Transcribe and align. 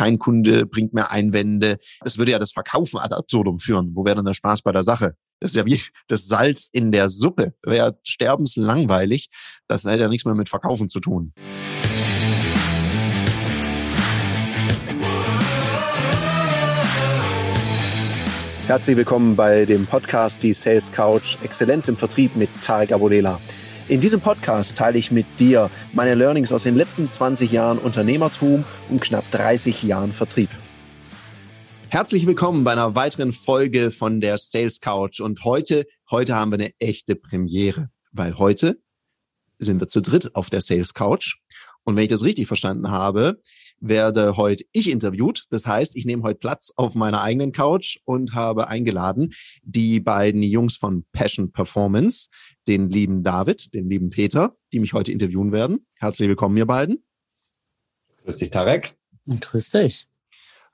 kein 0.00 0.18
Kunde 0.18 0.64
bringt 0.64 0.94
mehr 0.94 1.10
Einwände. 1.10 1.76
Das 2.00 2.16
würde 2.16 2.32
ja 2.32 2.38
das 2.38 2.52
Verkaufen 2.52 2.98
ad 2.98 3.14
absurdum 3.14 3.58
führen. 3.58 3.90
Wo 3.94 4.06
wäre 4.06 4.16
denn 4.16 4.24
der 4.24 4.32
Spaß 4.32 4.62
bei 4.62 4.72
der 4.72 4.82
Sache? 4.82 5.14
Das 5.40 5.50
ist 5.50 5.58
ja 5.58 5.66
wie 5.66 5.78
das 6.08 6.26
Salz 6.26 6.70
in 6.72 6.90
der 6.90 7.10
Suppe. 7.10 7.52
Wäre 7.62 7.98
sterbenslangweilig. 8.02 9.28
Das 9.68 9.84
hätte 9.84 10.04
ja 10.04 10.08
nichts 10.08 10.24
mehr 10.24 10.34
mit 10.34 10.48
Verkaufen 10.48 10.88
zu 10.88 11.00
tun. 11.00 11.34
Herzlich 18.68 18.96
willkommen 18.96 19.36
bei 19.36 19.66
dem 19.66 19.84
Podcast 19.84 20.42
Die 20.42 20.54
Sales 20.54 20.90
Couch 20.90 21.36
Exzellenz 21.42 21.88
im 21.88 21.98
Vertrieb 21.98 22.36
mit 22.36 22.48
Tarek 22.62 22.92
Abodela. 22.92 23.38
In 23.90 24.00
diesem 24.00 24.20
Podcast 24.20 24.78
teile 24.78 24.98
ich 24.98 25.10
mit 25.10 25.26
dir 25.40 25.68
meine 25.92 26.14
Learnings 26.14 26.52
aus 26.52 26.62
den 26.62 26.76
letzten 26.76 27.10
20 27.10 27.50
Jahren 27.50 27.76
Unternehmertum 27.76 28.64
und 28.88 29.00
knapp 29.00 29.28
30 29.32 29.82
Jahren 29.82 30.12
Vertrieb. 30.12 30.48
Herzlich 31.88 32.24
willkommen 32.24 32.62
bei 32.62 32.70
einer 32.70 32.94
weiteren 32.94 33.32
Folge 33.32 33.90
von 33.90 34.20
der 34.20 34.38
Sales 34.38 34.80
Couch. 34.80 35.18
Und 35.18 35.42
heute, 35.42 35.86
heute 36.08 36.36
haben 36.36 36.52
wir 36.52 36.60
eine 36.60 36.70
echte 36.78 37.16
Premiere, 37.16 37.90
weil 38.12 38.38
heute 38.38 38.80
sind 39.58 39.80
wir 39.80 39.88
zu 39.88 40.00
dritt 40.00 40.36
auf 40.36 40.50
der 40.50 40.60
Sales 40.60 40.94
Couch. 40.94 41.38
Und 41.82 41.96
wenn 41.96 42.04
ich 42.04 42.10
das 42.10 42.22
richtig 42.22 42.46
verstanden 42.46 42.92
habe, 42.92 43.40
werde 43.80 44.36
heute 44.36 44.64
ich 44.72 44.90
interviewt. 44.90 45.46
Das 45.50 45.66
heißt, 45.66 45.96
ich 45.96 46.04
nehme 46.04 46.22
heute 46.22 46.38
Platz 46.38 46.72
auf 46.76 46.94
meiner 46.94 47.22
eigenen 47.22 47.52
Couch 47.52 47.98
und 48.04 48.34
habe 48.34 48.68
eingeladen 48.68 49.32
die 49.62 50.00
beiden 50.00 50.42
Jungs 50.42 50.76
von 50.76 51.04
Passion 51.12 51.50
Performance, 51.50 52.28
den 52.70 52.88
lieben 52.88 53.24
David, 53.24 53.74
den 53.74 53.90
lieben 53.90 54.10
Peter, 54.10 54.56
die 54.72 54.78
mich 54.78 54.92
heute 54.92 55.10
interviewen 55.10 55.50
werden. 55.50 55.84
Herzlich 55.96 56.28
willkommen, 56.28 56.56
ihr 56.56 56.66
beiden. 56.66 57.02
Grüß 58.22 58.36
dich, 58.36 58.50
Tarek. 58.50 58.94
Grüß 59.26 59.70
dich. 59.72 60.06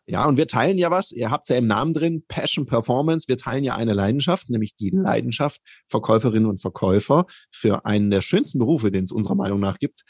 Ja, 0.04 0.26
und 0.26 0.36
wir 0.36 0.46
teilen 0.46 0.76
ja 0.76 0.90
was, 0.90 1.10
ihr 1.10 1.30
habt 1.30 1.48
ja 1.48 1.56
im 1.56 1.66
Namen 1.66 1.94
drin, 1.94 2.22
Passion 2.28 2.66
Performance, 2.66 3.28
wir 3.28 3.38
teilen 3.38 3.64
ja 3.64 3.76
eine 3.76 3.94
Leidenschaft, 3.94 4.50
nämlich 4.50 4.76
die 4.76 4.90
Leidenschaft, 4.90 5.62
Verkäuferinnen 5.88 6.44
und 6.44 6.60
Verkäufer 6.60 7.24
für 7.50 7.86
einen 7.86 8.10
der 8.10 8.20
schönsten 8.20 8.58
Berufe, 8.58 8.92
den 8.92 9.04
es 9.04 9.10
unserer 9.10 9.34
Meinung 9.34 9.58
nach 9.58 9.78
gibt, 9.78 10.02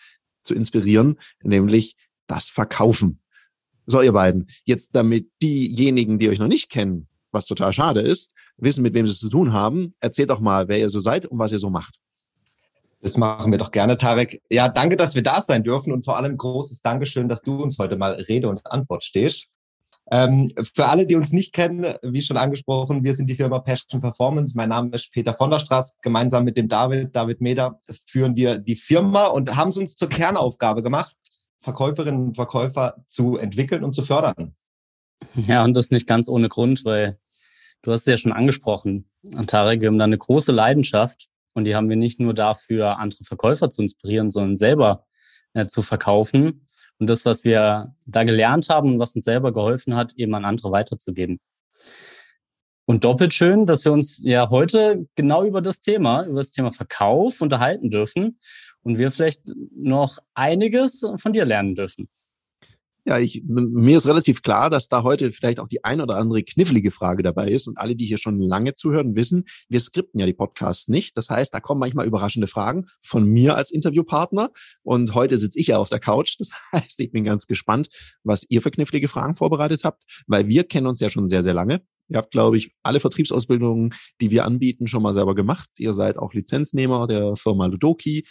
zu 0.42 0.56
inspirieren, 0.56 1.20
nämlich 1.44 1.96
das 2.26 2.50
Verkaufen. 2.50 3.22
So, 3.86 4.02
ihr 4.02 4.12
beiden, 4.12 4.48
jetzt 4.64 4.96
damit 4.96 5.30
diejenigen, 5.40 6.18
die 6.18 6.30
euch 6.30 6.40
noch 6.40 6.48
nicht 6.48 6.68
kennen, 6.68 7.06
was 7.30 7.46
total 7.46 7.72
schade 7.72 8.00
ist, 8.00 8.32
wissen, 8.58 8.82
mit 8.82 8.94
wem 8.94 9.06
sie 9.06 9.12
es 9.12 9.20
zu 9.20 9.28
tun 9.28 9.52
haben, 9.52 9.94
erzählt 10.00 10.30
doch 10.30 10.40
mal, 10.40 10.68
wer 10.68 10.78
ihr 10.78 10.88
so 10.88 11.00
seid 11.00 11.26
und 11.26 11.38
was 11.38 11.52
ihr 11.52 11.58
so 11.58 11.70
macht. 11.70 11.96
Das 13.02 13.16
machen 13.16 13.52
wir 13.52 13.58
doch 13.58 13.70
gerne, 13.70 13.98
Tarek. 13.98 14.42
Ja, 14.50 14.68
danke, 14.68 14.96
dass 14.96 15.14
wir 15.14 15.22
da 15.22 15.40
sein 15.40 15.62
dürfen 15.62 15.92
und 15.92 16.04
vor 16.04 16.16
allem 16.16 16.36
großes 16.36 16.80
Dankeschön, 16.82 17.28
dass 17.28 17.42
du 17.42 17.62
uns 17.62 17.78
heute 17.78 17.96
mal 17.96 18.12
Rede 18.12 18.48
und 18.48 18.66
Antwort 18.66 19.04
stehst. 19.04 19.48
Ähm, 20.10 20.52
für 20.74 20.86
alle, 20.86 21.06
die 21.06 21.16
uns 21.16 21.32
nicht 21.32 21.52
kennen, 21.52 21.94
wie 22.02 22.20
schon 22.20 22.36
angesprochen, 22.36 23.02
wir 23.02 23.16
sind 23.16 23.28
die 23.28 23.34
Firma 23.34 23.58
Passion 23.58 24.00
Performance. 24.00 24.54
Mein 24.56 24.68
Name 24.68 24.90
ist 24.94 25.12
Peter 25.12 25.34
von 25.34 25.50
der 25.50 25.58
Straße. 25.58 25.94
Gemeinsam 26.02 26.44
mit 26.44 26.56
dem 26.56 26.68
David, 26.68 27.14
David 27.14 27.40
Meder, 27.40 27.80
führen 28.06 28.36
wir 28.36 28.58
die 28.58 28.76
Firma 28.76 29.26
und 29.26 29.56
haben 29.56 29.70
es 29.70 29.76
uns 29.76 29.96
zur 29.96 30.08
Kernaufgabe 30.08 30.82
gemacht, 30.82 31.16
Verkäuferinnen 31.60 32.28
und 32.28 32.34
Verkäufer 32.36 33.04
zu 33.08 33.36
entwickeln 33.36 33.82
und 33.82 33.94
zu 33.94 34.02
fördern. 34.02 34.54
Ja, 35.34 35.64
und 35.64 35.76
das 35.76 35.90
nicht 35.90 36.06
ganz 36.06 36.28
ohne 36.28 36.48
Grund, 36.48 36.84
weil 36.84 37.18
du 37.86 37.92
hast 37.92 38.00
es 38.00 38.06
ja 38.06 38.16
schon 38.16 38.32
angesprochen, 38.32 39.08
Tarek, 39.46 39.80
wir 39.80 39.88
haben 39.88 39.98
da 39.98 40.04
eine 40.04 40.18
große 40.18 40.50
Leidenschaft 40.50 41.28
und 41.54 41.64
die 41.64 41.76
haben 41.76 41.88
wir 41.88 41.96
nicht 41.96 42.18
nur 42.18 42.34
dafür, 42.34 42.98
andere 42.98 43.22
Verkäufer 43.22 43.70
zu 43.70 43.82
inspirieren, 43.82 44.30
sondern 44.30 44.56
selber 44.56 45.04
äh, 45.54 45.66
zu 45.66 45.82
verkaufen 45.82 46.66
und 46.98 47.08
das, 47.08 47.24
was 47.24 47.44
wir 47.44 47.94
da 48.04 48.24
gelernt 48.24 48.68
haben 48.70 48.94
und 48.94 48.98
was 48.98 49.14
uns 49.14 49.24
selber 49.24 49.52
geholfen 49.52 49.94
hat, 49.94 50.14
eben 50.14 50.34
an 50.34 50.44
andere 50.44 50.72
weiterzugeben. 50.72 51.38
Und 52.86 53.04
doppelt 53.04 53.34
schön, 53.34 53.66
dass 53.66 53.84
wir 53.84 53.92
uns 53.92 54.22
ja 54.24 54.50
heute 54.50 55.06
genau 55.14 55.44
über 55.44 55.62
das 55.62 55.80
Thema, 55.80 56.24
über 56.24 56.40
das 56.40 56.50
Thema 56.50 56.72
Verkauf 56.72 57.40
unterhalten 57.40 57.90
dürfen 57.90 58.40
und 58.82 58.98
wir 58.98 59.12
vielleicht 59.12 59.42
noch 59.76 60.18
einiges 60.34 61.04
von 61.18 61.32
dir 61.32 61.44
lernen 61.44 61.76
dürfen. 61.76 62.08
Ja, 63.08 63.20
ich, 63.20 63.44
mir 63.46 63.98
ist 63.98 64.08
relativ 64.08 64.42
klar, 64.42 64.68
dass 64.68 64.88
da 64.88 65.04
heute 65.04 65.32
vielleicht 65.32 65.60
auch 65.60 65.68
die 65.68 65.84
ein 65.84 66.00
oder 66.00 66.16
andere 66.16 66.42
knifflige 66.42 66.90
Frage 66.90 67.22
dabei 67.22 67.52
ist. 67.52 67.68
Und 67.68 67.78
alle, 67.78 67.94
die 67.94 68.04
hier 68.04 68.18
schon 68.18 68.40
lange 68.40 68.74
zuhören, 68.74 69.14
wissen, 69.14 69.44
wir 69.68 69.78
skripten 69.78 70.18
ja 70.18 70.26
die 70.26 70.32
Podcasts 70.32 70.88
nicht. 70.88 71.16
Das 71.16 71.30
heißt, 71.30 71.54
da 71.54 71.60
kommen 71.60 71.78
manchmal 71.78 72.06
überraschende 72.06 72.48
Fragen 72.48 72.86
von 73.02 73.24
mir 73.24 73.56
als 73.56 73.70
Interviewpartner. 73.70 74.50
Und 74.82 75.14
heute 75.14 75.38
sitze 75.38 75.56
ich 75.56 75.68
ja 75.68 75.78
auf 75.78 75.88
der 75.88 76.00
Couch. 76.00 76.34
Das 76.40 76.50
heißt, 76.72 76.98
ich 76.98 77.12
bin 77.12 77.22
ganz 77.22 77.46
gespannt, 77.46 77.90
was 78.24 78.44
ihr 78.48 78.60
für 78.60 78.72
knifflige 78.72 79.06
Fragen 79.06 79.36
vorbereitet 79.36 79.84
habt, 79.84 80.02
weil 80.26 80.48
wir 80.48 80.64
kennen 80.64 80.88
uns 80.88 80.98
ja 80.98 81.08
schon 81.08 81.28
sehr, 81.28 81.44
sehr 81.44 81.54
lange. 81.54 81.82
Ihr 82.08 82.18
habt, 82.18 82.30
glaube 82.30 82.56
ich, 82.56 82.72
alle 82.82 83.00
Vertriebsausbildungen, 83.00 83.92
die 84.20 84.30
wir 84.30 84.44
anbieten, 84.44 84.86
schon 84.86 85.02
mal 85.02 85.14
selber 85.14 85.34
gemacht. 85.34 85.68
Ihr 85.78 85.92
seid 85.92 86.18
auch 86.18 86.34
Lizenznehmer 86.34 87.06
der 87.06 87.34
Firma 87.36 87.66
Ludoki 87.66 88.24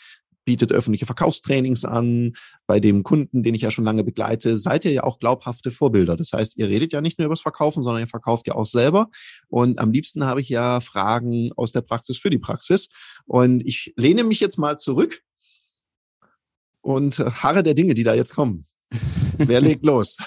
bietet 0.46 0.72
öffentliche 0.72 1.06
Verkaufstrainings 1.06 1.84
an. 1.84 2.34
Bei 2.68 2.80
dem 2.80 3.04
Kunden, 3.04 3.44
den 3.44 3.56
ich 3.56 3.62
ja 3.62 3.72
schon 3.72 3.84
lange 3.84 4.04
begleite, 4.04 4.58
seid 4.58 4.86
ihr 4.86 4.92
ja 4.92 5.04
auch 5.04 5.20
glaubhafte 5.20 5.72
Vorbilder. 5.72 6.16
Das 6.16 6.32
heißt, 6.32 6.58
ihr 6.58 6.70
redet 6.70 6.94
ja 6.94 7.02
nicht 7.02 7.20
nur 7.20 7.26
über 7.26 7.34
das 7.34 7.42
Verkaufen, 7.42 7.84
sondern 7.84 8.04
ihr 8.04 8.08
verkauft 8.08 8.48
ja 8.48 8.56
auch 8.56 8.66
selber. 8.66 9.10
Und 9.48 9.80
am 9.80 9.92
liebsten 9.92 10.26
habe 10.26 10.42
ich 10.42 10.50
ja 10.50 10.80
Fragen 10.80 11.52
aus 11.56 11.72
der 11.72 11.82
Praxis 11.82 12.18
für 12.18 12.30
die 12.30 12.38
Praxis. 12.38 12.90
Und 13.26 13.66
ich 13.66 13.94
lehne 13.98 14.24
mich 14.24 14.40
jetzt 14.40 14.58
mal 14.58 14.78
zurück 14.78 15.22
und 16.82 17.20
harre 17.20 17.64
der 17.64 17.74
Dinge, 17.74 17.96
die 17.96 18.04
da 18.04 18.14
jetzt 18.14 18.36
kommen. 18.36 18.68
Wer 19.38 19.62
legt 19.62 19.84
los? 19.84 20.18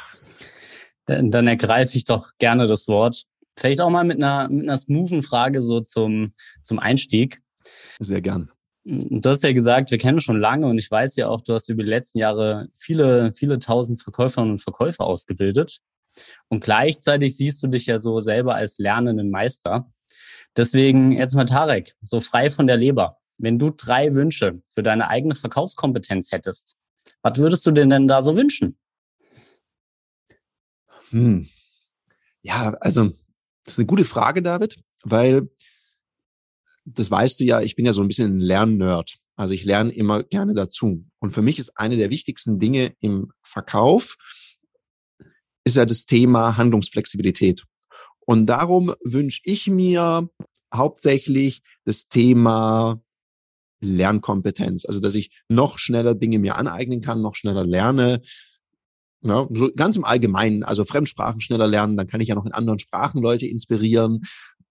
Dann, 1.06 1.30
dann 1.30 1.46
ergreife 1.46 1.96
ich 1.96 2.04
doch 2.04 2.32
gerne 2.38 2.66
das 2.66 2.88
Wort. 2.88 3.24
Vielleicht 3.56 3.80
auch 3.80 3.90
mal 3.90 4.04
mit 4.04 4.18
einer, 4.18 4.48
mit 4.48 4.64
einer 4.64 4.78
smoothen 4.78 5.22
Frage 5.22 5.62
so 5.62 5.80
zum, 5.80 6.32
zum 6.62 6.78
Einstieg. 6.78 7.40
Sehr 7.98 8.20
gern. 8.20 8.50
Du 8.84 9.28
hast 9.28 9.44
ja 9.44 9.52
gesagt, 9.52 9.90
wir 9.90 9.98
kennen 9.98 10.20
schon 10.20 10.40
lange 10.40 10.66
und 10.66 10.78
ich 10.78 10.90
weiß 10.90 11.16
ja 11.16 11.28
auch, 11.28 11.40
du 11.42 11.54
hast 11.54 11.68
über 11.68 11.82
die 11.82 11.90
letzten 11.90 12.18
Jahre 12.18 12.68
viele, 12.74 13.32
viele 13.32 13.58
tausend 13.58 14.02
Verkäuferinnen 14.02 14.52
und 14.52 14.62
Verkäufer 14.62 15.04
ausgebildet. 15.04 15.78
Und 16.48 16.64
gleichzeitig 16.64 17.36
siehst 17.36 17.62
du 17.62 17.68
dich 17.68 17.86
ja 17.86 18.00
so 18.00 18.20
selber 18.20 18.54
als 18.54 18.78
lernenden 18.78 19.30
Meister. 19.30 19.92
Deswegen 20.56 21.12
jetzt 21.12 21.34
mal 21.34 21.44
Tarek, 21.44 21.94
so 22.02 22.20
frei 22.20 22.50
von 22.50 22.66
der 22.66 22.76
Leber. 22.76 23.18
Wenn 23.38 23.58
du 23.58 23.70
drei 23.70 24.14
Wünsche 24.14 24.60
für 24.66 24.82
deine 24.82 25.08
eigene 25.08 25.34
Verkaufskompetenz 25.34 26.32
hättest, 26.32 26.76
was 27.22 27.38
würdest 27.38 27.66
du 27.66 27.70
denn 27.70 27.90
denn 27.90 28.08
da 28.08 28.22
so 28.22 28.36
wünschen? 28.36 28.76
Hm. 31.10 31.48
Ja, 32.42 32.74
also 32.80 33.10
das 33.64 33.74
ist 33.74 33.78
eine 33.78 33.86
gute 33.86 34.04
Frage, 34.04 34.42
David, 34.42 34.82
weil 35.04 35.48
das 36.94 37.10
weißt 37.10 37.40
du 37.40 37.44
ja, 37.44 37.60
ich 37.60 37.76
bin 37.76 37.86
ja 37.86 37.92
so 37.92 38.02
ein 38.02 38.08
bisschen 38.08 38.38
ein 38.38 38.40
Lernnerd. 38.40 39.18
Also 39.36 39.54
ich 39.54 39.64
lerne 39.64 39.92
immer 39.92 40.24
gerne 40.24 40.54
dazu. 40.54 41.04
Und 41.20 41.30
für 41.32 41.42
mich 41.42 41.58
ist 41.58 41.78
eine 41.78 41.96
der 41.96 42.10
wichtigsten 42.10 42.58
Dinge 42.58 42.94
im 43.00 43.32
Verkauf, 43.42 44.16
ist 45.64 45.76
ja 45.76 45.84
das 45.84 46.06
Thema 46.06 46.56
Handlungsflexibilität. 46.56 47.64
Und 48.20 48.46
darum 48.46 48.94
wünsche 49.04 49.40
ich 49.44 49.68
mir 49.68 50.28
hauptsächlich 50.74 51.62
das 51.84 52.08
Thema 52.08 53.00
Lernkompetenz. 53.80 54.84
Also, 54.84 55.00
dass 55.00 55.14
ich 55.14 55.30
noch 55.48 55.78
schneller 55.78 56.14
Dinge 56.14 56.38
mir 56.38 56.56
aneignen 56.56 57.00
kann, 57.00 57.22
noch 57.22 57.36
schneller 57.36 57.64
lerne. 57.64 58.20
Ja, 59.22 59.48
so 59.50 59.70
ganz 59.74 59.96
im 59.96 60.04
Allgemeinen, 60.04 60.62
also 60.62 60.84
Fremdsprachen 60.84 61.40
schneller 61.40 61.66
lernen, 61.66 61.96
dann 61.96 62.06
kann 62.06 62.20
ich 62.20 62.28
ja 62.28 62.34
noch 62.34 62.46
in 62.46 62.52
anderen 62.52 62.78
Sprachen 62.78 63.20
Leute 63.20 63.46
inspirieren 63.46 64.22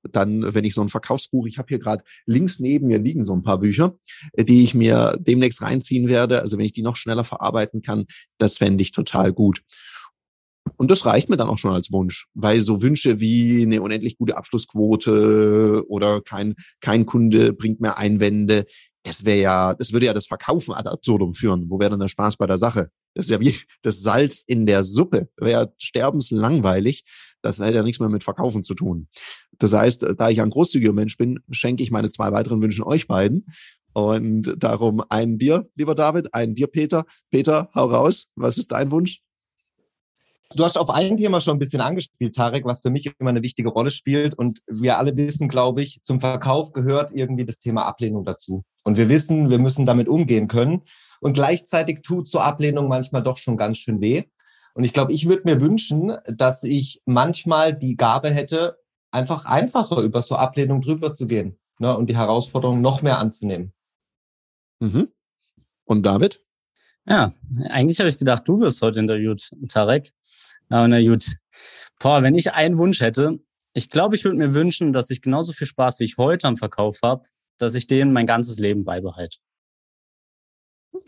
dann, 0.04 0.54
wenn 0.54 0.66
ich 0.66 0.74
so 0.74 0.82
ein 0.82 0.90
Verkaufsbuch, 0.90 1.48
ich 1.48 1.58
habe 1.58 1.68
hier 1.70 1.80
gerade 1.80 2.04
links 2.26 2.60
neben 2.60 2.88
mir 2.88 3.00
liegen 3.00 3.24
so 3.24 3.34
ein 3.34 3.44
paar 3.44 3.60
Bücher, 3.60 3.98
äh, 4.34 4.44
die 4.44 4.64
ich 4.64 4.74
mir 4.74 5.18
demnächst 5.20 5.62
reinziehen 5.62 6.08
werde. 6.08 6.42
Also 6.42 6.58
wenn 6.58 6.66
ich 6.66 6.74
die 6.74 6.84
noch 6.84 6.96
schneller 6.96 7.24
verarbeiten 7.24 7.82
kann, 7.82 8.06
das 8.38 8.58
fände 8.58 8.82
ich 8.82 8.92
total 8.92 9.34
gut. 9.34 9.62
Und 10.76 10.92
das 10.92 11.06
reicht 11.06 11.30
mir 11.30 11.38
dann 11.38 11.48
auch 11.48 11.58
schon 11.58 11.74
als 11.74 11.92
Wunsch, 11.92 12.28
weil 12.34 12.60
so 12.60 12.82
Wünsche 12.82 13.20
wie 13.20 13.64
eine 13.64 13.82
unendlich 13.82 14.18
gute 14.18 14.36
Abschlussquote 14.36 15.86
oder 15.88 16.22
kein, 16.22 16.56
kein 16.82 17.06
Kunde 17.06 17.54
bringt 17.54 17.80
mehr 17.80 17.98
Einwände, 17.98 18.66
das 19.08 19.24
wäre 19.26 19.40
ja, 19.40 19.74
das 19.74 19.94
würde 19.94 20.06
ja 20.06 20.14
das 20.14 20.28
Verkaufen 20.28 20.74
ad 20.74 20.90
absurdum 20.90 21.34
führen. 21.34 21.70
Wo 21.70 21.80
wäre 21.80 21.92
denn 21.92 22.00
der 22.00 22.08
Spaß 22.10 22.38
bei 22.38 22.46
der 22.46 22.58
Sache? 22.58 22.90
Das 23.14 23.26
ist 23.26 23.32
ja 23.32 23.40
wie 23.40 23.56
das 23.82 24.02
Salz 24.02 24.44
in 24.46 24.66
der 24.66 24.84
Suppe. 24.84 25.30
Wäre 25.38 25.74
sterbenslangweilig. 25.78 27.06
Das 27.42 27.60
hätte 27.60 27.78
ja 27.78 27.84
nichts 27.84 28.00
mehr 28.00 28.10
mit 28.10 28.24
Verkaufen 28.24 28.64
zu 28.64 28.74
tun. 28.74 29.08
Das 29.58 29.74
heißt, 29.74 30.06
da 30.18 30.30
ich 30.30 30.42
ein 30.42 30.50
großzügiger 30.50 30.94
Mensch 30.94 31.18
bin, 31.18 31.40
schenke 31.52 31.84
ich 31.84 31.92
meine 31.92 32.10
zwei 32.10 32.32
weiteren 32.32 32.62
Wünschen 32.62 32.84
euch 32.84 33.08
beiden. 33.08 33.46
Und 33.94 34.54
darum 34.58 35.02
einen 35.10 35.40
dir, 35.40 35.68
lieber 35.76 35.96
David, 35.96 36.34
einen 36.34 36.54
dir, 36.54 36.68
Peter. 36.68 37.06
Peter, 37.32 37.70
hau 37.74 37.86
raus. 37.86 38.28
Was 38.36 38.58
ist 38.58 38.72
dein 38.72 38.92
Wunsch? 38.92 39.22
Du 40.56 40.64
hast 40.64 40.78
auf 40.78 40.90
ein 40.90 41.18
Thema 41.18 41.42
schon 41.42 41.58
ein 41.58 41.60
bisschen 41.60 41.82
angespielt, 41.82 42.36
Tarek, 42.36 42.64
was 42.64 42.82
für 42.82 42.90
mich 42.90 43.12
immer 43.20 43.32
eine 43.32 43.44
wichtige 43.44 43.70
Rolle 43.70 43.92
spielt. 43.92 44.34
Und 44.34 44.62
wir 44.68 44.98
alle 44.98 45.16
wissen, 45.18 45.50
glaube 45.50 45.82
ich, 45.82 46.02
zum 46.04 46.20
Verkauf 46.20 46.72
gehört 46.72 47.12
irgendwie 47.12 47.46
das 47.46 47.60
Thema 47.60 47.86
Ablehnung 47.86 48.24
dazu. 48.24 48.64
Und 48.84 48.98
wir 48.98 49.10
wissen, 49.10 49.50
wir 49.50 49.60
müssen 49.60 49.86
damit 49.86 50.08
umgehen 50.08 50.48
können. 50.48 50.84
Und 51.20 51.34
gleichzeitig 51.34 52.02
tut 52.02 52.28
so 52.28 52.40
Ablehnung 52.40 52.88
manchmal 52.88 53.24
doch 53.24 53.38
schon 53.38 53.58
ganz 53.58 53.78
schön 53.78 54.00
weh. 54.00 54.24
Und 54.74 54.84
ich 54.84 54.94
glaube, 54.94 55.12
ich 55.12 55.28
würde 55.28 55.44
mir 55.46 55.60
wünschen, 55.60 56.16
dass 56.28 56.64
ich 56.64 57.02
manchmal 57.06 57.74
die 57.74 57.98
Gabe 57.98 58.30
hätte, 58.30 58.78
einfach 59.12 59.46
einfacher 59.46 59.98
über 60.02 60.22
so 60.22 60.36
Ablehnung 60.36 60.82
drüber 60.82 61.14
zu 61.14 61.28
gehen 61.28 61.58
ne, 61.80 61.98
und 61.98 62.10
die 62.10 62.16
Herausforderung 62.16 62.80
noch 62.80 63.02
mehr 63.02 63.18
anzunehmen. 63.18 63.74
Mhm. 64.80 65.10
Und 65.86 66.06
David? 66.06 66.44
Ja, 67.08 67.34
eigentlich 67.70 68.00
habe 68.00 68.10
ich 68.10 68.18
gedacht, 68.18 68.44
du 68.48 68.60
wirst 68.60 68.82
heute 68.82 69.00
interviewt, 69.00 69.52
Tarek. 69.70 70.12
Aber 70.70 70.88
na 70.88 71.02
gut. 71.02 71.38
Boah, 72.00 72.22
wenn 72.22 72.36
ich 72.36 72.52
einen 72.52 72.78
Wunsch 72.78 73.00
hätte, 73.00 73.40
ich 73.74 73.90
glaube, 73.90 74.16
ich 74.16 74.26
würde 74.26 74.38
mir 74.38 74.54
wünschen, 74.54 74.92
dass 74.92 75.10
ich 75.10 75.22
genauso 75.22 75.54
viel 75.54 75.68
Spaß, 75.68 76.00
wie 76.00 76.04
ich 76.04 76.18
heute 76.18 76.48
am 76.48 76.58
Verkauf 76.58 77.00
habe, 77.04 77.24
dass 77.58 77.76
ich 77.76 77.88
den 77.88 78.12
mein 78.12 78.28
ganzes 78.28 78.60
Leben 78.60 78.84
beibehalte. 78.84 79.38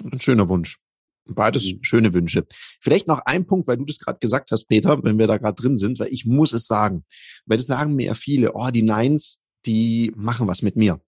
Ein 0.04 0.20
schöner 0.20 0.48
Wunsch. 0.48 0.80
Beides 1.26 1.66
mhm. 1.66 1.84
schöne 1.84 2.14
Wünsche. 2.14 2.48
Vielleicht 2.80 3.08
noch 3.08 3.22
ein 3.26 3.46
Punkt, 3.46 3.68
weil 3.68 3.78
du 3.78 3.86
das 3.86 4.00
gerade 4.00 4.20
gesagt 4.20 4.52
hast, 4.52 4.66
Peter, 4.66 5.04
wenn 5.04 5.20
wir 5.20 5.28
da 5.28 5.38
gerade 5.38 5.62
drin 5.62 5.76
sind, 5.76 6.00
weil 6.00 6.14
ich 6.14 6.26
muss 6.26 6.54
es 6.54 6.66
sagen. 6.66 7.06
Weil 7.46 7.58
das 7.58 7.68
sagen 7.68 7.96
mir 7.96 8.08
ja 8.08 8.14
viele, 8.14 8.54
oh, 8.54 8.70
die 8.72 8.84
Nines, 8.84 9.42
die 9.66 10.12
machen 10.16 10.48
was 10.48 10.62
mit 10.62 10.76
mir. 10.76 11.02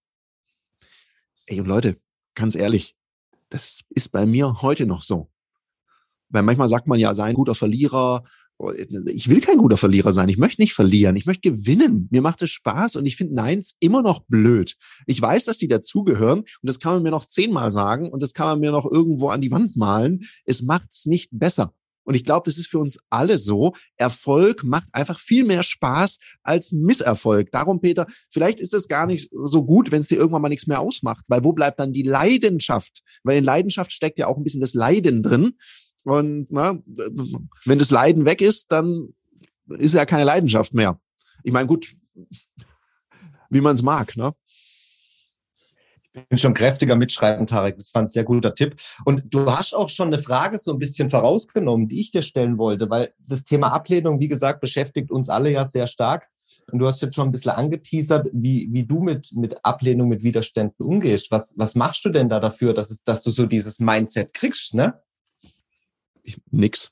Ey, 1.48 1.60
und 1.60 1.68
Leute, 1.68 1.98
ganz 2.36 2.56
ehrlich, 2.56 2.96
das 3.52 3.82
ist 3.90 4.12
bei 4.12 4.26
mir 4.26 4.62
heute 4.62 4.86
noch 4.86 5.04
so. 5.04 5.30
Weil 6.30 6.44
manchmal 6.44 6.70
sagt 6.70 6.88
man 6.88 7.00
ja, 7.00 7.14
sei 7.14 7.26
ein 7.26 7.36
guter 7.36 7.56
Verlierer 7.56 8.24
ich 9.08 9.28
will 9.28 9.42
kein 9.42 9.58
guter 9.58 9.78
Verlierer 9.78 10.12
sein. 10.12 10.30
Ich 10.30 10.38
möchte 10.38 10.62
nicht 10.62 10.74
verlieren. 10.74 11.16
Ich 11.16 11.26
möchte 11.26 11.50
gewinnen. 11.50 12.08
Mir 12.12 12.22
macht 12.22 12.42
es 12.42 12.52
Spaß 12.52 12.96
und 12.96 13.06
ich 13.06 13.16
finde 13.16 13.36
Neins 13.36 13.76
immer 13.80 14.02
noch 14.02 14.24
blöd. 14.28 14.76
Ich 15.08 15.22
weiß, 15.22 15.46
dass 15.46 15.58
die 15.58 15.68
dazugehören 15.68 16.40
und 16.42 16.48
das 16.62 16.80
kann 16.80 16.94
man 16.94 17.04
mir 17.04 17.12
noch 17.12 17.26
zehnmal 17.26 17.72
sagen 17.72 18.12
und 18.12 18.22
das 18.22 18.34
kann 18.34 18.48
man 18.48 18.60
mir 18.60 18.72
noch 18.72 18.90
irgendwo 18.90 19.30
an 19.30 19.42
die 19.42 19.52
Wand 19.52 19.76
malen. 19.76 20.22
Es 20.46 20.62
macht's 20.62 21.06
nicht 21.06 21.30
besser. 21.32 21.74
Und 22.04 22.16
ich 22.16 22.26
glaube, 22.26 22.44
das 22.46 22.58
ist 22.58 22.68
für 22.68 22.80
uns 22.80 22.98
alle 23.10 23.38
so. 23.38 23.74
Erfolg 23.98 24.64
macht 24.64 24.88
einfach 24.92 25.20
viel 25.20 25.46
mehr 25.46 25.64
Spaß 25.64 26.20
als 26.44 26.72
Misserfolg. 26.72 27.52
Darum, 27.52 27.82
Peter, 27.82 28.08
vielleicht 28.32 28.60
ist 28.60 28.74
es 28.74 28.88
gar 28.88 29.06
nicht 29.06 29.30
so 29.44 29.64
gut, 29.64 29.92
wenn 29.92 30.02
es 30.02 30.08
dir 30.08 30.18
irgendwann 30.18 30.42
mal 30.42 30.50
nichts 30.50 30.68
mehr 30.68 30.80
ausmacht. 30.80 31.24
Weil 31.28 31.44
wo 31.44 31.54
bleibt 31.54 31.80
dann 31.80 31.94
die 31.94 32.04
Leidenschaft? 32.04 33.04
Weil 33.24 33.38
in 33.38 33.44
Leidenschaft 33.44 33.92
steckt 33.92 34.18
ja 34.20 34.28
auch 34.28 34.38
ein 34.38 34.44
bisschen 34.44 34.62
das 34.62 34.74
Leiden 34.74 35.24
drin. 35.24 35.54
Und 36.04 36.48
na, 36.52 36.80
wenn 37.66 37.80
das 37.80 37.92
Leiden 37.92 38.26
weg 38.26 38.42
ist, 38.42 38.72
dann 38.72 39.14
ist 39.68 39.94
ja 39.94 40.06
keine 40.06 40.24
Leidenschaft 40.24 40.74
mehr. 40.74 41.00
Ich 41.44 41.52
meine, 41.52 41.68
gut, 41.68 41.96
wie 43.50 43.62
man 43.62 43.76
es 43.76 43.84
mag, 43.84 44.16
ne? 44.16 44.34
Bin 46.14 46.38
schon 46.38 46.54
kräftiger 46.54 46.96
mitschreiben, 46.96 47.46
Tarek. 47.46 47.78
Das 47.78 47.94
war 47.94 48.02
ein 48.02 48.10
sehr 48.10 48.24
guter 48.24 48.54
Tipp. 48.54 48.76
Und 49.06 49.24
du 49.34 49.50
hast 49.52 49.74
auch 49.74 49.90
schon 49.90 50.08
eine 50.08 50.22
Frage 50.22 50.58
so 50.60 50.74
ein 50.74 50.80
bisschen 50.80 51.10
vorausgenommen, 51.10 51.88
die 51.88 52.02
ich 52.02 52.12
dir 52.12 52.22
stellen 52.22 52.58
wollte, 52.58 52.90
weil 52.90 53.14
das 53.28 53.44
Thema 53.44 53.72
Ablehnung, 53.72 54.20
wie 54.20 54.28
gesagt, 54.28 54.60
beschäftigt 54.60 55.12
uns 55.12 55.30
alle 55.30 55.50
ja 55.52 55.66
sehr 55.66 55.88
stark. 55.88 56.30
Und 56.72 56.80
du 56.80 56.88
hast 56.88 57.02
jetzt 57.02 57.16
schon 57.16 57.30
ein 57.30 57.32
bisschen 57.32 57.52
angeteasert, 57.52 58.30
wie, 58.34 58.70
wie 58.72 58.84
du 58.86 59.02
mit, 59.02 59.32
mit 59.34 59.64
Ablehnung, 59.66 60.10
mit 60.10 60.22
Widerständen 60.24 60.86
umgehst. 60.86 61.32
Was, 61.32 61.54
was 61.58 61.76
machst 61.76 62.04
du 62.06 62.10
denn 62.10 62.30
da 62.30 62.40
dafür, 62.40 62.74
dass, 62.74 62.92
es, 62.92 63.04
dass 63.04 63.24
du 63.24 63.32
so 63.32 63.46
dieses 63.46 63.80
Mindset 63.80 64.34
kriegst, 64.34 64.74
ne? 64.74 65.02
ich, 66.24 66.42
nix. 66.52 66.92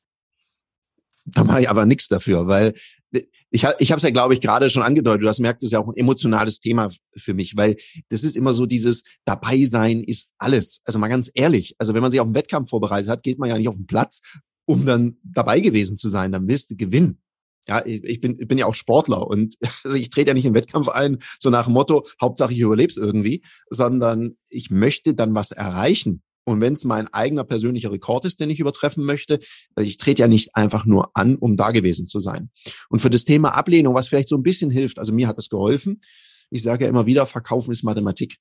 Da 1.25 1.43
mache 1.43 1.61
ich 1.61 1.69
aber 1.69 1.85
nichts 1.85 2.07
dafür, 2.07 2.47
weil 2.47 2.73
ich, 3.11 3.23
ich 3.51 3.63
habe 3.63 3.97
es 3.97 4.03
ja, 4.03 4.09
glaube 4.11 4.33
ich, 4.33 4.41
gerade 4.41 4.69
schon 4.69 4.83
angedeutet. 4.83 5.23
Du 5.23 5.27
hast 5.27 5.39
merkt, 5.39 5.63
es 5.63 5.67
ist 5.67 5.73
ja 5.73 5.79
auch 5.79 5.87
ein 5.87 5.97
emotionales 5.97 6.59
Thema 6.59 6.89
für 7.15 7.33
mich, 7.33 7.55
weil 7.55 7.77
das 8.09 8.23
ist 8.23 8.35
immer 8.35 8.53
so 8.53 8.65
dieses 8.65 9.03
dabei 9.25 9.63
sein 9.63 10.03
ist 10.03 10.29
alles. 10.37 10.81
Also 10.85 10.99
mal 10.99 11.07
ganz 11.07 11.31
ehrlich, 11.33 11.75
also 11.79 11.93
wenn 11.93 12.01
man 12.01 12.11
sich 12.11 12.19
auf 12.19 12.27
einen 12.27 12.35
Wettkampf 12.35 12.69
vorbereitet 12.69 13.09
hat, 13.09 13.23
geht 13.23 13.39
man 13.39 13.49
ja 13.49 13.57
nicht 13.57 13.69
auf 13.69 13.75
den 13.75 13.87
Platz, 13.87 14.21
um 14.65 14.85
dann 14.85 15.17
dabei 15.23 15.59
gewesen 15.59 15.97
zu 15.97 16.09
sein. 16.09 16.31
Dann 16.31 16.47
willst 16.47 16.69
du 16.71 16.75
gewinnen. 16.75 17.21
Ja, 17.67 17.85
ich 17.85 18.19
bin, 18.19 18.39
ich 18.39 18.47
bin 18.47 18.57
ja 18.57 18.65
auch 18.65 18.73
Sportler 18.73 19.27
und 19.27 19.55
also 19.83 19.95
ich 19.95 20.09
trete 20.09 20.29
ja 20.29 20.33
nicht 20.33 20.45
in 20.45 20.55
Wettkampf 20.55 20.89
ein, 20.89 21.19
so 21.39 21.49
nach 21.49 21.65
dem 21.65 21.73
Motto, 21.73 22.07
Hauptsache 22.21 22.53
ich 22.53 22.59
überleb's 22.59 22.97
irgendwie, 22.97 23.43
sondern 23.69 24.37
ich 24.49 24.71
möchte 24.71 25.13
dann 25.13 25.35
was 25.35 25.51
erreichen. 25.51 26.23
Und 26.49 26.61
wenn 26.61 26.73
es 26.73 26.85
mein 26.85 27.07
eigener 27.13 27.43
persönlicher 27.43 27.91
Rekord 27.91 28.25
ist, 28.25 28.39
den 28.39 28.49
ich 28.49 28.59
übertreffen 28.59 29.03
möchte, 29.03 29.39
ich 29.79 29.97
trete 29.97 30.21
ja 30.21 30.27
nicht 30.27 30.55
einfach 30.55 30.85
nur 30.85 31.11
an, 31.15 31.35
um 31.35 31.57
da 31.57 31.71
gewesen 31.71 32.07
zu 32.07 32.19
sein. 32.19 32.49
Und 32.89 32.99
für 32.99 33.09
das 33.09 33.25
Thema 33.25 33.55
Ablehnung, 33.55 33.93
was 33.93 34.07
vielleicht 34.07 34.29
so 34.29 34.35
ein 34.35 34.43
bisschen 34.43 34.71
hilft, 34.71 34.99
also 34.99 35.13
mir 35.13 35.27
hat 35.27 35.37
das 35.37 35.49
geholfen. 35.49 36.01
Ich 36.49 36.63
sage 36.63 36.85
ja 36.85 36.89
immer 36.89 37.05
wieder, 37.05 37.25
Verkaufen 37.25 37.71
ist 37.71 37.83
Mathematik. 37.83 38.37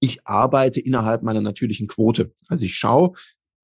Ich 0.00 0.26
arbeite 0.26 0.80
innerhalb 0.80 1.22
meiner 1.22 1.40
natürlichen 1.40 1.88
Quote. 1.88 2.32
Also 2.46 2.64
ich 2.64 2.76
schaue, 2.76 3.14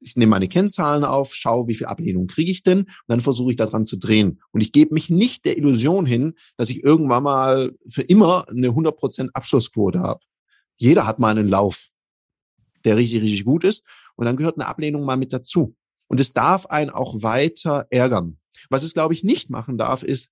ich 0.00 0.16
nehme 0.16 0.30
meine 0.30 0.48
Kennzahlen 0.48 1.04
auf, 1.04 1.34
schaue, 1.34 1.66
wie 1.68 1.74
viel 1.74 1.86
Ablehnung 1.86 2.26
kriege 2.26 2.50
ich 2.50 2.62
denn, 2.62 2.80
und 2.80 2.90
dann 3.08 3.20
versuche 3.20 3.52
ich 3.52 3.56
daran 3.56 3.84
zu 3.84 3.96
drehen. 3.96 4.40
Und 4.52 4.60
ich 4.60 4.72
gebe 4.72 4.92
mich 4.92 5.10
nicht 5.10 5.44
der 5.44 5.56
Illusion 5.56 6.06
hin, 6.06 6.34
dass 6.56 6.68
ich 6.68 6.82
irgendwann 6.82 7.22
mal 7.22 7.72
für 7.88 8.02
immer 8.02 8.48
eine 8.48 8.68
100% 8.68 9.30
Abschlussquote 9.32 10.00
habe. 10.00 10.20
Jeder 10.76 11.06
hat 11.06 11.18
mal 11.18 11.30
einen 11.30 11.48
Lauf 11.48 11.88
der 12.84 12.96
richtig, 12.96 13.22
richtig 13.22 13.44
gut 13.44 13.64
ist. 13.64 13.84
Und 14.16 14.26
dann 14.26 14.36
gehört 14.36 14.56
eine 14.56 14.66
Ablehnung 14.66 15.04
mal 15.04 15.16
mit 15.16 15.32
dazu. 15.32 15.76
Und 16.08 16.20
es 16.20 16.32
darf 16.32 16.66
einen 16.66 16.90
auch 16.90 17.22
weiter 17.22 17.86
ärgern. 17.90 18.38
Was 18.70 18.82
es, 18.82 18.94
glaube 18.94 19.14
ich, 19.14 19.24
nicht 19.24 19.50
machen 19.50 19.78
darf, 19.78 20.02
ist 20.02 20.30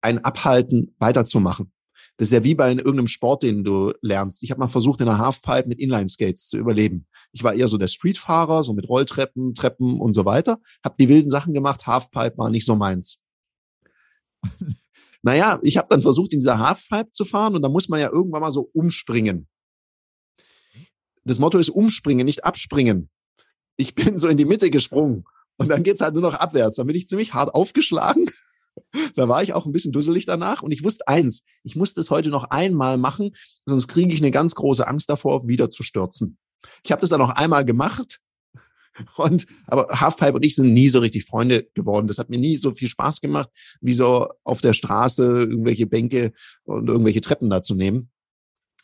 ein 0.00 0.24
Abhalten 0.24 0.94
weiterzumachen. 0.98 1.72
Das 2.16 2.28
ist 2.28 2.32
ja 2.32 2.44
wie 2.44 2.54
bei 2.54 2.70
irgendeinem 2.70 3.08
Sport, 3.08 3.42
den 3.42 3.64
du 3.64 3.92
lernst. 4.00 4.42
Ich 4.44 4.50
habe 4.50 4.60
mal 4.60 4.68
versucht, 4.68 5.00
in 5.00 5.08
einer 5.08 5.18
Halfpipe 5.18 5.68
mit 5.68 5.80
Inline-Skates 5.80 6.48
zu 6.48 6.58
überleben. 6.58 7.06
Ich 7.32 7.42
war 7.42 7.54
eher 7.54 7.66
so 7.66 7.76
der 7.76 7.88
Streetfahrer, 7.88 8.62
so 8.62 8.72
mit 8.72 8.88
Rolltreppen, 8.88 9.54
Treppen 9.54 10.00
und 10.00 10.12
so 10.12 10.24
weiter. 10.24 10.60
Hab 10.84 10.96
die 10.96 11.08
wilden 11.08 11.28
Sachen 11.28 11.54
gemacht. 11.54 11.86
Halfpipe 11.86 12.38
war 12.38 12.50
nicht 12.50 12.66
so 12.66 12.76
meins. 12.76 13.18
naja, 15.22 15.58
ich 15.62 15.76
habe 15.76 15.88
dann 15.90 16.02
versucht, 16.02 16.32
in 16.32 16.38
dieser 16.38 16.60
Halfpipe 16.60 17.10
zu 17.10 17.24
fahren 17.24 17.56
und 17.56 17.62
da 17.62 17.68
muss 17.68 17.88
man 17.88 18.00
ja 18.00 18.10
irgendwann 18.12 18.42
mal 18.42 18.52
so 18.52 18.70
umspringen 18.72 19.48
das 21.24 21.38
Motto 21.38 21.58
ist 21.58 21.70
umspringen, 21.70 22.24
nicht 22.24 22.44
abspringen. 22.44 23.08
Ich 23.76 23.94
bin 23.94 24.18
so 24.18 24.28
in 24.28 24.36
die 24.36 24.44
Mitte 24.44 24.70
gesprungen 24.70 25.24
und 25.56 25.68
dann 25.68 25.82
geht's 25.82 26.00
halt 26.00 26.14
nur 26.14 26.22
noch 26.22 26.34
abwärts. 26.34 26.76
Dann 26.76 26.86
bin 26.86 26.96
ich 26.96 27.06
ziemlich 27.06 27.34
hart 27.34 27.54
aufgeschlagen. 27.54 28.26
Da 29.14 29.28
war 29.28 29.40
ich 29.40 29.52
auch 29.52 29.66
ein 29.66 29.72
bisschen 29.72 29.92
dusselig 29.92 30.26
danach 30.26 30.62
und 30.62 30.72
ich 30.72 30.82
wusste 30.82 31.06
eins, 31.06 31.44
ich 31.62 31.76
muss 31.76 31.94
das 31.94 32.10
heute 32.10 32.30
noch 32.30 32.50
einmal 32.50 32.98
machen, 32.98 33.36
sonst 33.66 33.86
kriege 33.86 34.12
ich 34.12 34.20
eine 34.20 34.32
ganz 34.32 34.56
große 34.56 34.84
Angst 34.88 35.08
davor, 35.08 35.46
wieder 35.46 35.70
zu 35.70 35.84
stürzen. 35.84 36.38
Ich 36.82 36.90
habe 36.90 37.00
das 37.00 37.10
dann 37.10 37.20
noch 37.20 37.30
einmal 37.30 37.64
gemacht 37.64 38.20
und 39.16 39.46
aber 39.66 39.88
Halfpipe 40.00 40.32
und 40.32 40.44
ich 40.44 40.56
sind 40.56 40.72
nie 40.72 40.88
so 40.88 40.98
richtig 40.98 41.24
Freunde 41.24 41.68
geworden. 41.74 42.08
Das 42.08 42.18
hat 42.18 42.30
mir 42.30 42.38
nie 42.38 42.56
so 42.56 42.72
viel 42.72 42.88
Spaß 42.88 43.20
gemacht, 43.20 43.50
wie 43.80 43.94
so 43.94 44.28
auf 44.42 44.60
der 44.60 44.72
Straße 44.72 45.24
irgendwelche 45.24 45.86
Bänke 45.86 46.32
und 46.64 46.88
irgendwelche 46.88 47.20
Treppen 47.20 47.50
da 47.50 47.62
zu 47.62 47.74
nehmen. 47.76 48.10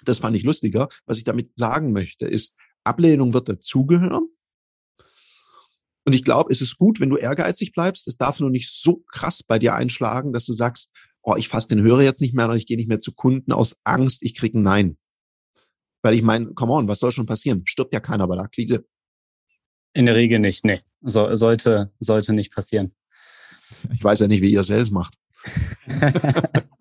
Das 0.05 0.19
fand 0.19 0.37
ich 0.37 0.43
lustiger. 0.43 0.89
Was 1.07 1.19
ich 1.19 1.25
damit 1.25 1.57
sagen 1.57 1.93
möchte, 1.93 2.27
ist, 2.27 2.57
Ablehnung 2.85 3.35
wird 3.35 3.49
dazugehören. 3.49 4.29
Und 6.05 6.15
ich 6.15 6.25
glaube, 6.25 6.51
es 6.51 6.61
ist 6.61 6.79
gut, 6.79 7.01
wenn 7.01 7.11
du 7.11 7.17
ehrgeizig 7.17 7.73
bleibst. 7.73 8.09
Es 8.09 8.17
darf 8.17 8.41
nur 8.41 8.51
nicht 8.51 8.73
so 8.73 9.05
krass 9.13 9.43
bei 9.43 9.59
dir 9.59 9.75
einschlagen, 9.75 10.33
dass 10.33 10.47
du 10.47 10.53
sagst, 10.53 10.91
oh, 11.23 11.37
ich 11.37 11.49
fasse 11.49 11.69
den 11.69 11.83
Hörer 11.83 12.03
jetzt 12.03 12.21
nicht 12.21 12.35
mehr 12.35 12.47
oder 12.47 12.57
ich 12.57 12.67
gehe 12.67 12.77
nicht 12.77 12.89
mehr 12.89 13.01
zu 13.01 13.13
Kunden 13.13 13.53
aus 13.53 13.77
Angst, 13.85 14.23
ich 14.23 14.35
krieg 14.35 14.55
ein 14.55 14.63
Nein. 14.63 14.97
Weil 16.03 16.15
ich 16.15 16.23
meine, 16.23 16.55
come 16.55 16.73
on, 16.73 16.89
was 16.89 17.01
soll 17.01 17.13
schon 17.13 17.27
passieren? 17.27 17.63
Stirbt 17.67 17.93
ja 17.93 18.01
keiner 18.01 18.27
bei 18.27 18.35
der 18.35 18.45
Akquise. 18.45 18.87
In 19.93 20.07
der 20.07 20.15
Regel 20.15 20.39
nicht, 20.39 20.65
nee. 20.65 20.81
So, 21.03 21.35
sollte, 21.35 21.93
sollte 21.99 22.33
nicht 22.33 22.55
passieren. 22.55 22.95
Ich 23.93 24.03
weiß 24.03 24.21
ja 24.21 24.29
nicht, 24.29 24.41
wie 24.41 24.53
ihr 24.53 24.63
Sales 24.63 24.91
macht. 24.91 25.15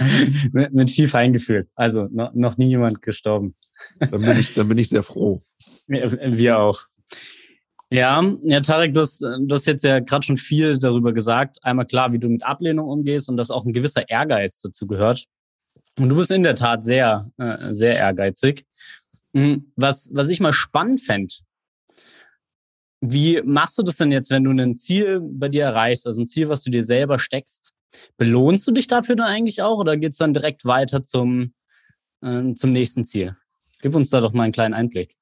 mit, 0.52 0.72
mit, 0.72 0.90
viel 0.90 1.08
Feingefühl. 1.08 1.68
Also 1.74 2.08
no, 2.10 2.30
noch 2.34 2.56
nie 2.56 2.68
jemand 2.68 3.02
gestorben. 3.02 3.54
dann, 3.98 4.22
bin 4.22 4.38
ich, 4.38 4.54
dann 4.54 4.68
bin 4.68 4.78
ich 4.78 4.88
sehr 4.88 5.02
froh. 5.02 5.42
Wir, 5.86 6.10
wir 6.12 6.58
auch. 6.58 6.80
Ja, 7.90 8.20
ja, 8.42 8.60
Tarek, 8.60 8.94
du 8.94 9.00
hast, 9.00 9.20
du 9.20 9.54
hast 9.54 9.66
jetzt 9.66 9.84
ja 9.84 10.00
gerade 10.00 10.26
schon 10.26 10.36
viel 10.36 10.78
darüber 10.78 11.12
gesagt. 11.12 11.58
Einmal 11.62 11.86
klar, 11.86 12.12
wie 12.12 12.18
du 12.18 12.28
mit 12.28 12.44
Ablehnung 12.44 12.88
umgehst 12.88 13.28
und 13.28 13.36
dass 13.36 13.50
auch 13.50 13.64
ein 13.64 13.72
gewisser 13.72 14.08
Ehrgeiz 14.08 14.60
dazu 14.60 14.86
gehört. 14.86 15.24
Und 15.98 16.08
du 16.08 16.16
bist 16.16 16.30
in 16.30 16.42
der 16.42 16.56
Tat 16.56 16.84
sehr, 16.84 17.30
äh, 17.38 17.72
sehr 17.72 17.96
ehrgeizig. 17.96 18.66
Hm, 19.34 19.72
was, 19.76 20.10
was 20.12 20.28
ich 20.28 20.40
mal 20.40 20.52
spannend 20.52 21.00
fände, 21.00 21.34
wie 23.00 23.42
machst 23.42 23.78
du 23.78 23.82
das 23.82 23.96
denn 23.96 24.12
jetzt, 24.12 24.30
wenn 24.30 24.44
du 24.44 24.50
ein 24.50 24.76
Ziel 24.76 25.20
bei 25.22 25.48
dir 25.48 25.64
erreichst, 25.64 26.06
also 26.06 26.22
ein 26.22 26.26
Ziel, 26.26 26.48
was 26.48 26.62
du 26.62 26.70
dir 26.70 26.84
selber 26.84 27.18
steckst? 27.18 27.72
Belohnst 28.16 28.66
du 28.66 28.72
dich 28.72 28.86
dafür 28.86 29.16
dann 29.16 29.26
eigentlich 29.26 29.62
auch 29.62 29.78
oder 29.78 29.96
geht's 29.96 30.16
dann 30.16 30.34
direkt 30.34 30.64
weiter 30.64 31.02
zum, 31.02 31.54
äh, 32.22 32.54
zum 32.54 32.72
nächsten 32.72 33.04
Ziel? 33.04 33.36
Gib 33.80 33.94
uns 33.94 34.10
da 34.10 34.20
doch 34.20 34.32
mal 34.32 34.44
einen 34.44 34.52
kleinen 34.52 34.74
Einblick. 34.74 35.14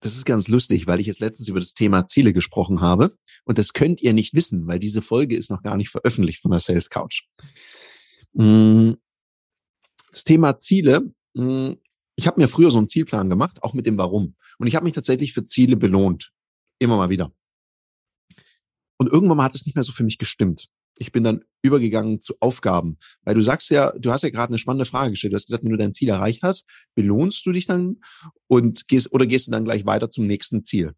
Das 0.00 0.16
ist 0.16 0.26
ganz 0.26 0.48
lustig, 0.48 0.86
weil 0.86 1.00
ich 1.00 1.06
jetzt 1.06 1.20
letztens 1.20 1.48
über 1.48 1.60
das 1.60 1.72
Thema 1.72 2.06
Ziele 2.06 2.34
gesprochen 2.34 2.82
habe. 2.82 3.16
Und 3.44 3.56
das 3.56 3.72
könnt 3.72 4.02
ihr 4.02 4.12
nicht 4.12 4.34
wissen, 4.34 4.66
weil 4.66 4.78
diese 4.78 5.00
Folge 5.00 5.34
ist 5.34 5.50
noch 5.50 5.62
gar 5.62 5.78
nicht 5.78 5.88
veröffentlicht 5.88 6.42
von 6.42 6.50
der 6.50 6.60
Sales 6.60 6.90
Couch. 6.90 7.22
Mm, 8.34 8.92
das 10.10 10.24
Thema 10.24 10.58
Ziele. 10.58 11.10
Mm, 11.32 11.72
ich 12.16 12.26
habe 12.26 12.40
mir 12.40 12.48
früher 12.48 12.70
so 12.70 12.78
einen 12.78 12.90
Zielplan 12.90 13.30
gemacht, 13.30 13.62
auch 13.62 13.72
mit 13.72 13.86
dem 13.86 13.96
Warum. 13.96 14.36
Und 14.58 14.66
ich 14.66 14.76
habe 14.76 14.84
mich 14.84 14.92
tatsächlich 14.92 15.32
für 15.32 15.46
Ziele 15.46 15.76
belohnt. 15.76 16.33
Immer 16.78 16.96
mal 16.96 17.10
wieder. 17.10 17.32
Und 18.96 19.12
irgendwann 19.12 19.36
mal 19.36 19.44
hat 19.44 19.54
es 19.54 19.66
nicht 19.66 19.74
mehr 19.74 19.84
so 19.84 19.92
für 19.92 20.04
mich 20.04 20.18
gestimmt. 20.18 20.68
Ich 20.96 21.10
bin 21.10 21.24
dann 21.24 21.44
übergegangen 21.62 22.20
zu 22.20 22.34
Aufgaben. 22.40 22.98
Weil 23.22 23.34
du 23.34 23.40
sagst 23.40 23.70
ja, 23.70 23.92
du 23.98 24.12
hast 24.12 24.22
ja 24.22 24.30
gerade 24.30 24.50
eine 24.50 24.58
spannende 24.58 24.84
Frage 24.84 25.10
gestellt. 25.10 25.32
Du 25.32 25.36
hast 25.36 25.46
gesagt, 25.46 25.64
wenn 25.64 25.72
du 25.72 25.76
dein 25.76 25.92
Ziel 25.92 26.08
erreicht 26.08 26.42
hast, 26.42 26.66
belohnst 26.94 27.44
du 27.44 27.52
dich 27.52 27.66
dann 27.66 27.96
und 28.46 28.86
gehst 28.86 29.12
oder 29.12 29.26
gehst 29.26 29.48
du 29.48 29.50
dann 29.50 29.64
gleich 29.64 29.86
weiter 29.86 30.10
zum 30.10 30.26
nächsten 30.26 30.64
Ziel? 30.64 30.94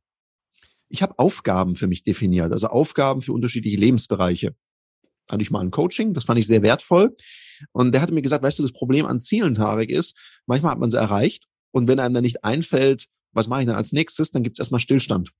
Ich 0.88 1.02
habe 1.02 1.18
Aufgaben 1.18 1.74
für 1.74 1.88
mich 1.88 2.04
definiert, 2.04 2.52
also 2.52 2.68
Aufgaben 2.68 3.20
für 3.20 3.32
unterschiedliche 3.32 3.76
Lebensbereiche. 3.76 4.54
Hatte 5.28 5.42
ich 5.42 5.50
mal 5.50 5.60
ein 5.60 5.72
Coaching, 5.72 6.14
das 6.14 6.24
fand 6.24 6.38
ich 6.38 6.46
sehr 6.46 6.62
wertvoll. 6.62 7.16
Und 7.72 7.92
der 7.92 8.02
hatte 8.02 8.12
mir 8.12 8.22
gesagt, 8.22 8.44
weißt 8.44 8.58
du, 8.58 8.62
das 8.62 8.72
Problem 8.72 9.06
an 9.06 9.18
Zielen, 9.18 9.54
Tarek, 9.54 9.90
ist, 9.90 10.16
manchmal 10.46 10.72
hat 10.72 10.78
man 10.78 10.90
sie 10.90 10.98
erreicht 10.98 11.46
und 11.72 11.88
wenn 11.88 11.98
einem 11.98 12.14
dann 12.14 12.22
nicht 12.22 12.44
einfällt, 12.44 13.08
was 13.32 13.48
mache 13.48 13.62
ich 13.62 13.66
dann 13.66 13.76
als 13.76 13.92
nächstes, 13.92 14.30
dann 14.30 14.42
gibt 14.42 14.56
es 14.56 14.60
erstmal 14.60 14.80
Stillstand. 14.80 15.32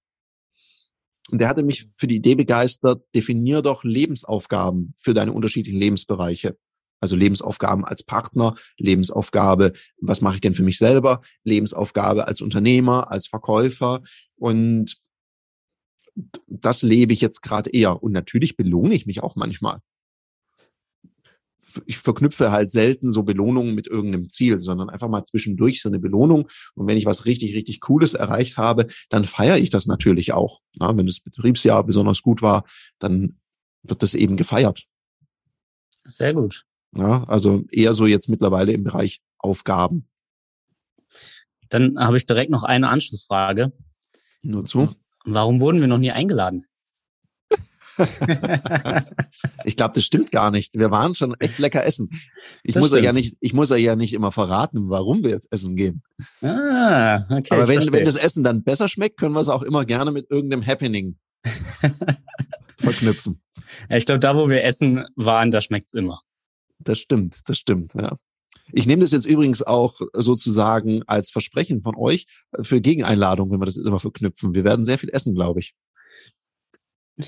Und 1.31 1.39
der 1.41 1.49
hatte 1.49 1.63
mich 1.63 1.89
für 1.95 2.07
die 2.07 2.17
Idee 2.17 2.35
begeistert, 2.35 3.03
definier 3.15 3.63
doch 3.63 3.85
Lebensaufgaben 3.85 4.95
für 4.97 5.15
deine 5.15 5.33
unterschiedlichen 5.33 5.79
Lebensbereiche. 5.79 6.57
Also 7.01 7.15
Lebensaufgaben 7.15 7.85
als 7.85 8.03
Partner, 8.03 8.55
Lebensaufgabe, 8.79 9.73
was 10.01 10.21
mache 10.23 10.37
ich 10.37 10.41
denn 10.41 10.55
für 10.55 10.63
mich 10.63 10.79
selber, 10.79 11.21
Lebensaufgabe 11.45 12.27
als 12.27 12.41
Unternehmer, 12.41 13.11
als 13.11 13.27
Verkäufer. 13.27 14.03
Und 14.37 14.97
das 16.47 16.83
lebe 16.83 17.13
ich 17.13 17.21
jetzt 17.21 17.43
gerade 17.43 17.71
eher. 17.71 18.03
Und 18.03 18.13
natürlich 18.13 18.57
belohne 18.57 18.95
ich 18.95 19.07
mich 19.07 19.23
auch 19.23 19.37
manchmal 19.37 19.81
ich 21.85 21.99
verknüpfe 21.99 22.51
halt 22.51 22.71
selten 22.71 23.13
so 23.13 23.23
Belohnungen 23.23 23.75
mit 23.75 23.87
irgendeinem 23.87 24.31
Ziel, 24.31 24.61
sondern 24.61 24.91
einfach 24.91 25.09
mal 25.09 25.25
zwischendurch 25.25 25.81
so 25.81 25.89
eine 25.89 25.99
Belohnung. 25.99 26.49
Und 26.75 26.87
wenn 26.87 26.97
ich 26.97 27.07
was 27.07 27.27
richtig, 27.27 27.55
richtig 27.55 27.81
Cooles 27.81 28.15
erreicht 28.15 28.57
habe, 28.57 28.87
dann 29.09 29.25
feiere 29.25 29.59
ich 29.59 29.71
das 29.71 29.87
natürlich 29.87 30.33
auch. 30.33 30.61
Ja, 30.75 30.97
wenn 30.97 31.07
das 31.07 31.21
Betriebsjahr 31.21 31.85
besonders 31.85 32.23
gut 32.23 32.43
war, 32.43 32.65
dann 32.99 33.39
wird 33.83 34.03
das 34.03 34.15
eben 34.15 34.37
gefeiert. 34.37 34.85
Sehr 36.05 36.35
gut. 36.35 36.65
Ja, 36.97 37.25
also 37.25 37.65
eher 37.71 37.93
so 37.93 38.07
jetzt 38.07 38.29
mittlerweile 38.29 38.73
im 38.73 38.85
Bereich 38.85 39.21
Aufgaben. 39.39 40.09
Dann 41.69 41.99
habe 41.99 42.17
ich 42.17 42.27
direkt 42.27 42.51
noch 42.51 42.65
eine 42.65 42.89
Anschlussfrage. 42.89 43.73
Nur 44.43 44.65
zu. 44.65 44.95
Warum 45.25 45.61
wurden 45.61 45.81
wir 45.81 45.89
noch 45.89 45.99
nie 45.99 46.13
eingeladen? 46.13 46.67
Ich 49.65 49.77
glaube, 49.77 49.95
das 49.95 50.05
stimmt 50.05 50.33
gar 50.33 50.51
nicht. 50.51 50.77
Wir 50.79 50.91
waren 50.91 51.15
schon 51.15 51.35
echt 51.41 51.59
lecker 51.59 51.85
essen. 51.85 52.11
Ich 52.63 52.75
das 52.75 52.81
muss 52.81 52.91
stimmt. 52.91 53.05
ja 53.05 53.13
nicht, 53.13 53.37
ich 53.41 53.55
muss 53.55 53.71
ja 53.71 53.97
nicht 53.97 54.13
immer 54.15 54.33
verraten, 54.33 54.89
warum 54.89 55.23
wir 55.23 55.31
jetzt 55.31 55.51
essen 55.53 55.77
gehen. 55.77 56.03
Ah, 56.43 57.25
okay. 57.31 57.49
Aber 57.51 57.69
wenn, 57.69 57.93
wenn 57.93 58.05
das 58.05 58.17
Essen 58.17 58.45
dann 58.45 58.63
besser 58.63 58.89
schmeckt, 58.89 59.19
können 59.19 59.35
wir 59.35 59.41
es 59.41 59.49
auch 59.49 59.63
immer 59.63 59.85
gerne 59.85 60.13
mit 60.13 60.31
irgendeinem 60.31 60.67
Happening 60.67 61.17
verknüpfen. 62.79 63.41
Ja, 63.89 63.97
ich 63.97 64.07
glaube, 64.07 64.21
da, 64.21 64.37
wo 64.37 64.49
wir 64.49 64.65
essen 64.65 65.05
waren, 65.17 65.51
da 65.51 65.61
schmeckt's 65.61 65.95
immer. 65.95 66.21
Das 66.79 66.99
stimmt, 66.99 67.49
das 67.49 67.59
stimmt, 67.59 67.95
ja. 67.95 68.17
Ich 68.73 68.87
nehme 68.87 69.03
das 69.03 69.13
jetzt 69.13 69.27
übrigens 69.27 69.63
auch 69.63 70.01
sozusagen 70.13 71.03
als 71.07 71.31
Versprechen 71.31 71.83
von 71.83 71.95
euch 71.95 72.27
für 72.61 72.81
Gegeneinladung, 72.81 73.51
wenn 73.51 73.61
wir 73.61 73.67
das 73.67 73.77
jetzt 73.77 73.87
immer 73.87 74.01
verknüpfen. 74.01 74.55
Wir 74.55 74.65
werden 74.65 74.85
sehr 74.85 74.99
viel 74.99 75.11
essen, 75.11 75.35
glaube 75.35 75.61
ich. 75.61 75.75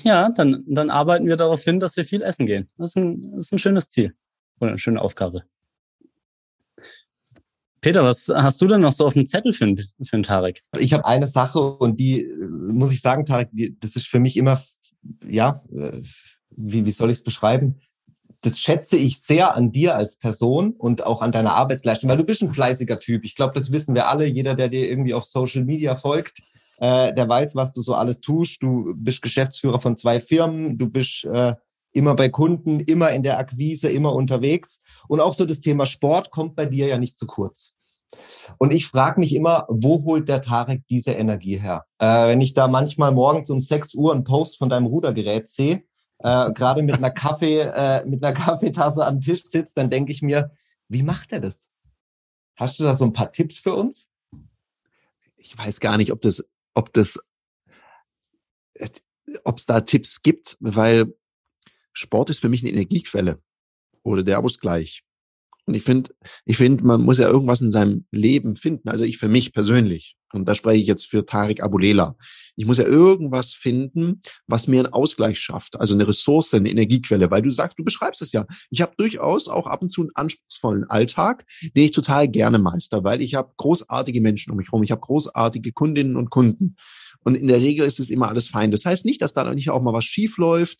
Ja, 0.03 0.29
dann, 0.29 0.63
dann 0.67 0.89
arbeiten 0.89 1.27
wir 1.27 1.35
darauf 1.35 1.63
hin, 1.63 1.79
dass 1.79 1.97
wir 1.97 2.05
viel 2.05 2.21
essen 2.21 2.45
gehen. 2.45 2.69
Das 2.77 2.91
ist 2.91 2.97
ein, 2.97 3.31
das 3.35 3.45
ist 3.45 3.53
ein 3.53 3.59
schönes 3.59 3.89
Ziel 3.89 4.13
oder 4.59 4.71
eine 4.71 4.79
schöne 4.79 5.01
Aufgabe. 5.01 5.43
Peter, 7.81 8.03
was 8.03 8.29
hast 8.33 8.61
du 8.61 8.67
denn 8.67 8.81
noch 8.81 8.91
so 8.91 9.07
auf 9.07 9.13
dem 9.13 9.25
Zettel 9.25 9.53
für, 9.53 9.73
für 9.75 10.13
einen 10.13 10.23
Tarek? 10.23 10.63
Ich 10.77 10.93
habe 10.93 11.05
eine 11.05 11.27
Sache 11.27 11.59
und 11.59 11.99
die 11.99 12.27
muss 12.39 12.91
ich 12.91 13.01
sagen, 13.01 13.25
Tarek, 13.25 13.49
die, 13.51 13.77
das 13.79 13.95
ist 13.95 14.07
für 14.07 14.19
mich 14.19 14.35
immer, 14.37 14.61
ja, 15.25 15.63
äh, 15.71 16.01
wie, 16.49 16.85
wie 16.85 16.91
soll 16.91 17.09
ich 17.09 17.17
es 17.17 17.23
beschreiben? 17.23 17.79
Das 18.41 18.59
schätze 18.59 18.97
ich 18.97 19.21
sehr 19.21 19.55
an 19.55 19.71
dir 19.71 19.95
als 19.95 20.17
Person 20.17 20.71
und 20.71 21.05
auch 21.05 21.21
an 21.21 21.31
deiner 21.31 21.53
Arbeitsleistung, 21.53 22.09
weil 22.09 22.17
du 22.17 22.23
bist 22.23 22.41
ein 22.41 22.53
fleißiger 22.53 22.99
Typ. 22.99 23.23
Ich 23.23 23.35
glaube, 23.35 23.53
das 23.53 23.71
wissen 23.71 23.95
wir 23.95 24.07
alle. 24.07 24.25
Jeder, 24.25 24.55
der 24.55 24.69
dir 24.69 24.89
irgendwie 24.89 25.13
auf 25.13 25.25
Social 25.25 25.63
Media 25.63 25.95
folgt, 25.95 26.41
äh, 26.79 27.13
der 27.13 27.27
weiß, 27.27 27.55
was 27.55 27.71
du 27.71 27.81
so 27.81 27.93
alles 27.93 28.19
tust. 28.19 28.61
Du 28.63 28.93
bist 28.95 29.21
Geschäftsführer 29.21 29.79
von 29.79 29.97
zwei 29.97 30.19
Firmen, 30.19 30.77
du 30.77 30.89
bist 30.89 31.25
äh, 31.25 31.55
immer 31.91 32.15
bei 32.15 32.29
Kunden, 32.29 32.79
immer 32.79 33.11
in 33.11 33.23
der 33.23 33.39
Akquise, 33.39 33.89
immer 33.89 34.13
unterwegs. 34.13 34.81
Und 35.07 35.19
auch 35.19 35.33
so 35.33 35.45
das 35.45 35.59
Thema 35.59 35.85
Sport 35.85 36.31
kommt 36.31 36.55
bei 36.55 36.65
dir 36.65 36.87
ja 36.87 36.97
nicht 36.97 37.17
zu 37.17 37.25
kurz. 37.25 37.73
Und 38.57 38.73
ich 38.73 38.87
frage 38.87 39.19
mich 39.19 39.35
immer, 39.35 39.65
wo 39.69 40.03
holt 40.03 40.27
der 40.27 40.41
Tarek 40.41 40.81
diese 40.89 41.11
Energie 41.11 41.57
her? 41.57 41.85
Äh, 41.99 42.29
wenn 42.29 42.41
ich 42.41 42.53
da 42.53 42.67
manchmal 42.67 43.11
morgens 43.11 43.49
um 43.49 43.59
6 43.59 43.93
Uhr 43.95 44.13
einen 44.13 44.23
Post 44.23 44.57
von 44.57 44.69
deinem 44.69 44.87
Rudergerät 44.87 45.47
sehe, 45.47 45.83
äh, 46.19 46.51
gerade 46.51 46.81
mit 46.81 46.95
einer 46.95 47.11
Kaffee, 47.11 47.59
äh, 47.59 48.05
mit 48.05 48.23
einer 48.23 48.33
Kaffeetasse 48.33 49.05
am 49.05 49.21
Tisch 49.21 49.43
sitzt, 49.43 49.77
dann 49.77 49.89
denke 49.89 50.11
ich 50.11 50.21
mir, 50.21 50.51
wie 50.87 51.03
macht 51.03 51.31
er 51.31 51.39
das? 51.39 51.69
Hast 52.55 52.79
du 52.79 52.83
da 52.83 52.95
so 52.95 53.05
ein 53.05 53.13
paar 53.13 53.31
Tipps 53.31 53.59
für 53.59 53.75
uns? 53.75 54.07
Ich 55.37 55.57
weiß 55.57 55.79
gar 55.79 55.97
nicht, 55.97 56.11
ob 56.11 56.21
das 56.21 56.43
ob 56.73 56.93
das, 56.93 57.19
ob 59.43 59.57
es 59.57 59.65
da 59.65 59.81
Tipps 59.81 60.21
gibt, 60.21 60.57
weil 60.59 61.13
Sport 61.93 62.29
ist 62.29 62.39
für 62.39 62.49
mich 62.49 62.61
eine 62.61 62.71
Energiequelle 62.71 63.41
oder 64.03 64.23
der 64.23 64.39
Ausgleich. 64.39 65.03
Und 65.69 65.75
ich 65.75 65.83
finde, 65.83 66.09
ich 66.45 66.57
finde, 66.57 66.83
man 66.83 67.03
muss 67.03 67.19
ja 67.19 67.29
irgendwas 67.29 67.61
in 67.61 67.69
seinem 67.69 68.03
Leben 68.09 68.55
finden. 68.55 68.89
Also 68.89 69.03
ich 69.03 69.19
für 69.19 69.27
mich 69.27 69.53
persönlich. 69.53 70.15
Und 70.33 70.49
da 70.49 70.55
spreche 70.55 70.81
ich 70.81 70.87
jetzt 70.87 71.05
für 71.05 71.27
Tarek 71.27 71.61
Abulela. 71.61 72.15
Ich 72.55 72.65
muss 72.65 72.79
ja 72.79 72.85
irgendwas 72.85 73.53
finden, 73.53 74.23
was 74.47 74.67
mir 74.67 74.79
einen 74.79 74.93
Ausgleich 74.93 75.39
schafft. 75.39 75.79
Also 75.79 75.93
eine 75.93 76.07
Ressource, 76.07 76.55
eine 76.55 76.71
Energiequelle. 76.71 77.29
Weil 77.29 77.43
du 77.43 77.51
sagst, 77.51 77.77
du 77.77 77.83
beschreibst 77.83 78.23
es 78.23 78.31
ja. 78.31 78.47
Ich 78.71 78.81
habe 78.81 78.93
durchaus 78.97 79.47
auch 79.47 79.67
ab 79.67 79.83
und 79.83 79.89
zu 79.89 80.01
einen 80.01 80.09
anspruchsvollen 80.15 80.85
Alltag, 80.85 81.45
den 81.75 81.85
ich 81.85 81.91
total 81.91 82.27
gerne 82.27 82.57
meister, 82.57 83.03
weil 83.03 83.21
ich 83.21 83.35
habe 83.35 83.53
großartige 83.57 84.21
Menschen 84.21 84.49
um 84.49 84.57
mich 84.57 84.69
herum. 84.69 84.81
Ich 84.81 84.89
habe 84.89 85.01
großartige 85.01 85.71
Kundinnen 85.71 86.15
und 86.15 86.31
Kunden. 86.31 86.77
Und 87.23 87.35
in 87.35 87.47
der 87.47 87.59
Regel 87.59 87.85
ist 87.85 87.99
es 87.99 88.09
immer 88.09 88.29
alles 88.29 88.49
fein. 88.49 88.71
Das 88.71 88.85
heißt 88.85 89.05
nicht, 89.05 89.21
dass 89.21 89.35
da 89.35 89.53
nicht 89.53 89.69
auch 89.69 89.83
mal 89.83 89.93
was 89.93 90.05
schief 90.05 90.37
läuft. 90.37 90.79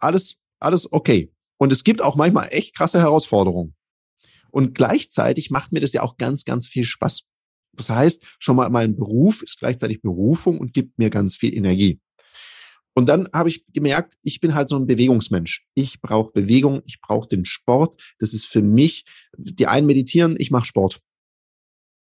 Alles, 0.00 0.38
alles 0.58 0.92
okay. 0.92 1.30
Und 1.60 1.72
es 1.72 1.84
gibt 1.84 2.00
auch 2.00 2.16
manchmal 2.16 2.48
echt 2.52 2.74
krasse 2.74 2.98
Herausforderungen. 3.00 3.74
Und 4.50 4.74
gleichzeitig 4.74 5.50
macht 5.50 5.72
mir 5.72 5.80
das 5.80 5.92
ja 5.92 6.02
auch 6.02 6.16
ganz, 6.16 6.44
ganz 6.44 6.66
viel 6.66 6.84
Spaß. 6.84 7.24
Das 7.74 7.90
heißt, 7.90 8.24
schon 8.38 8.56
mal 8.56 8.70
mein 8.70 8.96
Beruf 8.96 9.42
ist 9.42 9.58
gleichzeitig 9.58 10.00
Berufung 10.00 10.58
und 10.58 10.72
gibt 10.72 10.98
mir 10.98 11.10
ganz 11.10 11.36
viel 11.36 11.54
Energie. 11.54 12.00
Und 12.94 13.08
dann 13.08 13.28
habe 13.32 13.50
ich 13.50 13.64
gemerkt, 13.72 14.14
ich 14.22 14.40
bin 14.40 14.54
halt 14.54 14.68
so 14.68 14.76
ein 14.76 14.86
Bewegungsmensch. 14.86 15.66
Ich 15.74 16.00
brauche 16.00 16.32
Bewegung, 16.32 16.82
ich 16.86 17.00
brauche 17.00 17.28
den 17.28 17.44
Sport. 17.44 18.00
Das 18.18 18.32
ist 18.32 18.46
für 18.46 18.62
mich, 18.62 19.04
die 19.36 19.66
einen 19.66 19.86
meditieren, 19.86 20.36
ich 20.38 20.50
mache 20.50 20.66
Sport. 20.66 21.00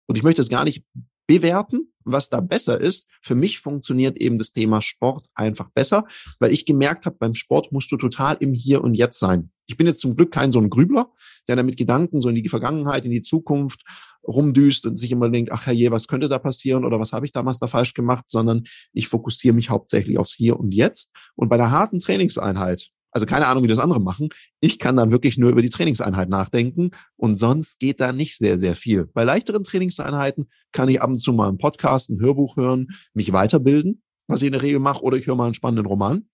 Und 0.06 0.16
ich 0.16 0.22
möchte 0.22 0.42
es 0.42 0.50
gar 0.50 0.64
nicht 0.64 0.84
bewerten, 1.26 1.92
was 2.06 2.30
da 2.30 2.40
besser 2.40 2.80
ist. 2.80 3.08
Für 3.22 3.34
mich 3.34 3.58
funktioniert 3.58 4.16
eben 4.16 4.38
das 4.38 4.52
Thema 4.52 4.80
Sport 4.80 5.26
einfach 5.34 5.70
besser, 5.70 6.04
weil 6.38 6.52
ich 6.52 6.64
gemerkt 6.64 7.06
habe, 7.06 7.16
beim 7.18 7.34
Sport 7.34 7.72
musst 7.72 7.92
du 7.92 7.96
total 7.96 8.36
im 8.40 8.54
Hier 8.54 8.82
und 8.82 8.94
Jetzt 8.94 9.18
sein. 9.18 9.50
Ich 9.66 9.76
bin 9.76 9.86
jetzt 9.86 10.00
zum 10.00 10.14
Glück 10.14 10.30
kein 10.30 10.52
so 10.52 10.60
ein 10.60 10.70
Grübler, 10.70 11.10
der 11.48 11.56
damit 11.56 11.76
Gedanken 11.76 12.20
so 12.20 12.28
in 12.28 12.36
die 12.36 12.48
Vergangenheit, 12.48 13.04
in 13.04 13.10
die 13.10 13.22
Zukunft 13.22 13.82
rumdüst 14.26 14.86
und 14.86 14.96
sich 14.96 15.10
immer 15.10 15.28
denkt, 15.28 15.52
ach 15.52 15.66
herrje, 15.66 15.90
was 15.90 16.08
könnte 16.08 16.28
da 16.28 16.38
passieren 16.38 16.84
oder 16.84 17.00
was 17.00 17.12
habe 17.12 17.26
ich 17.26 17.32
damals 17.32 17.58
da 17.58 17.66
falsch 17.66 17.94
gemacht, 17.94 18.28
sondern 18.28 18.64
ich 18.92 19.08
fokussiere 19.08 19.54
mich 19.54 19.70
hauptsächlich 19.70 20.18
aufs 20.18 20.34
Hier 20.34 20.58
und 20.58 20.74
Jetzt. 20.74 21.12
Und 21.34 21.48
bei 21.48 21.56
einer 21.56 21.70
harten 21.70 21.98
Trainingseinheit, 21.98 22.90
also 23.10 23.26
keine 23.26 23.46
Ahnung, 23.46 23.64
wie 23.64 23.68
das 23.68 23.78
andere 23.78 24.00
machen. 24.00 24.28
Ich 24.60 24.78
kann 24.78 24.96
dann 24.96 25.10
wirklich 25.10 25.38
nur 25.38 25.50
über 25.50 25.62
die 25.62 25.70
Trainingseinheit 25.70 26.28
nachdenken 26.28 26.90
und 27.16 27.36
sonst 27.36 27.78
geht 27.78 28.00
da 28.00 28.12
nicht 28.12 28.36
sehr, 28.36 28.58
sehr 28.58 28.76
viel. 28.76 29.06
Bei 29.14 29.24
leichteren 29.24 29.64
Trainingseinheiten 29.64 30.48
kann 30.72 30.88
ich 30.88 31.00
ab 31.00 31.10
und 31.10 31.20
zu 31.20 31.32
mal 31.32 31.48
einen 31.48 31.58
Podcast, 31.58 32.10
ein 32.10 32.20
Hörbuch 32.20 32.56
hören, 32.56 32.88
mich 33.14 33.32
weiterbilden, 33.32 34.02
was 34.26 34.42
ich 34.42 34.46
in 34.46 34.52
der 34.52 34.62
Regel 34.62 34.80
mache, 34.80 35.02
oder 35.02 35.16
ich 35.16 35.26
höre 35.26 35.36
mal 35.36 35.46
einen 35.46 35.54
spannenden 35.54 35.86
Roman. 35.86 36.28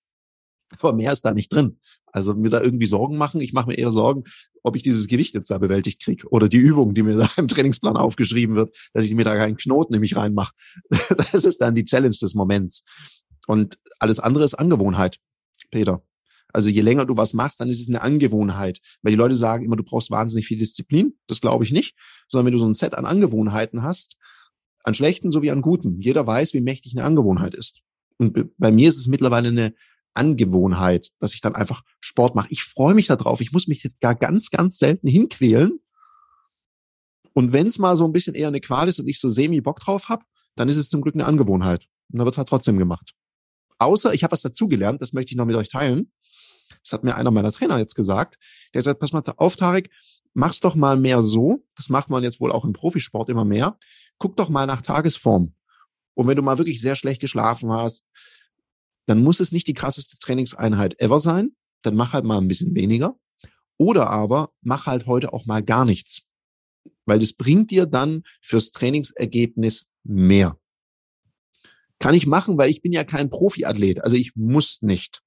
Aber 0.80 0.92
mehr 0.92 1.12
ist 1.12 1.24
da 1.24 1.32
nicht 1.32 1.52
drin. 1.52 1.78
Also 2.06 2.34
mir 2.34 2.50
da 2.50 2.60
irgendwie 2.60 2.86
Sorgen 2.86 3.16
machen. 3.16 3.40
Ich 3.40 3.52
mache 3.52 3.68
mir 3.68 3.74
eher 3.78 3.92
Sorgen, 3.92 4.24
ob 4.62 4.76
ich 4.76 4.82
dieses 4.82 5.06
Gewicht 5.06 5.34
jetzt 5.34 5.50
da 5.50 5.58
bewältigt 5.58 6.02
kriege 6.02 6.28
oder 6.28 6.48
die 6.48 6.58
Übung, 6.58 6.94
die 6.94 7.02
mir 7.02 7.16
da 7.18 7.28
im 7.36 7.48
Trainingsplan 7.48 7.96
aufgeschrieben 7.96 8.56
wird, 8.56 8.76
dass 8.92 9.04
ich 9.04 9.14
mir 9.14 9.24
da 9.24 9.36
keinen 9.36 9.56
Knoten 9.56 9.92
nämlich 9.92 10.16
reinmache. 10.16 10.52
Das 11.16 11.44
ist 11.44 11.60
dann 11.60 11.74
die 11.74 11.84
Challenge 11.84 12.16
des 12.20 12.34
Moments. 12.34 12.84
Und 13.46 13.78
alles 13.98 14.20
andere 14.20 14.44
ist 14.44 14.54
Angewohnheit, 14.54 15.18
Peter. 15.70 16.02
Also 16.52 16.68
je 16.68 16.82
länger 16.82 17.06
du 17.06 17.16
was 17.16 17.34
machst, 17.34 17.60
dann 17.60 17.68
ist 17.68 17.80
es 17.80 17.88
eine 17.88 18.02
Angewohnheit. 18.02 18.80
Weil 19.02 19.12
die 19.12 19.16
Leute 19.16 19.34
sagen 19.34 19.64
immer, 19.64 19.76
du 19.76 19.84
brauchst 19.84 20.10
wahnsinnig 20.10 20.46
viel 20.46 20.58
Disziplin. 20.58 21.14
Das 21.26 21.40
glaube 21.40 21.64
ich 21.64 21.72
nicht. 21.72 21.96
Sondern 22.28 22.46
wenn 22.46 22.52
du 22.52 22.58
so 22.58 22.66
ein 22.66 22.74
Set 22.74 22.94
an 22.94 23.06
Angewohnheiten 23.06 23.82
hast, 23.82 24.16
an 24.84 24.94
schlechten 24.94 25.30
sowie 25.30 25.50
an 25.50 25.62
guten, 25.62 26.00
jeder 26.00 26.26
weiß, 26.26 26.54
wie 26.54 26.60
mächtig 26.60 26.96
eine 26.96 27.04
Angewohnheit 27.04 27.54
ist. 27.54 27.80
Und 28.18 28.50
bei 28.58 28.70
mir 28.70 28.88
ist 28.88 28.98
es 28.98 29.06
mittlerweile 29.06 29.48
eine 29.48 29.74
Angewohnheit, 30.14 31.10
dass 31.20 31.34
ich 31.34 31.40
dann 31.40 31.54
einfach 31.54 31.82
Sport 32.00 32.34
mache. 32.34 32.48
Ich 32.50 32.64
freue 32.64 32.94
mich 32.94 33.06
darauf. 33.06 33.40
Ich 33.40 33.52
muss 33.52 33.68
mich 33.68 33.82
jetzt 33.82 34.00
gar 34.00 34.14
ganz, 34.14 34.50
ganz 34.50 34.78
selten 34.78 35.08
hinquälen. 35.08 35.78
Und 37.32 37.52
wenn 37.52 37.66
es 37.66 37.78
mal 37.78 37.96
so 37.96 38.04
ein 38.04 38.12
bisschen 38.12 38.34
eher 38.34 38.48
eine 38.48 38.60
Qual 38.60 38.88
ist 38.88 39.00
und 39.00 39.08
ich 39.08 39.18
so 39.18 39.30
semi 39.30 39.60
Bock 39.60 39.80
drauf 39.80 40.08
habe, 40.08 40.24
dann 40.54 40.68
ist 40.68 40.76
es 40.76 40.90
zum 40.90 41.00
Glück 41.00 41.14
eine 41.14 41.24
Angewohnheit. 41.24 41.88
Und 42.10 42.18
dann 42.18 42.26
wird 42.26 42.36
halt 42.36 42.48
trotzdem 42.48 42.76
gemacht. 42.76 43.14
Außer 43.82 44.14
ich 44.14 44.22
habe 44.22 44.32
was 44.32 44.42
dazugelernt, 44.42 45.02
das 45.02 45.12
möchte 45.12 45.32
ich 45.32 45.36
noch 45.36 45.46
mit 45.46 45.56
euch 45.56 45.68
teilen. 45.68 46.12
Das 46.82 46.92
hat 46.92 47.04
mir 47.04 47.14
einer 47.14 47.30
meiner 47.30 47.52
Trainer 47.52 47.78
jetzt 47.78 47.94
gesagt. 47.94 48.38
Der 48.74 48.82
sagt, 48.82 49.00
pass 49.00 49.12
mal 49.12 49.22
auf, 49.36 49.56
Tarek, 49.56 49.90
mach's 50.34 50.60
doch 50.60 50.74
mal 50.74 50.96
mehr 50.96 51.22
so. 51.22 51.64
Das 51.76 51.88
macht 51.88 52.08
man 52.08 52.22
jetzt 52.22 52.40
wohl 52.40 52.52
auch 52.52 52.64
im 52.64 52.72
Profisport 52.72 53.28
immer 53.28 53.44
mehr. 53.44 53.78
Guck 54.18 54.36
doch 54.36 54.48
mal 54.48 54.66
nach 54.66 54.82
Tagesform. 54.82 55.54
Und 56.14 56.26
wenn 56.26 56.36
du 56.36 56.42
mal 56.42 56.58
wirklich 56.58 56.80
sehr 56.80 56.94
schlecht 56.94 57.20
geschlafen 57.20 57.72
hast, 57.72 58.06
dann 59.06 59.22
muss 59.22 59.40
es 59.40 59.52
nicht 59.52 59.66
die 59.66 59.74
krasseste 59.74 60.18
Trainingseinheit 60.18 61.00
ever 61.00 61.20
sein. 61.20 61.50
Dann 61.82 61.96
mach 61.96 62.12
halt 62.12 62.24
mal 62.24 62.38
ein 62.38 62.48
bisschen 62.48 62.74
weniger. 62.74 63.16
Oder 63.78 64.10
aber 64.10 64.50
mach 64.60 64.86
halt 64.86 65.06
heute 65.06 65.32
auch 65.32 65.46
mal 65.46 65.62
gar 65.62 65.84
nichts. 65.84 66.28
Weil 67.04 67.18
das 67.18 67.32
bringt 67.32 67.70
dir 67.70 67.86
dann 67.86 68.22
fürs 68.40 68.70
Trainingsergebnis 68.70 69.88
mehr. 70.04 70.56
Kann 72.02 72.16
ich 72.16 72.26
machen, 72.26 72.58
weil 72.58 72.68
ich 72.68 72.82
bin 72.82 72.90
ja 72.90 73.04
kein 73.04 73.30
Profiathlet. 73.30 74.02
Also 74.02 74.16
ich 74.16 74.34
muss 74.34 74.82
nicht. 74.82 75.22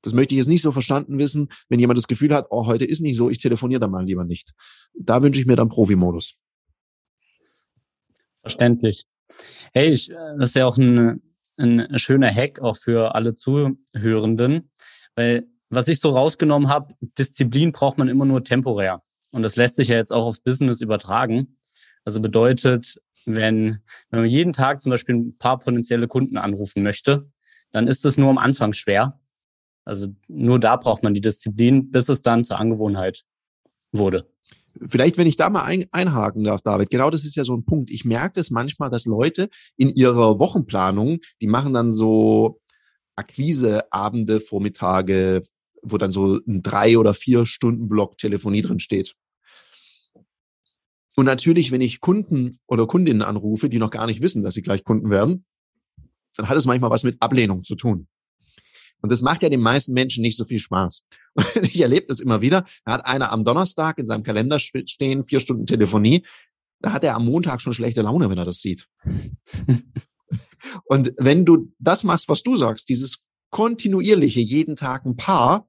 Das 0.00 0.14
möchte 0.14 0.34
ich 0.34 0.38
jetzt 0.38 0.48
nicht 0.48 0.62
so 0.62 0.72
verstanden 0.72 1.18
wissen, 1.18 1.50
wenn 1.68 1.78
jemand 1.78 1.98
das 1.98 2.08
Gefühl 2.08 2.34
hat, 2.34 2.46
oh, 2.48 2.64
heute 2.64 2.86
ist 2.86 3.02
nicht 3.02 3.18
so, 3.18 3.28
ich 3.28 3.36
telefoniere 3.36 3.80
dann 3.80 3.90
mal 3.90 4.06
lieber 4.06 4.24
nicht. 4.24 4.54
Da 4.98 5.22
wünsche 5.22 5.38
ich 5.38 5.46
mir 5.46 5.54
dann 5.56 5.68
Profimodus. 5.68 6.38
Verständlich. 8.40 9.04
Hey, 9.74 9.90
ich, 9.90 10.08
das 10.08 10.48
ist 10.48 10.56
ja 10.56 10.64
auch 10.64 10.78
ein, 10.78 11.20
ein 11.58 11.98
schöner 11.98 12.32
Hack 12.32 12.62
auch 12.62 12.78
für 12.78 13.14
alle 13.14 13.34
Zuhörenden, 13.34 14.70
weil 15.16 15.46
was 15.68 15.88
ich 15.88 16.00
so 16.00 16.08
rausgenommen 16.08 16.70
habe, 16.70 16.94
Disziplin 17.18 17.72
braucht 17.72 17.98
man 17.98 18.08
immer 18.08 18.24
nur 18.24 18.42
temporär. 18.42 19.02
Und 19.32 19.42
das 19.42 19.56
lässt 19.56 19.76
sich 19.76 19.88
ja 19.88 19.96
jetzt 19.96 20.14
auch 20.14 20.24
aufs 20.24 20.40
Business 20.40 20.80
übertragen. 20.80 21.58
Also 22.06 22.22
bedeutet, 22.22 23.02
wenn, 23.26 23.80
wenn 24.10 24.20
man 24.20 24.28
jeden 24.28 24.52
Tag 24.52 24.80
zum 24.80 24.90
Beispiel 24.90 25.16
ein 25.16 25.38
paar 25.38 25.58
potenzielle 25.58 26.08
Kunden 26.08 26.38
anrufen 26.38 26.82
möchte, 26.82 27.30
dann 27.72 27.88
ist 27.88 28.06
es 28.06 28.16
nur 28.16 28.30
am 28.30 28.38
Anfang 28.38 28.72
schwer. 28.72 29.20
Also 29.84 30.08
nur 30.28 30.58
da 30.58 30.76
braucht 30.76 31.02
man 31.02 31.14
die 31.14 31.20
Disziplin, 31.20 31.90
bis 31.90 32.08
es 32.08 32.22
dann 32.22 32.44
zur 32.44 32.58
Angewohnheit 32.58 33.24
wurde. 33.92 34.28
Vielleicht, 34.82 35.16
wenn 35.16 35.26
ich 35.26 35.36
da 35.36 35.48
mal 35.48 35.62
ein, 35.62 35.86
einhaken 35.90 36.44
darf, 36.44 36.60
David, 36.62 36.90
genau 36.90 37.10
das 37.10 37.24
ist 37.24 37.36
ja 37.36 37.44
so 37.44 37.56
ein 37.56 37.64
Punkt. 37.64 37.90
Ich 37.90 38.04
merke 38.04 38.40
es 38.40 38.50
manchmal, 38.50 38.90
dass 38.90 39.06
Leute 39.06 39.48
in 39.76 39.90
ihrer 39.90 40.38
Wochenplanung, 40.38 41.20
die 41.40 41.46
machen 41.46 41.72
dann 41.72 41.92
so 41.92 42.60
Akquiseabende, 43.16 44.40
Vormittage, 44.40 45.42
wo 45.82 45.96
dann 45.96 46.12
so 46.12 46.40
ein 46.46 46.62
drei 46.62 46.98
oder 46.98 47.14
vier 47.14 47.46
Stunden 47.46 47.88
Block 47.88 48.18
Telefonie 48.18 48.62
drin 48.62 48.78
steht. 48.78 49.14
Und 51.16 51.24
natürlich, 51.24 51.72
wenn 51.72 51.80
ich 51.80 52.00
Kunden 52.00 52.58
oder 52.66 52.86
Kundinnen 52.86 53.22
anrufe, 53.22 53.68
die 53.68 53.78
noch 53.78 53.90
gar 53.90 54.06
nicht 54.06 54.22
wissen, 54.22 54.44
dass 54.44 54.54
sie 54.54 54.62
gleich 54.62 54.84
Kunden 54.84 55.10
werden, 55.10 55.44
dann 56.36 56.48
hat 56.48 56.56
es 56.56 56.66
manchmal 56.66 56.90
was 56.90 57.04
mit 57.04 57.16
Ablehnung 57.20 57.64
zu 57.64 57.74
tun. 57.74 58.06
Und 59.00 59.12
das 59.12 59.22
macht 59.22 59.42
ja 59.42 59.48
den 59.48 59.60
meisten 59.60 59.92
Menschen 59.92 60.22
nicht 60.22 60.36
so 60.36 60.44
viel 60.44 60.58
Spaß. 60.58 61.04
Und 61.34 61.56
ich 61.66 61.80
erlebe 61.80 62.06
das 62.08 62.20
immer 62.20 62.40
wieder. 62.40 62.66
Da 62.84 62.92
hat 62.92 63.06
einer 63.06 63.32
am 63.32 63.44
Donnerstag 63.44 63.98
in 63.98 64.06
seinem 64.06 64.22
Kalender 64.22 64.58
stehen, 64.58 65.24
vier 65.24 65.40
Stunden 65.40 65.66
Telefonie. 65.66 66.24
Da 66.80 66.92
hat 66.92 67.04
er 67.04 67.14
am 67.14 67.24
Montag 67.24 67.60
schon 67.60 67.72
schlechte 67.72 68.02
Laune, 68.02 68.28
wenn 68.30 68.38
er 68.38 68.44
das 68.44 68.60
sieht. 68.60 68.86
Und 70.84 71.12
wenn 71.18 71.44
du 71.44 71.72
das 71.78 72.04
machst, 72.04 72.28
was 72.28 72.42
du 72.42 72.56
sagst, 72.56 72.88
dieses 72.88 73.18
kontinuierliche, 73.50 74.40
jeden 74.40 74.76
Tag 74.76 75.06
ein 75.06 75.16
paar, 75.16 75.68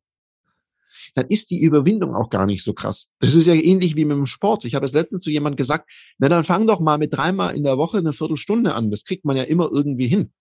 dann 1.16 1.26
ist 1.28 1.50
die 1.52 1.62
Überwindung 1.62 2.16
auch 2.16 2.30
gar 2.30 2.46
nicht 2.46 2.64
so 2.64 2.74
krass. 2.74 3.10
Das 3.20 3.36
ist 3.36 3.48
ja 3.48 3.54
ähnlich 3.54 3.96
wie 3.96 4.06
mit 4.06 4.18
dem 4.18 4.26
Sport. 4.26 4.66
Ich 4.66 4.76
habe 4.76 4.86
es 4.86 4.94
letztens 4.94 5.22
zu 5.22 5.30
jemand 5.30 5.58
gesagt, 5.58 5.90
na 6.18 6.30
dann 6.30 6.44
fang 6.44 6.68
doch 6.68 6.80
mal 6.80 6.98
mit 6.98 7.14
dreimal 7.14 7.56
in 7.56 7.64
der 7.64 7.78
Woche 7.78 7.98
eine 7.98 8.14
Viertelstunde 8.14 8.76
an. 8.76 8.92
Das 8.92 9.04
kriegt 9.04 9.26
man 9.26 9.38
ja 9.38 9.44
immer 9.44 9.70
irgendwie 9.72 10.08
hin. 10.08 10.32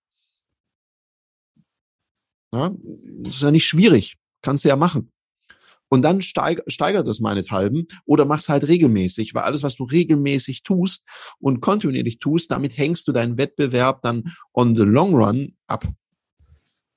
Ja, 2.53 2.75
das 3.21 3.37
ist 3.37 3.43
ja 3.43 3.50
nicht 3.50 3.67
schwierig. 3.67 4.17
Kannst 4.43 4.65
du 4.65 4.69
ja 4.69 4.76
machen. 4.76 5.12
Und 5.88 6.02
dann 6.02 6.21
steig, 6.21 6.63
steigert 6.67 7.06
das 7.06 7.21
meinethalben 7.21 7.87
oder 8.04 8.25
mach's 8.25 8.49
halt 8.49 8.67
regelmäßig, 8.67 9.35
weil 9.35 9.45
alles, 9.45 9.63
was 9.63 9.76
du 9.76 9.85
regelmäßig 9.85 10.63
tust 10.63 11.04
und 11.39 11.61
kontinuierlich 11.61 12.19
tust, 12.19 12.50
damit 12.50 12.76
hängst 12.76 13.06
du 13.06 13.13
deinen 13.13 13.39
Wettbewerb 13.39 14.02
dann 14.02 14.25
on 14.52 14.76
the 14.76 14.82
long 14.82 15.15
run 15.15 15.56
ab. 15.67 15.87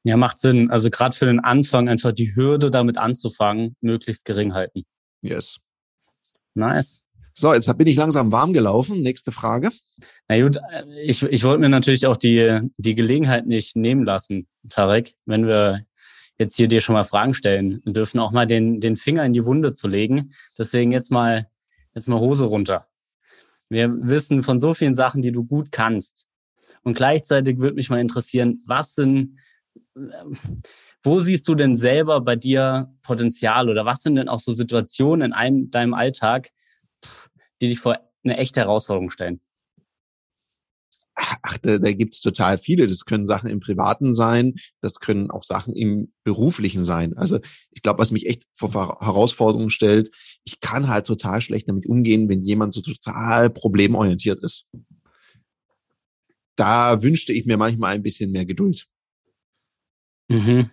Ja, 0.04 0.18
macht 0.18 0.40
Sinn. 0.40 0.72
Also 0.72 0.90
gerade 0.90 1.16
für 1.16 1.26
den 1.26 1.40
Anfang 1.40 1.90
einfach 1.90 2.12
die 2.12 2.36
Hürde 2.36 2.72
damit 2.72 2.98
anzufangen, 2.98 3.76
möglichst 3.82 4.26
gering 4.26 4.54
halten. 4.54 4.84
Yes. 5.22 5.60
Nice. 6.54 7.06
So, 7.34 7.54
jetzt 7.54 7.78
bin 7.78 7.88
ich 7.88 7.96
langsam 7.96 8.32
warm 8.32 8.54
gelaufen. 8.54 9.02
Nächste 9.02 9.32
Frage. 9.32 9.70
Na 10.28 10.42
gut, 10.42 10.58
ich, 11.04 11.24
ich 11.24 11.44
wollte 11.44 11.60
mir 11.60 11.70
natürlich 11.70 12.06
auch 12.06 12.18
die, 12.18 12.60
die 12.78 12.96
Gelegenheit 12.96 13.48
nicht 13.48 13.76
nehmen 13.76 14.04
lassen, 14.04 14.48
Tarek, 14.70 15.14
wenn 15.26 15.48
wir 15.48 15.86
jetzt 16.38 16.56
hier 16.56 16.68
dir 16.68 16.82
schon 16.82 16.94
mal 16.94 17.04
Fragen 17.04 17.34
stellen 17.34 17.82
dürfen, 17.86 18.20
auch 18.20 18.32
mal 18.32 18.48
den, 18.48 18.80
den 18.80 18.96
Finger 18.96 19.24
in 19.26 19.34
die 19.34 19.46
Wunde 19.46 19.74
zu 19.74 19.88
legen. 19.88 20.32
Deswegen 20.58 20.92
jetzt 20.92 21.12
mal, 21.12 21.48
jetzt 21.94 22.08
mal 22.08 22.20
Hose 22.20 22.46
runter. 22.46 22.88
Wir 23.70 23.90
wissen 23.90 24.42
von 24.42 24.60
so 24.60 24.74
vielen 24.74 24.96
Sachen, 24.96 25.22
die 25.22 25.32
du 25.32 25.44
gut 25.44 25.72
kannst. 25.72 26.28
Und 26.84 26.96
gleichzeitig 26.96 27.60
würde 27.60 27.76
mich 27.76 27.90
mal 27.90 28.00
interessieren, 28.00 28.64
was 28.66 28.96
sind, 28.96 29.38
wo 31.04 31.20
siehst 31.20 31.48
du 31.48 31.56
denn 31.56 31.78
selber 31.78 32.22
bei 32.22 32.36
dir 32.36 32.94
Potenzial 33.02 33.70
oder 33.70 33.86
was 33.86 34.02
sind 34.02 34.16
denn 34.16 34.30
auch 34.30 34.40
so 34.40 34.52
Situationen 34.52 35.28
in 35.28 35.34
einem, 35.34 35.72
deinem 35.72 35.94
Alltag, 35.94 36.50
die 37.62 37.70
dich 37.70 37.80
vor 37.80 38.00
eine 38.24 38.38
echte 38.38 38.62
Herausforderung 38.62 39.10
stellen? 39.10 39.42
Ach, 41.16 41.58
da, 41.58 41.78
da 41.78 41.92
gibt 41.92 42.16
es 42.16 42.22
total 42.22 42.58
viele. 42.58 42.88
Das 42.88 43.04
können 43.04 43.26
Sachen 43.26 43.50
im 43.50 43.60
Privaten 43.60 44.14
sein, 44.14 44.56
das 44.80 45.00
können 45.00 45.32
auch 45.32 45.44
Sachen 45.44 45.76
im 45.76 46.14
Beruflichen 46.24 46.84
sein. 46.84 47.18
Also 47.18 47.40
ich 47.72 47.82
glaube, 47.82 48.00
was 48.00 48.12
mich 48.12 48.26
echt 48.26 48.44
vor 48.54 48.72
Herausforderungen 48.74 49.70
stellt, 49.70 50.12
ich 50.46 50.62
kann 50.62 50.88
halt 50.88 51.08
total 51.08 51.42
schlecht 51.42 51.68
damit 51.68 51.88
umgehen, 51.88 52.30
wenn 52.30 52.42
jemand 52.42 52.72
so 52.74 52.82
total 52.82 53.50
problemorientiert 53.50 54.42
ist. 54.44 54.70
Da 56.56 57.04
wünschte 57.04 57.34
ich 57.34 57.46
mir 57.46 57.58
manchmal 57.58 57.96
ein 57.96 58.04
bisschen 58.04 58.32
mehr 58.32 58.46
Geduld. 58.46 58.88
Mhm. 60.30 60.70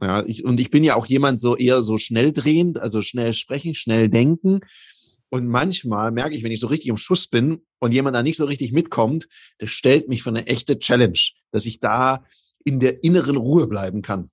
Ja, 0.00 0.24
ich, 0.26 0.44
und 0.44 0.58
ich 0.60 0.70
bin 0.70 0.82
ja 0.82 0.96
auch 0.96 1.06
jemand 1.06 1.40
so 1.40 1.56
eher 1.56 1.82
so 1.82 1.98
schnell 1.98 2.32
drehend, 2.32 2.78
also 2.78 3.00
schnell 3.00 3.32
sprechen, 3.32 3.74
schnell 3.74 4.08
denken. 4.08 4.60
Und 5.30 5.46
manchmal 5.46 6.10
merke 6.10 6.36
ich, 6.36 6.42
wenn 6.42 6.52
ich 6.52 6.60
so 6.60 6.66
richtig 6.66 6.88
im 6.88 6.96
Schuss 6.96 7.26
bin 7.28 7.62
und 7.80 7.92
jemand 7.92 8.16
da 8.16 8.22
nicht 8.22 8.36
so 8.36 8.44
richtig 8.44 8.72
mitkommt, 8.72 9.28
das 9.58 9.70
stellt 9.70 10.08
mich 10.08 10.22
für 10.22 10.30
eine 10.30 10.46
echte 10.46 10.78
Challenge, 10.78 11.18
dass 11.52 11.66
ich 11.66 11.80
da 11.80 12.24
in 12.64 12.80
der 12.80 13.04
inneren 13.04 13.36
Ruhe 13.36 13.66
bleiben 13.66 14.02
kann. 14.02 14.30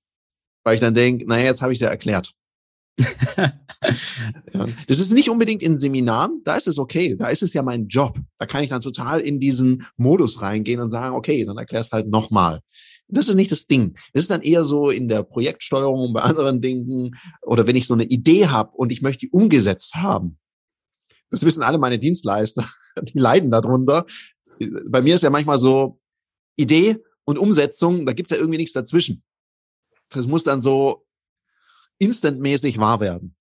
Weil 0.63 0.75
ich 0.75 0.81
dann 0.81 0.93
denke, 0.93 1.25
naja, 1.25 1.45
jetzt 1.45 1.61
habe 1.61 1.73
ich 1.73 1.77
es 1.77 1.81
ja 1.81 1.89
erklärt. 1.89 2.33
Das 4.85 4.99
ist 4.99 5.11
nicht 5.13 5.29
unbedingt 5.29 5.63
in 5.63 5.75
Seminaren, 5.75 6.41
da 6.45 6.55
ist 6.55 6.67
es 6.67 6.77
okay, 6.77 7.15
da 7.15 7.29
ist 7.29 7.41
es 7.41 7.53
ja 7.53 7.63
mein 7.63 7.87
Job. 7.87 8.19
Da 8.37 8.45
kann 8.45 8.63
ich 8.63 8.69
dann 8.69 8.81
total 8.81 9.19
in 9.19 9.39
diesen 9.39 9.87
Modus 9.97 10.39
reingehen 10.39 10.79
und 10.79 10.89
sagen, 10.89 11.15
okay, 11.15 11.43
dann 11.45 11.57
erklärst 11.57 11.91
halt 11.93 12.07
nochmal. 12.07 12.61
Das 13.13 13.27
ist 13.27 13.35
nicht 13.35 13.51
das 13.51 13.67
Ding. 13.67 13.95
Das 14.13 14.23
ist 14.23 14.31
dann 14.31 14.41
eher 14.41 14.63
so 14.63 14.89
in 14.89 15.07
der 15.09 15.23
Projektsteuerung 15.23 16.13
bei 16.13 16.21
anderen 16.21 16.61
Dingen 16.61 17.15
oder 17.41 17.67
wenn 17.67 17.75
ich 17.75 17.85
so 17.85 17.93
eine 17.93 18.05
Idee 18.05 18.47
habe 18.47 18.71
und 18.77 18.91
ich 18.91 19.01
möchte 19.01 19.27
die 19.27 19.31
umgesetzt 19.31 19.95
haben, 19.95 20.37
das 21.29 21.45
wissen 21.45 21.63
alle 21.63 21.77
meine 21.77 21.99
Dienstleister, 21.99 22.69
die 23.01 23.19
leiden 23.19 23.51
darunter. 23.51 24.05
Bei 24.87 25.01
mir 25.01 25.15
ist 25.15 25.23
ja 25.23 25.29
manchmal 25.29 25.59
so 25.59 25.99
Idee 26.55 26.97
und 27.25 27.37
Umsetzung, 27.37 28.05
da 28.05 28.13
gibt's 28.13 28.31
ja 28.31 28.37
irgendwie 28.37 28.57
nichts 28.57 28.73
dazwischen. 28.73 29.23
Das 30.09 30.27
muss 30.27 30.43
dann 30.43 30.61
so 30.61 31.05
instantmäßig 31.99 32.77
wahr 32.77 32.99
werden. 32.99 33.35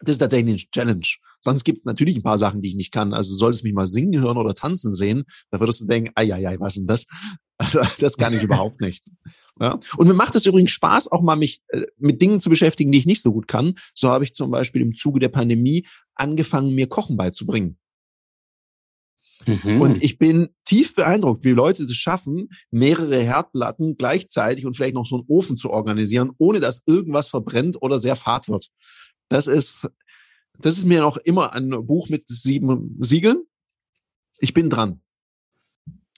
Das 0.00 0.16
ist 0.16 0.18
tatsächlich 0.18 0.48
eine 0.48 0.70
Challenge. 0.70 1.06
Sonst 1.40 1.64
gibt's 1.64 1.84
natürlich 1.86 2.16
ein 2.16 2.22
paar 2.22 2.38
Sachen, 2.38 2.60
die 2.60 2.68
ich 2.68 2.74
nicht 2.74 2.92
kann. 2.92 3.14
Also 3.14 3.34
solltest 3.34 3.62
du 3.62 3.66
mich 3.66 3.74
mal 3.74 3.86
singen 3.86 4.20
hören 4.20 4.36
oder 4.36 4.54
tanzen 4.54 4.92
sehen, 4.92 5.24
da 5.50 5.60
würdest 5.60 5.80
du 5.80 5.86
denken, 5.86 6.12
ai, 6.14 6.32
ai, 6.34 6.46
ai, 6.46 6.60
was 6.60 6.74
ist 6.74 6.80
denn 6.80 6.86
das? 6.86 7.06
Also, 7.58 7.80
das 8.00 8.16
kann 8.16 8.34
ich 8.34 8.42
überhaupt 8.42 8.80
nicht. 8.80 9.04
Ja? 9.60 9.78
Und 9.96 10.08
mir 10.08 10.14
macht 10.14 10.34
es 10.34 10.46
übrigens 10.46 10.72
Spaß, 10.72 11.10
auch 11.10 11.22
mal 11.22 11.36
mich 11.36 11.60
äh, 11.68 11.86
mit 11.98 12.20
Dingen 12.20 12.40
zu 12.40 12.50
beschäftigen, 12.50 12.92
die 12.92 12.98
ich 12.98 13.06
nicht 13.06 13.22
so 13.22 13.32
gut 13.32 13.48
kann. 13.48 13.76
So 13.94 14.10
habe 14.10 14.24
ich 14.24 14.34
zum 14.34 14.50
Beispiel 14.50 14.82
im 14.82 14.94
Zuge 14.94 15.20
der 15.20 15.28
Pandemie 15.28 15.86
angefangen, 16.14 16.74
mir 16.74 16.88
Kochen 16.88 17.16
beizubringen. 17.16 17.78
Mhm. 19.46 19.80
Und 19.80 20.02
ich 20.02 20.18
bin 20.18 20.48
tief 20.64 20.94
beeindruckt, 20.94 21.44
wie 21.44 21.52
Leute 21.52 21.84
es 21.84 21.94
schaffen, 21.94 22.50
mehrere 22.70 23.18
Herdplatten 23.18 23.96
gleichzeitig 23.96 24.66
und 24.66 24.76
vielleicht 24.76 24.94
noch 24.94 25.06
so 25.06 25.16
einen 25.16 25.24
Ofen 25.28 25.56
zu 25.56 25.70
organisieren, 25.70 26.32
ohne 26.38 26.60
dass 26.60 26.82
irgendwas 26.86 27.28
verbrennt 27.28 27.80
oder 27.80 27.98
sehr 27.98 28.16
fad 28.16 28.48
wird. 28.48 28.68
Das 29.28 29.46
ist, 29.46 29.88
das 30.58 30.78
ist 30.78 30.86
mir 30.86 31.00
noch 31.00 31.16
immer 31.16 31.52
ein 31.54 31.70
Buch 31.86 32.08
mit 32.08 32.26
sieben 32.26 32.96
Siegeln. 33.00 33.44
Ich 34.38 34.52
bin 34.52 34.68
dran. 34.68 35.00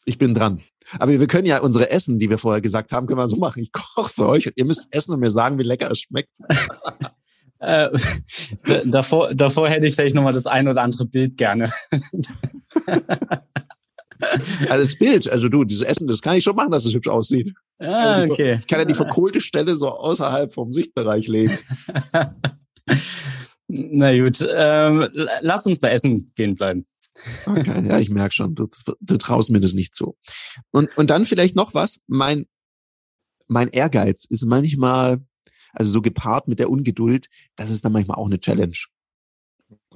Ich 0.09 0.16
bin 0.16 0.33
dran. 0.33 0.62
Aber 0.99 1.12
wir 1.12 1.27
können 1.27 1.47
ja 1.47 1.61
unsere 1.61 1.90
Essen, 1.90 2.18
die 2.18 2.31
wir 2.31 2.38
vorher 2.38 2.62
gesagt 2.62 2.92
haben, 2.92 3.07
können 3.07 3.21
wir 3.21 3.29
so 3.29 3.37
machen. 3.37 3.62
Ich 3.62 3.73
koche 3.73 4.11
für 4.11 4.27
euch 4.27 4.47
und 4.47 4.55
ihr 4.57 4.64
müsst 4.64 4.88
essen 4.90 5.12
und 5.12 5.21
mir 5.21 5.29
sagen, 5.29 5.59
wie 5.59 5.64
lecker 5.64 5.90
es 5.90 6.01
schmeckt. 6.01 6.38
Äh, 7.61 7.90
davor, 8.85 9.35
davor 9.35 9.68
hätte 9.68 9.88
ich 9.88 9.97
vielleicht 9.97 10.14
nochmal 10.14 10.33
das 10.33 10.47
ein 10.47 10.68
oder 10.68 10.81
andere 10.81 11.07
Bild 11.07 11.37
gerne. 11.37 11.68
Also 14.68 14.85
das 14.85 14.97
Bild, 14.97 15.29
also 15.29 15.49
du, 15.49 15.62
dieses 15.62 15.83
Essen, 15.85 16.09
das 16.09 16.23
kann 16.23 16.37
ich 16.37 16.42
schon 16.42 16.57
machen, 16.57 16.73
dass 16.73 16.85
es 16.85 16.92
hübsch 16.92 17.09
aussieht. 17.09 17.53
Ah, 17.79 18.25
okay. 18.25 18.59
Ich 18.61 18.66
kann 18.66 18.81
ja 18.81 18.85
die 18.85 18.94
verkohlte 18.94 19.40
Stelle 19.40 19.77
so 19.77 19.88
außerhalb 19.88 20.53
vom 20.53 20.73
Sichtbereich 20.73 21.29
legen. 21.29 21.57
Na 23.68 24.18
gut, 24.18 24.44
ähm, 24.49 25.09
lass 25.40 25.66
uns 25.66 25.79
bei 25.79 25.90
Essen 25.90 26.33
gehen 26.35 26.55
bleiben. 26.55 26.85
Okay, 27.46 27.87
ja, 27.87 27.98
ich 27.98 28.11
merke 28.11 28.35
schon, 28.35 28.54
du, 28.54 28.68
du 29.00 29.16
traust 29.16 29.50
mir 29.50 29.61
das 29.61 29.74
nicht 29.74 29.94
zu. 29.94 30.16
Und, 30.70 30.96
und 30.96 31.11
dann 31.11 31.24
vielleicht 31.24 31.57
noch 31.57 31.74
was, 31.74 32.00
mein, 32.07 32.46
mein 33.46 33.68
Ehrgeiz 33.68 34.24
ist 34.24 34.44
manchmal, 34.44 35.24
also 35.72 35.90
so 35.90 36.02
gepaart 36.02 36.48
mit 36.48 36.59
der 36.59 36.70
Ungeduld, 36.70 37.28
das 37.57 37.70
ist 37.70 37.85
dann 37.85 37.92
manchmal 37.92 38.18
auch 38.18 38.26
eine 38.26 38.40
Challenge. 38.40 38.76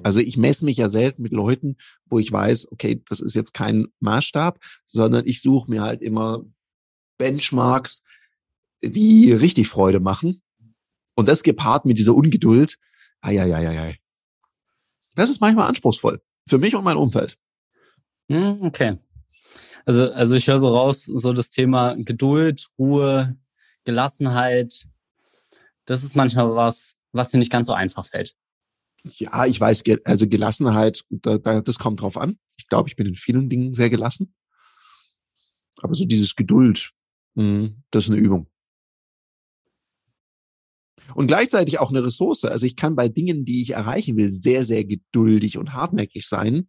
Also 0.02 0.20
ich 0.20 0.36
messe 0.36 0.64
mich 0.64 0.76
ja 0.76 0.88
selten 0.88 1.22
mit 1.22 1.32
Leuten, 1.32 1.76
wo 2.06 2.18
ich 2.18 2.30
weiß, 2.30 2.72
okay, 2.72 3.02
das 3.08 3.20
ist 3.20 3.34
jetzt 3.34 3.54
kein 3.54 3.86
Maßstab, 4.00 4.58
sondern 4.84 5.26
ich 5.26 5.40
suche 5.40 5.70
mir 5.70 5.82
halt 5.82 6.02
immer 6.02 6.44
Benchmarks, 7.18 8.04
die 8.82 9.32
richtig 9.32 9.68
Freude 9.68 10.00
machen. 10.00 10.42
Und 11.14 11.28
das 11.28 11.42
gepaart 11.42 11.84
mit 11.84 11.98
dieser 11.98 12.14
Ungeduld, 12.14 12.78
ai, 13.20 13.40
ai, 13.40 13.54
ai, 13.54 13.78
ai. 13.78 13.98
Das 15.14 15.30
ist 15.30 15.40
manchmal 15.40 15.68
anspruchsvoll. 15.68 16.22
Für 16.48 16.58
mich 16.58 16.74
und 16.74 16.84
mein 16.84 16.96
Umfeld. 16.96 17.38
Hm, 18.28 18.62
okay. 18.62 18.98
Also, 19.84 20.10
also 20.12 20.36
ich 20.36 20.46
höre 20.46 20.58
so 20.58 20.70
raus, 20.70 21.04
so 21.04 21.32
das 21.32 21.50
Thema 21.50 21.94
Geduld, 21.96 22.68
Ruhe, 22.78 23.36
Gelassenheit. 23.84 24.86
Das 25.84 26.04
ist 26.04 26.14
manchmal 26.14 26.54
was, 26.54 26.96
was 27.12 27.30
dir 27.30 27.38
nicht 27.38 27.52
ganz 27.52 27.66
so 27.66 27.72
einfach 27.72 28.06
fällt. 28.06 28.34
Ja, 29.04 29.46
ich 29.46 29.60
weiß, 29.60 29.82
also 30.04 30.28
Gelassenheit, 30.28 31.04
da, 31.10 31.38
da, 31.38 31.60
das 31.60 31.78
kommt 31.78 32.00
drauf 32.00 32.16
an. 32.16 32.38
Ich 32.56 32.68
glaube, 32.68 32.88
ich 32.88 32.96
bin 32.96 33.06
in 33.06 33.16
vielen 33.16 33.48
Dingen 33.48 33.74
sehr 33.74 33.90
gelassen. 33.90 34.34
Aber 35.78 35.94
so 35.94 36.04
dieses 36.04 36.36
Geduld, 36.36 36.92
hm, 37.34 37.82
das 37.90 38.04
ist 38.04 38.10
eine 38.10 38.20
Übung. 38.20 38.46
Und 41.14 41.26
gleichzeitig 41.26 41.78
auch 41.78 41.90
eine 41.90 42.04
Ressource. 42.04 42.44
Also 42.44 42.66
ich 42.66 42.76
kann 42.76 42.96
bei 42.96 43.08
Dingen, 43.08 43.44
die 43.44 43.62
ich 43.62 43.70
erreichen 43.70 44.16
will, 44.16 44.30
sehr, 44.30 44.64
sehr 44.64 44.84
geduldig 44.84 45.58
und 45.58 45.72
hartnäckig 45.72 46.26
sein. 46.26 46.68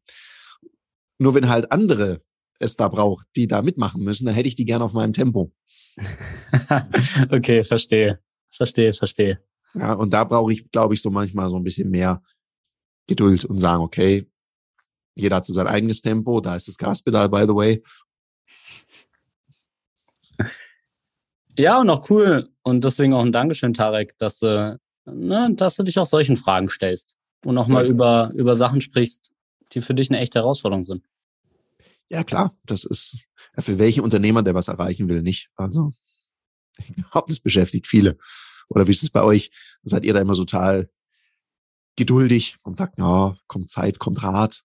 Nur 1.18 1.36
wenn 1.36 1.50
halt 1.50 1.72
andere 1.72 2.22
es 2.60 2.78
da 2.78 2.88
braucht, 2.88 3.28
die 3.36 3.48
da 3.48 3.62
mitmachen 3.62 4.04
müssen, 4.04 4.26
dann 4.26 4.36
hätte 4.36 4.48
ich 4.48 4.56
die 4.56 4.66
gerne 4.66 4.86
auf 4.86 4.94
meinem 4.94 5.14
Tempo. 5.14 5.52
okay, 7.32 7.64
verstehe. 7.64 8.20
Verstehe, 8.52 8.94
verstehe. 8.94 9.40
Ja, 9.74 9.94
und 9.94 10.14
da 10.14 10.24
brauche 10.24 10.54
ich, 10.54 10.70
glaube 10.72 10.94
ich, 10.94 11.02
so 11.02 11.10
manchmal 11.10 11.50
so 11.50 11.56
ein 11.58 11.64
bisschen 11.64 11.90
mehr 11.90 12.22
Geduld 13.08 13.46
und 13.46 13.60
sagen, 13.60 13.84
okay, 13.84 14.30
jeder 15.16 15.38
hat 15.38 15.46
so 15.46 15.54
sein 15.54 15.68
eigenes 15.68 16.02
Tempo, 16.02 16.42
da 16.42 16.56
ist 16.56 16.68
das 16.68 16.78
Gaspedal, 16.78 17.30
by 17.30 17.42
the 17.42 17.56
way. 17.56 17.84
Ja, 21.58 21.80
und 21.80 21.90
auch 21.90 22.10
cool. 22.10 22.50
Und 22.64 22.84
deswegen 22.84 23.14
auch 23.14 23.24
ein 23.24 23.32
Dankeschön, 23.32 23.74
Tarek, 23.74 24.18
dass, 24.18 24.42
äh, 24.42 24.76
ne, 25.06 25.50
dass 25.54 25.76
du 25.76 25.84
dich 25.84 26.00
auch 26.00 26.06
solchen 26.06 26.38
Fragen 26.38 26.70
stellst 26.70 27.16
und 27.46 27.58
auch 27.58 27.68
mal 27.68 27.86
über, 27.86 28.32
über 28.36 28.56
Sachen 28.56 28.82
sprichst, 28.82 29.32
die 29.74 29.82
für 29.82 29.94
dich 29.94 30.10
eine 30.10 30.20
echte 30.20 30.40
Herausforderung 30.40 30.86
sind. 30.86 31.04
Ja, 32.10 32.24
klar, 32.24 32.56
das 32.66 32.84
ist 32.84 33.18
für 33.60 33.80
welchen 33.80 34.02
Unternehmer, 34.02 34.44
der 34.44 34.56
was 34.56 34.68
erreichen 34.68 35.10
will, 35.10 35.22
nicht. 35.22 35.50
Also, 35.56 35.92
ich 36.78 37.10
glaube, 37.12 37.28
das 37.28 37.40
beschäftigt 37.40 37.88
viele. 37.88 38.18
Oder 38.70 38.88
wie 38.88 38.92
ist 38.92 39.04
es 39.04 39.10
bei 39.10 39.22
euch? 39.22 39.52
Seid 39.84 40.06
ihr 40.06 40.14
da 40.14 40.22
immer 40.22 40.34
total 40.34 40.90
geduldig 41.96 42.58
und 42.64 42.76
sagt, 42.76 42.98
ja, 42.98 43.38
kommt 43.48 43.70
Zeit, 43.70 44.00
kommt 44.00 44.24
Rat? 44.24 44.64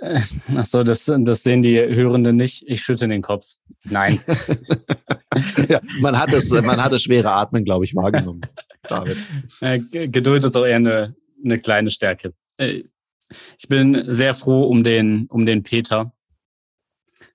Ach 0.56 0.64
so, 0.64 0.82
das, 0.82 1.04
das 1.04 1.42
sehen 1.42 1.62
die 1.62 1.78
Hörenden 1.78 2.36
nicht. 2.36 2.64
Ich 2.66 2.82
schütte 2.82 3.06
den 3.06 3.22
Kopf. 3.22 3.46
Nein. 3.84 4.20
ja, 5.68 5.80
man 6.00 6.18
hat 6.18 6.32
das, 6.32 6.50
man 6.50 6.82
hat 6.82 6.92
das 6.92 7.02
schwere 7.02 7.30
Atmen, 7.30 7.64
glaube 7.64 7.84
ich, 7.84 7.94
wahrgenommen, 7.94 8.40
David. 8.82 9.16
Äh, 9.60 9.80
Geduld 10.08 10.44
ist 10.44 10.56
auch 10.56 10.64
eher 10.64 10.76
eine, 10.76 11.14
eine 11.44 11.58
kleine 11.58 11.90
Stärke. 11.90 12.32
Äh, 12.56 12.84
ich 13.58 13.68
bin 13.68 14.12
sehr 14.12 14.34
froh 14.34 14.64
um 14.64 14.82
den, 14.84 15.26
um 15.26 15.44
den 15.46 15.62
Peter. 15.62 16.12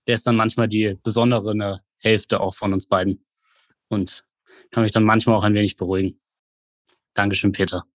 Der 0.07 0.15
ist 0.15 0.27
dann 0.27 0.35
manchmal 0.35 0.67
die 0.67 0.97
besondere 1.03 1.81
Hälfte 1.99 2.39
auch 2.39 2.55
von 2.55 2.73
uns 2.73 2.87
beiden. 2.87 3.23
Und 3.87 4.25
kann 4.71 4.83
mich 4.83 4.91
dann 4.91 5.03
manchmal 5.03 5.37
auch 5.37 5.43
ein 5.43 5.53
wenig 5.53 5.77
beruhigen. 5.77 6.19
Dankeschön, 7.13 7.51
Peter. 7.51 7.85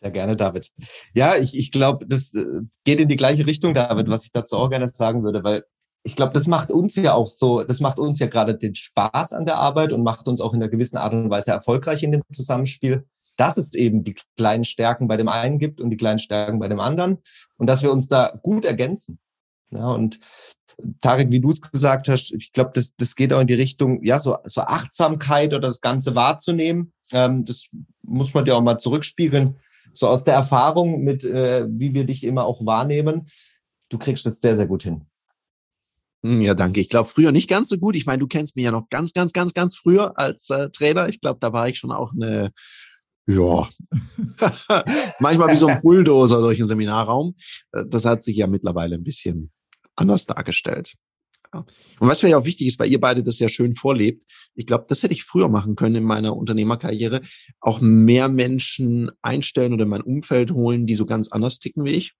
Sehr 0.00 0.10
gerne, 0.10 0.34
David. 0.34 0.70
Ja, 1.14 1.36
ich, 1.36 1.56
ich 1.56 1.70
glaube, 1.70 2.06
das 2.06 2.32
äh, 2.34 2.44
geht 2.84 3.00
in 3.00 3.08
die 3.08 3.16
gleiche 3.16 3.46
Richtung, 3.46 3.74
David, 3.74 4.08
was 4.08 4.24
ich 4.24 4.32
dazu 4.32 4.56
auch 4.56 4.70
gerne 4.70 4.88
sagen 4.88 5.22
würde, 5.22 5.44
weil 5.44 5.64
ich 6.02 6.16
glaube, 6.16 6.32
das 6.32 6.46
macht 6.46 6.70
uns 6.70 6.96
ja 6.96 7.12
auch 7.12 7.26
so, 7.26 7.62
das 7.62 7.80
macht 7.80 7.98
uns 7.98 8.18
ja 8.18 8.26
gerade 8.26 8.56
den 8.56 8.74
Spaß 8.74 9.34
an 9.34 9.44
der 9.44 9.58
Arbeit 9.58 9.92
und 9.92 10.02
macht 10.02 10.26
uns 10.28 10.40
auch 10.40 10.54
in 10.54 10.62
einer 10.62 10.70
gewissen 10.70 10.96
Art 10.96 11.12
und 11.12 11.28
Weise 11.28 11.50
erfolgreich 11.50 12.02
in 12.02 12.12
dem 12.12 12.22
Zusammenspiel, 12.32 13.06
dass 13.36 13.58
es 13.58 13.74
eben 13.74 14.02
die 14.02 14.16
kleinen 14.36 14.64
Stärken 14.64 15.08
bei 15.08 15.18
dem 15.18 15.28
einen 15.28 15.58
gibt 15.58 15.80
und 15.80 15.90
die 15.90 15.98
kleinen 15.98 16.18
Stärken 16.18 16.58
bei 16.58 16.68
dem 16.68 16.80
anderen 16.80 17.18
und 17.58 17.66
dass 17.66 17.82
wir 17.82 17.92
uns 17.92 18.08
da 18.08 18.38
gut 18.42 18.64
ergänzen. 18.64 19.18
Ja, 19.70 19.92
und 19.92 20.18
Tarek, 21.02 21.30
wie 21.30 21.40
du 21.40 21.50
es 21.50 21.60
gesagt 21.60 22.08
hast, 22.08 22.32
ich 22.32 22.52
glaube, 22.52 22.70
das, 22.74 22.94
das 22.96 23.14
geht 23.14 23.34
auch 23.34 23.40
in 23.40 23.46
die 23.46 23.54
Richtung, 23.54 24.02
ja, 24.02 24.18
so, 24.18 24.38
so 24.44 24.62
Achtsamkeit 24.62 25.52
oder 25.52 25.68
das 25.68 25.82
Ganze 25.82 26.14
wahrzunehmen. 26.14 26.92
Ähm, 27.12 27.44
das 27.44 27.66
muss 28.02 28.32
man 28.32 28.46
dir 28.46 28.56
auch 28.56 28.62
mal 28.62 28.78
zurückspiegeln 28.78 29.58
so 29.92 30.08
aus 30.08 30.24
der 30.24 30.34
Erfahrung 30.34 31.02
mit, 31.02 31.24
äh, 31.24 31.66
wie 31.68 31.94
wir 31.94 32.04
dich 32.04 32.24
immer 32.24 32.44
auch 32.44 32.64
wahrnehmen, 32.64 33.26
du 33.88 33.98
kriegst 33.98 34.26
das 34.26 34.40
sehr, 34.40 34.56
sehr 34.56 34.66
gut 34.66 34.82
hin. 34.82 35.06
Hm, 36.22 36.42
ja, 36.42 36.54
danke. 36.54 36.80
Ich 36.80 36.88
glaube, 36.88 37.08
früher 37.08 37.32
nicht 37.32 37.48
ganz 37.48 37.68
so 37.68 37.78
gut. 37.78 37.96
Ich 37.96 38.06
meine, 38.06 38.18
du 38.18 38.26
kennst 38.26 38.56
mich 38.56 38.64
ja 38.64 38.70
noch 38.70 38.88
ganz, 38.90 39.12
ganz, 39.12 39.32
ganz, 39.32 39.54
ganz 39.54 39.76
früher 39.76 40.18
als 40.18 40.50
äh, 40.50 40.68
Trainer. 40.70 41.08
Ich 41.08 41.20
glaube, 41.20 41.38
da 41.40 41.52
war 41.52 41.68
ich 41.68 41.78
schon 41.78 41.92
auch 41.92 42.12
eine, 42.12 42.52
ja, 43.26 43.68
manchmal 45.20 45.50
wie 45.50 45.56
so 45.56 45.66
ein 45.66 45.80
Bulldozer 45.82 46.40
durch 46.40 46.58
den 46.58 46.66
Seminarraum. 46.66 47.34
Äh, 47.72 47.84
das 47.86 48.04
hat 48.04 48.22
sich 48.22 48.36
ja 48.36 48.46
mittlerweile 48.46 48.96
ein 48.96 49.04
bisschen 49.04 49.50
anders 49.96 50.26
dargestellt. 50.26 50.94
Und 51.52 51.66
was 52.08 52.22
mir 52.22 52.30
ja 52.30 52.38
auch 52.38 52.44
wichtig 52.44 52.68
ist, 52.68 52.78
weil 52.78 52.90
ihr 52.90 53.00
beide 53.00 53.22
das 53.22 53.38
ja 53.40 53.48
schön 53.48 53.74
vorlebt, 53.74 54.24
ich 54.54 54.66
glaube, 54.66 54.84
das 54.88 55.02
hätte 55.02 55.14
ich 55.14 55.24
früher 55.24 55.48
machen 55.48 55.74
können 55.74 55.96
in 55.96 56.04
meiner 56.04 56.36
Unternehmerkarriere, 56.36 57.22
auch 57.60 57.80
mehr 57.80 58.28
Menschen 58.28 59.10
einstellen 59.20 59.72
oder 59.72 59.82
in 59.82 59.88
mein 59.88 60.02
Umfeld 60.02 60.52
holen, 60.52 60.86
die 60.86 60.94
so 60.94 61.06
ganz 61.06 61.28
anders 61.28 61.58
ticken 61.58 61.84
wie 61.84 61.90
ich, 61.90 62.14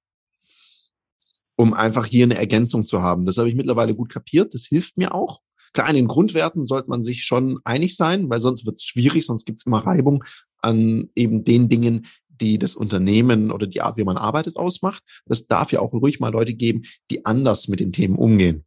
um 1.56 1.74
einfach 1.74 2.06
hier 2.06 2.24
eine 2.24 2.36
Ergänzung 2.36 2.86
zu 2.86 3.02
haben. 3.02 3.24
Das 3.24 3.38
habe 3.38 3.48
ich 3.48 3.54
mittlerweile 3.54 3.94
gut 3.94 4.10
kapiert, 4.10 4.52
das 4.52 4.66
hilft 4.66 4.96
mir 4.96 5.14
auch. 5.14 5.40
Klar, 5.72 5.88
in 5.88 5.94
den 5.94 6.08
Grundwerten 6.08 6.64
sollte 6.64 6.90
man 6.90 7.04
sich 7.04 7.22
schon 7.24 7.60
einig 7.64 7.96
sein, 7.96 8.28
weil 8.28 8.40
sonst 8.40 8.66
wird 8.66 8.76
es 8.76 8.84
schwierig, 8.84 9.24
sonst 9.26 9.44
gibt 9.44 9.58
es 9.60 9.66
immer 9.66 9.86
Reibung 9.86 10.24
an 10.58 11.08
eben 11.14 11.44
den 11.44 11.68
Dingen, 11.68 12.06
die 12.28 12.58
das 12.58 12.74
Unternehmen 12.74 13.52
oder 13.52 13.66
die 13.68 13.80
Art, 13.80 13.96
wie 13.96 14.04
man 14.04 14.16
arbeitet, 14.16 14.56
ausmacht. 14.56 15.04
Es 15.26 15.46
darf 15.46 15.70
ja 15.70 15.80
auch 15.80 15.92
ruhig 15.92 16.18
mal 16.18 16.32
Leute 16.32 16.54
geben, 16.54 16.82
die 17.10 17.24
anders 17.24 17.68
mit 17.68 17.78
den 17.78 17.92
Themen 17.92 18.16
umgehen. 18.16 18.64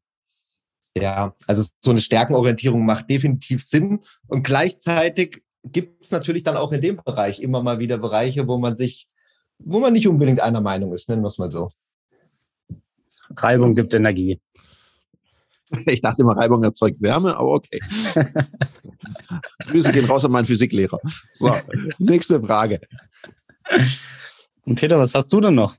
Ja, 0.97 1.35
also 1.47 1.63
so 1.79 1.91
eine 1.91 2.01
Stärkenorientierung 2.01 2.85
macht 2.85 3.09
definitiv 3.09 3.63
Sinn. 3.63 4.01
Und 4.27 4.43
gleichzeitig 4.43 5.43
gibt 5.63 6.05
es 6.05 6.11
natürlich 6.11 6.43
dann 6.43 6.57
auch 6.57 6.71
in 6.71 6.81
dem 6.81 6.97
Bereich 7.03 7.41
immer 7.41 7.63
mal 7.63 7.79
wieder 7.79 7.97
Bereiche, 7.97 8.47
wo 8.47 8.57
man 8.57 8.75
sich, 8.75 9.07
wo 9.59 9.79
man 9.79 9.93
nicht 9.93 10.07
unbedingt 10.07 10.41
einer 10.41 10.61
Meinung 10.61 10.93
ist, 10.93 11.09
nennen 11.09 11.23
wir 11.23 11.29
es 11.29 11.37
mal 11.37 11.51
so. 11.51 11.69
Reibung 13.37 13.75
gibt 13.75 13.93
Energie. 13.93 14.39
Ich 15.87 16.01
dachte 16.01 16.21
immer, 16.21 16.37
Reibung 16.37 16.63
erzeugt 16.63 17.01
Wärme, 17.01 17.35
aber 17.35 17.53
okay. 17.53 17.79
Grüße 19.65 19.91
gehen 19.91 20.05
raus 20.05 20.23
an 20.23 20.31
meinen 20.31 20.45
Physiklehrer. 20.45 20.99
So, 21.31 21.51
nächste 21.97 22.39
Frage. 22.39 22.79
Und 24.65 24.79
Peter, 24.79 24.99
was 24.99 25.15
hast 25.15 25.33
du 25.33 25.41
denn 25.41 25.55
noch? 25.55 25.75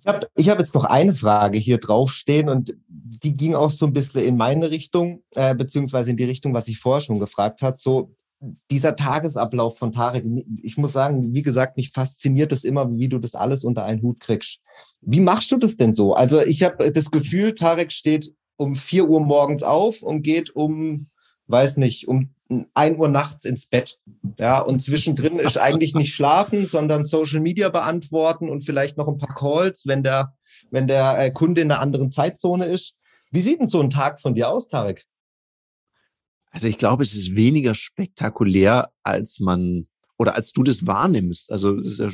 Ich 0.00 0.06
habe 0.06 0.26
ich 0.34 0.48
hab 0.48 0.58
jetzt 0.58 0.74
noch 0.74 0.84
eine 0.84 1.14
Frage 1.14 1.58
hier 1.58 1.78
draufstehen 1.78 2.48
und 2.48 2.74
die 2.88 3.36
ging 3.36 3.54
auch 3.54 3.70
so 3.70 3.86
ein 3.86 3.92
bisschen 3.92 4.22
in 4.22 4.36
meine 4.36 4.70
Richtung, 4.70 5.22
äh, 5.34 5.54
beziehungsweise 5.54 6.10
in 6.10 6.16
die 6.16 6.24
Richtung, 6.24 6.54
was 6.54 6.68
ich 6.68 6.78
vorher 6.78 7.02
schon 7.02 7.18
gefragt 7.18 7.62
hat. 7.62 7.78
So 7.78 8.14
dieser 8.70 8.96
Tagesablauf 8.96 9.78
von 9.78 9.92
Tarek, 9.92 10.24
ich 10.62 10.78
muss 10.78 10.92
sagen, 10.92 11.34
wie 11.34 11.42
gesagt, 11.42 11.76
mich 11.76 11.90
fasziniert 11.90 12.52
es 12.52 12.64
immer, 12.64 12.90
wie 12.96 13.08
du 13.08 13.18
das 13.18 13.34
alles 13.34 13.64
unter 13.64 13.84
einen 13.84 14.00
Hut 14.00 14.20
kriegst. 14.20 14.60
Wie 15.02 15.20
machst 15.20 15.52
du 15.52 15.58
das 15.58 15.76
denn 15.76 15.92
so? 15.92 16.14
Also 16.14 16.40
ich 16.40 16.62
habe 16.62 16.90
das 16.90 17.10
Gefühl, 17.10 17.54
Tarek 17.54 17.92
steht 17.92 18.32
um 18.56 18.76
vier 18.76 19.08
Uhr 19.08 19.20
morgens 19.20 19.62
auf 19.62 20.02
und 20.02 20.22
geht 20.22 20.56
um, 20.56 21.08
weiß 21.48 21.76
nicht, 21.76 22.08
um 22.08 22.30
ein 22.74 22.98
Uhr 22.98 23.08
nachts 23.08 23.44
ins 23.44 23.66
Bett. 23.66 23.98
Ja, 24.38 24.60
und 24.60 24.80
zwischendrin 24.80 25.38
ist 25.38 25.58
eigentlich 25.58 25.94
nicht 25.94 26.14
schlafen, 26.14 26.66
sondern 26.66 27.04
Social 27.04 27.40
Media 27.40 27.68
beantworten 27.68 28.48
und 28.48 28.64
vielleicht 28.64 28.96
noch 28.96 29.08
ein 29.08 29.18
paar 29.18 29.34
Calls, 29.34 29.86
wenn 29.86 30.02
der, 30.02 30.34
wenn 30.70 30.86
der 30.86 31.18
äh, 31.18 31.30
Kunde 31.30 31.60
in 31.60 31.70
einer 31.70 31.80
anderen 31.80 32.10
Zeitzone 32.10 32.66
ist. 32.66 32.94
Wie 33.30 33.40
sieht 33.40 33.60
denn 33.60 33.68
so 33.68 33.80
ein 33.80 33.90
Tag 33.90 34.20
von 34.20 34.34
dir 34.34 34.48
aus, 34.48 34.68
Tarek? 34.68 35.06
Also 36.50 36.66
ich 36.66 36.78
glaube, 36.78 37.04
es 37.04 37.14
ist 37.14 37.36
weniger 37.36 37.74
spektakulär, 37.74 38.90
als 39.04 39.38
man 39.38 39.86
oder 40.18 40.34
als 40.34 40.52
du 40.52 40.62
das 40.62 40.86
wahrnimmst. 40.86 41.52
Also 41.52 41.76
das 41.80 41.92
ist 41.92 42.00
ja 42.00 42.10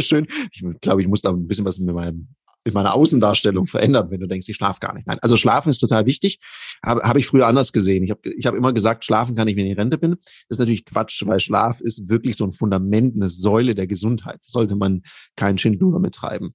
schön. 0.00 0.28
Ich 0.52 0.62
glaube, 0.80 1.02
ich 1.02 1.08
muss 1.08 1.22
da 1.22 1.30
ein 1.30 1.48
bisschen 1.48 1.64
was 1.64 1.78
mit 1.78 1.94
meinem 1.94 2.28
in 2.64 2.72
meiner 2.74 2.94
Außendarstellung 2.94 3.66
verändern, 3.66 4.10
wenn 4.10 4.20
du 4.20 4.26
denkst, 4.26 4.48
ich 4.48 4.56
schlafe 4.56 4.80
gar 4.80 4.94
nicht. 4.94 5.06
Nein, 5.06 5.18
also 5.22 5.36
Schlafen 5.36 5.70
ist 5.70 5.78
total 5.78 6.06
wichtig. 6.06 6.38
Habe 6.84 7.02
hab 7.02 7.16
ich 7.16 7.26
früher 7.26 7.46
anders 7.46 7.72
gesehen. 7.72 8.02
Ich 8.04 8.10
habe 8.10 8.20
ich 8.28 8.46
hab 8.46 8.54
immer 8.54 8.72
gesagt, 8.72 9.04
schlafen 9.04 9.34
kann 9.34 9.48
ich, 9.48 9.56
wenn 9.56 9.66
ich 9.66 9.72
in 9.72 9.78
Rente 9.78 9.98
bin. 9.98 10.12
Das 10.12 10.56
ist 10.56 10.58
natürlich 10.58 10.84
Quatsch, 10.84 11.24
weil 11.26 11.40
Schlaf 11.40 11.80
ist 11.80 12.08
wirklich 12.08 12.36
so 12.36 12.44
ein 12.44 12.52
Fundament, 12.52 13.16
eine 13.16 13.28
Säule 13.28 13.74
der 13.74 13.86
Gesundheit. 13.86 14.40
Das 14.42 14.52
sollte 14.52 14.76
man 14.76 15.02
keinen 15.36 15.58
Schindluder 15.58 15.98
mittreiben. 15.98 16.54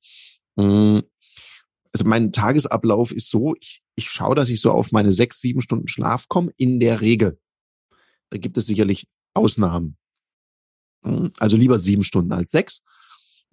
Mm. 0.55 0.99
Also 1.95 2.05
mein 2.05 2.31
Tagesablauf 2.31 3.11
ist 3.11 3.29
so, 3.29 3.53
ich, 3.59 3.83
ich 3.95 4.09
schaue, 4.09 4.35
dass 4.35 4.49
ich 4.49 4.61
so 4.61 4.71
auf 4.71 4.91
meine 4.91 5.11
sechs, 5.11 5.39
sieben 5.41 5.61
Stunden 5.61 5.87
Schlaf 5.87 6.27
komme, 6.27 6.51
in 6.57 6.79
der 6.79 7.01
Regel. 7.01 7.39
Da 8.31 8.39
gibt 8.39 8.57
es 8.57 8.65
sicherlich 8.65 9.07
Ausnahmen. 9.33 9.97
Mm. 11.03 11.27
Also 11.39 11.57
lieber 11.57 11.79
sieben 11.79 12.03
Stunden 12.03 12.33
als 12.33 12.51
sechs. 12.51 12.83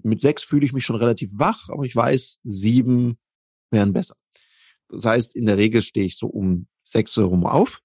Mit 0.03 0.21
sechs 0.21 0.43
fühle 0.43 0.65
ich 0.65 0.73
mich 0.73 0.85
schon 0.85 0.97
relativ 0.97 1.31
wach, 1.35 1.69
aber 1.69 1.85
ich 1.85 1.95
weiß, 1.95 2.41
sieben 2.45 3.19
wären 3.71 3.93
besser. 3.93 4.17
Das 4.89 5.05
heißt, 5.05 5.37
in 5.37 5.47
der 5.47 5.57
Regel 5.57 5.83
stehe 5.83 6.07
ich 6.07 6.17
so 6.17 6.27
um 6.27 6.67
sechs 6.83 7.17
Uhr 7.17 7.27
rum 7.27 7.47
auf. 7.47 7.81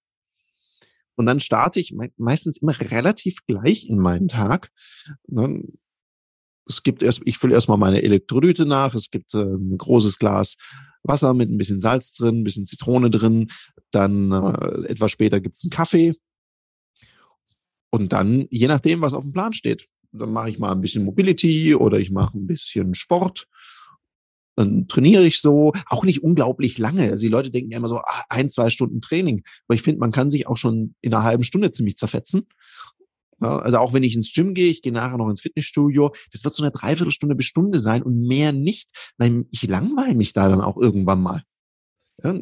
Und 1.16 1.28
dann 1.28 1.40
starte 1.40 1.80
ich 1.80 1.96
meistens 2.18 2.58
immer 2.58 2.78
relativ 2.80 3.46
gleich 3.48 3.88
in 3.88 4.00
meinen 4.00 4.28
Tag. 4.28 4.72
Es 6.68 6.84
gibt 6.84 7.04
erst, 7.04 7.22
ich 7.26 7.38
fülle 7.38 7.54
erstmal 7.54 7.78
meine 7.78 8.02
Elektrolyte 8.02 8.66
nach. 8.66 8.94
Es 8.96 9.12
gibt 9.12 9.34
äh, 9.34 9.44
ein 9.44 9.78
großes 9.78 10.20
Glas 10.20 10.58
Wasser 11.04 11.34
mit 11.34 11.50
ein 11.50 11.58
bisschen 11.58 11.80
Salz 11.80 12.12
drin, 12.14 12.42
ein 12.42 12.44
bisschen 12.44 12.66
Zitrone 12.66 13.10
drin. 13.10 13.52
Dann 13.92 14.32
äh, 14.32 14.88
etwas 14.88 15.12
später 15.12 15.40
gibt's 15.40 15.64
einen 15.64 15.72
Kaffee. 15.72 16.14
Und 17.92 18.12
dann, 18.12 18.48
je 18.50 18.68
nachdem, 18.68 19.02
was 19.02 19.14
auf 19.14 19.24
dem 19.24 19.32
Plan 19.32 19.54
steht, 19.54 19.88
dann 20.18 20.32
mache 20.32 20.50
ich 20.50 20.60
mal 20.60 20.72
ein 20.72 20.82
bisschen 20.82 21.06
Mobility 21.06 21.76
oder 21.76 22.00
ich 22.00 22.12
mache 22.12 22.38
ein 22.38 22.48
bisschen 22.48 22.96
Sport. 22.96 23.48
Dann 24.56 24.88
trainiere 24.88 25.26
ich 25.26 25.42
so, 25.42 25.74
auch 25.88 26.06
nicht 26.06 26.24
unglaublich 26.24 26.78
lange. 26.78 27.12
Also 27.12 27.24
die 27.24 27.32
Leute 27.32 27.52
denken 27.52 27.72
ja 27.72 27.78
immer 27.78 27.90
so, 27.90 27.98
ah, 27.98 28.24
ein, 28.30 28.50
zwei 28.50 28.70
Stunden 28.70 29.02
Training. 29.02 29.44
Aber 29.68 29.76
ich 29.76 29.82
finde, 29.82 30.00
man 30.00 30.12
kann 30.12 30.30
sich 30.30 30.48
auch 30.48 30.58
schon 30.58 30.96
in 31.02 31.14
einer 31.14 31.24
halben 31.24 31.44
Stunde 31.44 31.72
ziemlich 31.72 31.98
zerfetzen. 31.98 32.48
Ja, 33.42 33.60
also 33.60 33.78
auch 33.80 33.92
wenn 33.92 34.04
ich 34.04 34.16
ins 34.16 34.32
Gym 34.34 34.54
gehe, 34.54 34.70
ich 34.70 34.82
gehe 34.82 34.94
nachher 34.94 35.18
noch 35.18 35.30
ins 35.30 35.42
Fitnessstudio, 35.42 36.14
das 36.32 36.46
wird 36.46 36.54
so 36.54 36.64
eine 36.64 36.72
Dreiviertelstunde 36.72 37.36
bis 37.36 37.46
Stunde 37.46 37.80
sein 37.80 38.02
und 38.02 38.22
mehr 38.22 38.54
nicht, 38.54 38.90
weil 39.18 39.44
ich 39.52 39.64
langweile 39.64 40.16
mich 40.16 40.32
da 40.32 40.48
dann 40.48 40.62
auch 40.62 40.78
irgendwann 40.78 41.22
mal. 41.22 41.44
Ja, 42.24 42.40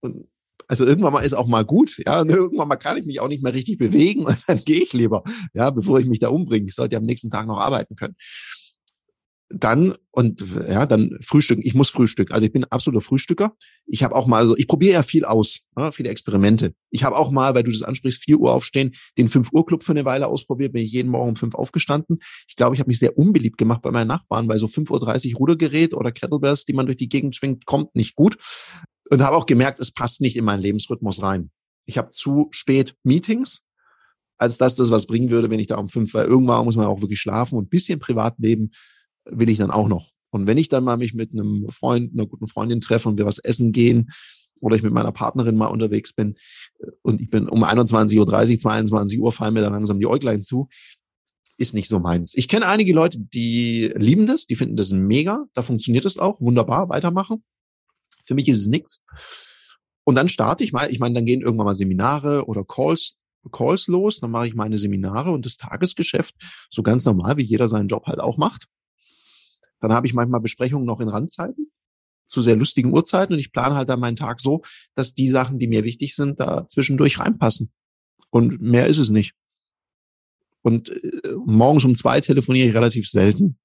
und 0.00 0.29
also 0.70 0.86
irgendwann 0.86 1.12
mal 1.12 1.22
ist 1.22 1.32
auch 1.32 1.48
mal 1.48 1.64
gut, 1.64 2.00
ja, 2.06 2.20
und 2.20 2.30
irgendwann 2.30 2.68
mal 2.68 2.76
kann 2.76 2.96
ich 2.96 3.04
mich 3.04 3.18
auch 3.18 3.26
nicht 3.26 3.42
mehr 3.42 3.52
richtig 3.52 3.76
bewegen 3.76 4.24
und 4.24 4.36
dann 4.46 4.58
gehe 4.64 4.80
ich 4.80 4.92
lieber, 4.92 5.24
ja, 5.52 5.70
bevor 5.70 5.98
ich 5.98 6.06
mich 6.06 6.20
da 6.20 6.28
umbringe. 6.28 6.66
Ich 6.68 6.76
sollte 6.76 6.94
ja 6.94 7.00
am 7.00 7.06
nächsten 7.06 7.28
Tag 7.28 7.48
noch 7.48 7.58
arbeiten 7.58 7.96
können. 7.96 8.14
Dann 9.52 9.94
und 10.12 10.44
ja, 10.68 10.86
dann 10.86 11.18
frühstücken. 11.22 11.62
Ich 11.64 11.74
muss 11.74 11.88
frühstücken. 11.88 12.32
Also 12.32 12.46
ich 12.46 12.52
bin 12.52 12.62
absoluter 12.66 13.00
Frühstücker. 13.00 13.56
Ich 13.84 14.04
habe 14.04 14.14
auch 14.14 14.28
mal 14.28 14.46
so, 14.46 14.56
ich 14.56 14.68
probiere 14.68 14.92
ja 14.92 15.02
viel 15.02 15.24
aus, 15.24 15.58
ja, 15.76 15.90
viele 15.90 16.10
Experimente. 16.10 16.72
Ich 16.90 17.02
habe 17.02 17.16
auch 17.16 17.32
mal, 17.32 17.52
weil 17.56 17.64
du 17.64 17.72
das 17.72 17.82
ansprichst, 17.82 18.22
4 18.22 18.38
Uhr 18.38 18.52
aufstehen, 18.52 18.92
den 19.18 19.28
5 19.28 19.52
Uhr 19.52 19.66
Club 19.66 19.82
für 19.82 19.90
eine 19.90 20.04
Weile 20.04 20.28
ausprobiert. 20.28 20.72
Bin 20.72 20.84
ich 20.84 20.92
jeden 20.92 21.10
Morgen 21.10 21.30
um 21.30 21.36
5 21.36 21.56
aufgestanden. 21.56 22.20
Ich 22.46 22.54
glaube, 22.54 22.76
ich 22.76 22.80
habe 22.80 22.86
mich 22.86 23.00
sehr 23.00 23.18
unbeliebt 23.18 23.58
gemacht 23.58 23.82
bei 23.82 23.90
meinen 23.90 24.06
Nachbarn, 24.06 24.46
weil 24.46 24.58
so 24.58 24.66
5.30 24.66 25.32
Uhr 25.32 25.38
Rudergerät 25.38 25.94
oder 25.94 26.12
Kettlebells, 26.12 26.64
die 26.64 26.74
man 26.74 26.86
durch 26.86 26.98
die 26.98 27.08
Gegend 27.08 27.34
schwingt, 27.34 27.66
kommt 27.66 27.96
nicht 27.96 28.14
gut 28.14 28.36
und 29.10 29.22
habe 29.22 29.36
auch 29.36 29.46
gemerkt, 29.46 29.80
es 29.80 29.92
passt 29.92 30.20
nicht 30.20 30.36
in 30.36 30.44
meinen 30.44 30.62
Lebensrhythmus 30.62 31.22
rein. 31.22 31.50
Ich 31.84 31.98
habe 31.98 32.12
zu 32.12 32.48
spät 32.52 32.94
Meetings, 33.02 33.64
als 34.38 34.56
dass 34.56 34.76
das 34.76 34.90
was 34.90 35.06
bringen 35.06 35.30
würde, 35.30 35.50
wenn 35.50 35.60
ich 35.60 35.66
da 35.66 35.76
um 35.76 35.88
fünf, 35.88 36.14
weil 36.14 36.26
irgendwann 36.26 36.64
muss 36.64 36.76
man 36.76 36.86
auch 36.86 37.00
wirklich 37.00 37.20
schlafen 37.20 37.58
und 37.58 37.68
bisschen 37.68 37.98
Privatleben 37.98 38.70
will 39.24 39.48
ich 39.48 39.58
dann 39.58 39.70
auch 39.70 39.88
noch. 39.88 40.10
Und 40.30 40.46
wenn 40.46 40.58
ich 40.58 40.68
dann 40.68 40.84
mal 40.84 40.96
mich 40.96 41.12
mit 41.12 41.32
einem 41.32 41.68
Freund, 41.70 42.12
einer 42.12 42.26
guten 42.26 42.46
Freundin 42.46 42.80
treffe 42.80 43.08
und 43.08 43.18
wir 43.18 43.26
was 43.26 43.38
essen 43.38 43.72
gehen 43.72 44.10
oder 44.60 44.76
ich 44.76 44.82
mit 44.82 44.92
meiner 44.92 45.12
Partnerin 45.12 45.56
mal 45.56 45.66
unterwegs 45.66 46.12
bin 46.12 46.36
und 47.02 47.20
ich 47.20 47.30
bin 47.30 47.48
um 47.48 47.64
21.30 47.64 48.18
Uhr, 48.18 48.58
22 48.58 49.20
Uhr 49.20 49.32
fallen 49.32 49.54
mir 49.54 49.60
dann 49.60 49.72
langsam 49.72 49.98
die 49.98 50.06
Äuglein 50.06 50.42
zu, 50.42 50.68
ist 51.58 51.74
nicht 51.74 51.88
so 51.88 51.98
meins. 51.98 52.34
Ich 52.34 52.48
kenne 52.48 52.68
einige 52.68 52.92
Leute, 52.92 53.18
die 53.18 53.92
lieben 53.96 54.26
das, 54.26 54.46
die 54.46 54.56
finden 54.56 54.76
das 54.76 54.92
mega, 54.92 55.46
da 55.54 55.62
funktioniert 55.62 56.04
es 56.04 56.16
auch, 56.16 56.40
wunderbar, 56.40 56.88
weitermachen. 56.88 57.42
Für 58.30 58.36
mich 58.36 58.46
ist 58.46 58.60
es 58.60 58.68
nichts. 58.68 59.02
Und 60.04 60.14
dann 60.14 60.28
starte 60.28 60.62
ich 60.62 60.72
mal, 60.72 60.88
ich 60.88 61.00
meine, 61.00 61.16
dann 61.16 61.24
gehen 61.24 61.40
irgendwann 61.40 61.64
mal 61.64 61.74
Seminare 61.74 62.46
oder 62.46 62.64
Calls, 62.64 63.16
Calls 63.50 63.88
los, 63.88 64.20
dann 64.20 64.30
mache 64.30 64.46
ich 64.46 64.54
meine 64.54 64.78
Seminare 64.78 65.32
und 65.32 65.46
das 65.46 65.56
Tagesgeschäft, 65.56 66.36
so 66.70 66.84
ganz 66.84 67.04
normal, 67.04 67.38
wie 67.38 67.42
jeder 67.42 67.68
seinen 67.68 67.88
Job 67.88 68.06
halt 68.06 68.20
auch 68.20 68.36
macht. 68.36 68.68
Dann 69.80 69.92
habe 69.92 70.06
ich 70.06 70.14
manchmal 70.14 70.40
Besprechungen 70.40 70.86
noch 70.86 71.00
in 71.00 71.08
Randzeiten, 71.08 71.72
zu 72.28 72.40
sehr 72.40 72.54
lustigen 72.54 72.92
Uhrzeiten 72.92 73.32
und 73.32 73.40
ich 73.40 73.50
plane 73.50 73.74
halt 73.74 73.88
dann 73.88 73.98
meinen 73.98 74.14
Tag 74.14 74.40
so, 74.40 74.62
dass 74.94 75.12
die 75.12 75.26
Sachen, 75.26 75.58
die 75.58 75.66
mir 75.66 75.82
wichtig 75.82 76.14
sind, 76.14 76.38
da 76.38 76.68
zwischendurch 76.68 77.18
reinpassen. 77.18 77.72
Und 78.30 78.62
mehr 78.62 78.86
ist 78.86 78.98
es 78.98 79.10
nicht. 79.10 79.34
Und 80.62 80.90
äh, 80.90 81.34
morgens 81.46 81.84
um 81.84 81.96
zwei 81.96 82.20
telefoniere 82.20 82.68
ich 82.68 82.74
relativ 82.76 83.08
selten 83.08 83.58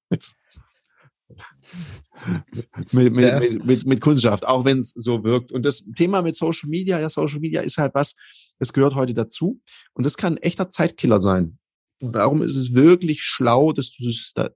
mit 2.92 3.14
mit, 3.14 3.24
ja. 3.24 3.40
mit, 3.40 3.64
mit, 3.64 3.86
mit 3.86 4.00
Kundschaft, 4.00 4.46
auch 4.46 4.64
wenn 4.64 4.80
es 4.80 4.92
so 4.94 5.24
wirkt. 5.24 5.52
Und 5.52 5.64
das 5.64 5.84
Thema 5.96 6.22
mit 6.22 6.36
Social 6.36 6.68
Media, 6.68 7.00
ja, 7.00 7.10
Social 7.10 7.40
Media 7.40 7.60
ist 7.60 7.78
halt 7.78 7.94
was, 7.94 8.14
das 8.58 8.72
gehört 8.72 8.94
heute 8.94 9.14
dazu. 9.14 9.60
Und 9.94 10.06
das 10.06 10.16
kann 10.16 10.34
ein 10.34 10.42
echter 10.42 10.70
Zeitkiller 10.70 11.20
sein. 11.20 11.58
Und 12.00 12.14
darum 12.14 12.42
ist 12.42 12.56
es 12.56 12.74
wirklich 12.74 13.22
schlau, 13.22 13.72
das 13.72 13.90
zu 13.90 14.10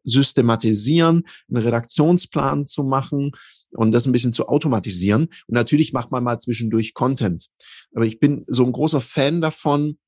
systematisieren, 0.04 1.26
einen 1.48 1.62
Redaktionsplan 1.62 2.66
zu 2.66 2.85
machen 2.85 3.33
und 3.70 3.92
das 3.92 4.06
ein 4.06 4.12
bisschen 4.12 4.33
zu 4.33 4.46
automatisieren. 4.46 5.24
Und 5.24 5.54
natürlich 5.54 5.92
macht 5.92 6.11
man 6.11 6.22
mal 6.22 6.38
zwischendurch 6.38 6.92
Content. 6.92 7.46
Aber 7.94 8.04
ich 8.04 8.20
bin 8.20 8.44
so 8.46 8.64
ein 8.64 8.72
großer 8.72 9.00
Fan 9.00 9.40
davon, 9.40 9.98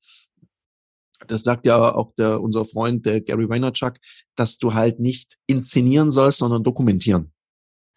das 1.27 1.43
sagt 1.43 1.65
ja 1.65 1.95
auch 1.95 2.13
der, 2.15 2.41
unser 2.41 2.65
Freund, 2.65 3.05
der 3.05 3.21
Gary 3.21 3.49
Vaynerchuk, 3.49 3.95
dass 4.35 4.57
du 4.57 4.73
halt 4.73 4.99
nicht 4.99 5.37
inszenieren 5.47 6.11
sollst, 6.11 6.39
sondern 6.39 6.63
dokumentieren. 6.63 7.31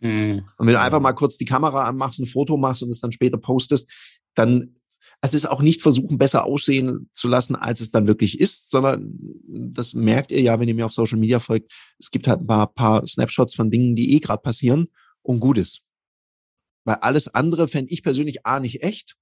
Mhm. 0.00 0.44
Und 0.58 0.66
wenn 0.66 0.74
du 0.74 0.80
einfach 0.80 1.00
mal 1.00 1.12
kurz 1.12 1.38
die 1.38 1.44
Kamera 1.44 1.86
anmachst, 1.86 2.20
ein 2.20 2.26
Foto 2.26 2.56
machst 2.56 2.82
und 2.82 2.90
es 2.90 3.00
dann 3.00 3.12
später 3.12 3.38
postest, 3.38 3.90
dann 4.34 4.74
es 5.22 5.34
ist 5.34 5.46
auch 5.46 5.62
nicht 5.62 5.82
versuchen, 5.82 6.18
besser 6.18 6.44
aussehen 6.44 7.08
zu 7.12 7.28
lassen, 7.28 7.56
als 7.56 7.80
es 7.80 7.90
dann 7.90 8.06
wirklich 8.06 8.38
ist, 8.38 8.70
sondern 8.70 9.18
das 9.46 9.94
merkt 9.94 10.30
ihr 10.30 10.40
ja, 10.40 10.60
wenn 10.60 10.68
ihr 10.68 10.74
mir 10.74 10.86
auf 10.86 10.92
Social 10.92 11.18
Media 11.18 11.40
folgt. 11.40 11.72
Es 11.98 12.10
gibt 12.10 12.28
halt 12.28 12.40
ein 12.40 12.46
paar, 12.46 12.72
paar 12.72 13.06
Snapshots 13.06 13.54
von 13.54 13.70
Dingen, 13.70 13.96
die 13.96 14.14
eh 14.14 14.20
gerade 14.20 14.42
passieren 14.42 14.88
und 15.22 15.40
gut 15.40 15.58
ist. 15.58 15.82
Weil 16.84 16.96
alles 16.96 17.28
andere 17.28 17.66
fände 17.66 17.92
ich 17.92 18.02
persönlich 18.02 18.46
A 18.46 18.60
nicht 18.60 18.82
echt 18.82 19.16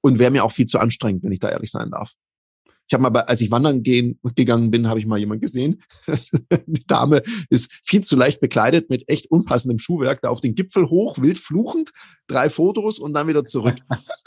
und 0.00 0.18
wäre 0.18 0.30
mir 0.30 0.44
auch 0.44 0.52
viel 0.52 0.66
zu 0.66 0.78
anstrengend, 0.78 1.24
wenn 1.24 1.32
ich 1.32 1.40
da 1.40 1.50
ehrlich 1.50 1.70
sein 1.70 1.90
darf. 1.90 2.14
Ich 2.88 2.94
habe 2.94 3.02
mal, 3.02 3.10
bei, 3.10 3.20
als 3.26 3.42
ich 3.42 3.50
wandern 3.50 3.82
gehen, 3.82 4.18
gegangen 4.34 4.70
bin, 4.70 4.88
habe 4.88 4.98
ich 4.98 5.04
mal 5.04 5.18
jemand 5.18 5.42
gesehen. 5.42 5.82
Die 6.66 6.86
Dame 6.86 7.22
ist 7.50 7.70
viel 7.84 8.00
zu 8.00 8.16
leicht 8.16 8.40
bekleidet 8.40 8.88
mit 8.88 9.06
echt 9.08 9.30
unpassendem 9.30 9.78
Schuhwerk, 9.78 10.22
da 10.22 10.30
auf 10.30 10.40
den 10.40 10.54
Gipfel 10.54 10.88
hoch, 10.88 11.18
wild 11.18 11.36
fluchend, 11.36 11.90
drei 12.28 12.48
Fotos 12.48 12.98
und 12.98 13.12
dann 13.12 13.28
wieder 13.28 13.44
zurück. 13.44 13.76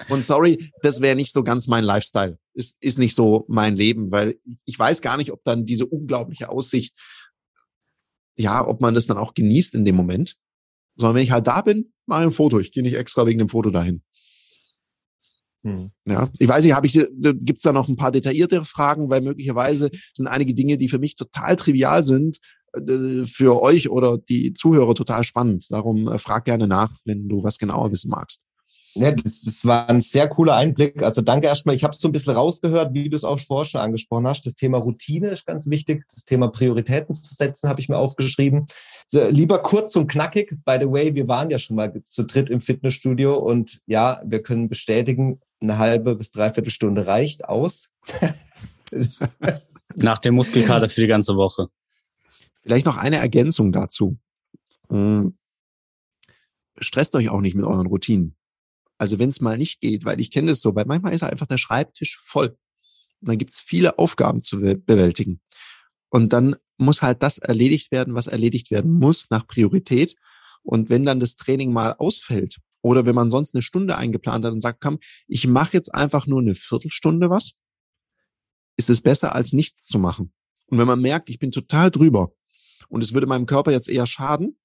Und 0.09 0.23
sorry, 0.25 0.71
das 0.83 1.01
wäre 1.01 1.15
nicht 1.15 1.33
so 1.33 1.43
ganz 1.43 1.67
mein 1.67 1.83
Lifestyle. 1.83 2.37
Ist, 2.53 2.77
ist 2.81 2.99
nicht 2.99 3.15
so 3.15 3.45
mein 3.47 3.75
Leben, 3.75 4.11
weil 4.11 4.37
ich 4.65 4.77
weiß 4.77 5.01
gar 5.01 5.17
nicht, 5.17 5.31
ob 5.31 5.43
dann 5.43 5.65
diese 5.65 5.87
unglaubliche 5.87 6.49
Aussicht, 6.49 6.95
ja, 8.37 8.65
ob 8.65 8.79
man 8.79 8.93
das 8.93 9.07
dann 9.07 9.17
auch 9.17 9.33
genießt 9.33 9.73
in 9.73 9.85
dem 9.85 9.95
Moment. 9.95 10.35
Sondern 10.97 11.15
wenn 11.15 11.23
ich 11.23 11.31
halt 11.31 11.47
da 11.47 11.61
bin, 11.61 11.93
mache 12.05 12.21
ich 12.21 12.27
ein 12.27 12.31
Foto. 12.31 12.59
Ich 12.59 12.71
gehe 12.71 12.83
nicht 12.83 12.95
extra 12.95 13.25
wegen 13.25 13.39
dem 13.39 13.49
Foto 13.49 13.71
dahin. 13.71 14.03
Hm. 15.63 15.91
Ja, 16.05 16.29
ich 16.39 16.47
weiß 16.47 16.65
nicht, 16.65 16.73
habe 16.73 16.87
ich 16.87 16.93
gibt's 17.19 17.61
da 17.61 17.71
noch 17.71 17.87
ein 17.87 17.95
paar 17.95 18.11
detailliertere 18.11 18.65
Fragen, 18.65 19.09
weil 19.09 19.21
möglicherweise 19.21 19.91
sind 20.13 20.27
einige 20.27 20.53
Dinge, 20.53 20.77
die 20.77 20.89
für 20.89 20.99
mich 20.99 21.15
total 21.15 21.55
trivial 21.55 22.03
sind, 22.03 22.37
äh, 22.73 23.25
für 23.25 23.61
euch 23.61 23.89
oder 23.89 24.17
die 24.17 24.53
Zuhörer 24.53 24.95
total 24.95 25.23
spannend. 25.23 25.67
Darum 25.69 26.07
äh, 26.07 26.17
frag 26.17 26.45
gerne 26.45 26.67
nach, 26.67 26.91
wenn 27.05 27.27
du 27.27 27.43
was 27.43 27.57
genauer 27.57 27.91
wissen 27.91 28.09
magst. 28.09 28.41
Ja, 28.93 29.11
das, 29.11 29.41
das 29.41 29.63
war 29.65 29.87
ein 29.89 30.01
sehr 30.01 30.27
cooler 30.27 30.55
Einblick. 30.55 31.01
Also 31.01 31.21
danke 31.21 31.47
erstmal. 31.47 31.75
Ich 31.75 31.83
habe 31.83 31.95
so 31.95 32.09
ein 32.09 32.11
bisschen 32.11 32.33
rausgehört, 32.33 32.93
wie 32.93 33.09
du 33.09 33.15
es 33.15 33.23
auch 33.23 33.39
vorher 33.39 33.65
schon 33.65 33.81
angesprochen 33.81 34.27
hast. 34.27 34.45
Das 34.45 34.55
Thema 34.55 34.79
Routine 34.79 35.29
ist 35.29 35.45
ganz 35.45 35.69
wichtig. 35.69 36.03
Das 36.13 36.25
Thema 36.25 36.49
Prioritäten 36.49 37.15
zu 37.15 37.33
setzen, 37.33 37.69
habe 37.69 37.79
ich 37.79 37.87
mir 37.87 37.97
aufgeschrieben. 37.97 38.65
So, 39.07 39.25
lieber 39.29 39.59
kurz 39.59 39.95
und 39.95 40.11
knackig. 40.11 40.57
By 40.65 40.77
the 40.79 40.91
way, 40.91 41.15
wir 41.15 41.27
waren 41.29 41.49
ja 41.49 41.57
schon 41.57 41.77
mal 41.77 41.93
zu 42.03 42.23
dritt 42.23 42.49
im 42.49 42.59
Fitnessstudio 42.59 43.37
und 43.37 43.79
ja, 43.85 44.21
wir 44.25 44.43
können 44.43 44.67
bestätigen, 44.67 45.39
eine 45.61 45.77
halbe 45.77 46.15
bis 46.15 46.31
dreiviertel 46.31 46.71
Stunde 46.71 47.07
reicht 47.07 47.45
aus. 47.45 47.87
Nach 49.95 50.17
dem 50.17 50.35
Muskelkater 50.35 50.89
für 50.89 51.01
die 51.01 51.07
ganze 51.07 51.35
Woche. 51.35 51.67
Vielleicht 52.61 52.85
noch 52.85 52.97
eine 52.97 53.17
Ergänzung 53.17 53.71
dazu. 53.71 54.17
Hm. 54.89 55.37
Stresst 56.79 57.15
euch 57.15 57.29
auch 57.29 57.41
nicht 57.41 57.55
mit 57.55 57.65
euren 57.65 57.87
Routinen. 57.87 58.35
Also 59.01 59.17
wenn 59.17 59.29
es 59.29 59.41
mal 59.41 59.57
nicht 59.57 59.81
geht, 59.81 60.05
weil 60.05 60.21
ich 60.21 60.29
kenne 60.29 60.51
es 60.51 60.61
so, 60.61 60.75
weil 60.75 60.85
manchmal 60.85 61.15
ist 61.15 61.23
einfach 61.23 61.47
der 61.47 61.57
Schreibtisch 61.57 62.19
voll. 62.23 62.49
Und 63.19 63.29
dann 63.29 63.39
gibt 63.39 63.51
es 63.51 63.59
viele 63.59 63.97
Aufgaben 63.97 64.43
zu 64.43 64.59
bewältigen. 64.59 65.41
Und 66.09 66.33
dann 66.33 66.55
muss 66.77 67.01
halt 67.01 67.23
das 67.23 67.39
erledigt 67.39 67.91
werden, 67.91 68.13
was 68.13 68.27
erledigt 68.27 68.69
werden 68.69 68.91
muss 68.91 69.31
nach 69.31 69.47
Priorität. 69.47 70.15
Und 70.61 70.91
wenn 70.91 71.03
dann 71.03 71.19
das 71.19 71.35
Training 71.35 71.73
mal 71.73 71.95
ausfällt 71.97 72.59
oder 72.83 73.07
wenn 73.07 73.15
man 73.15 73.31
sonst 73.31 73.55
eine 73.55 73.63
Stunde 73.63 73.97
eingeplant 73.97 74.45
hat 74.45 74.53
und 74.53 74.61
sagt, 74.61 74.81
komm, 74.81 74.99
ich 75.27 75.47
mache 75.47 75.73
jetzt 75.73 75.95
einfach 75.95 76.27
nur 76.27 76.41
eine 76.41 76.53
Viertelstunde 76.53 77.31
was, 77.31 77.53
ist 78.77 78.91
es 78.91 79.01
besser 79.01 79.33
als 79.33 79.51
nichts 79.51 79.83
zu 79.83 79.97
machen. 79.97 80.31
Und 80.67 80.77
wenn 80.77 80.85
man 80.85 81.01
merkt, 81.01 81.31
ich 81.31 81.39
bin 81.39 81.49
total 81.49 81.89
drüber 81.89 82.33
und 82.87 83.03
es 83.03 83.15
würde 83.15 83.25
meinem 83.25 83.47
Körper 83.47 83.71
jetzt 83.71 83.89
eher 83.89 84.05
schaden, 84.05 84.59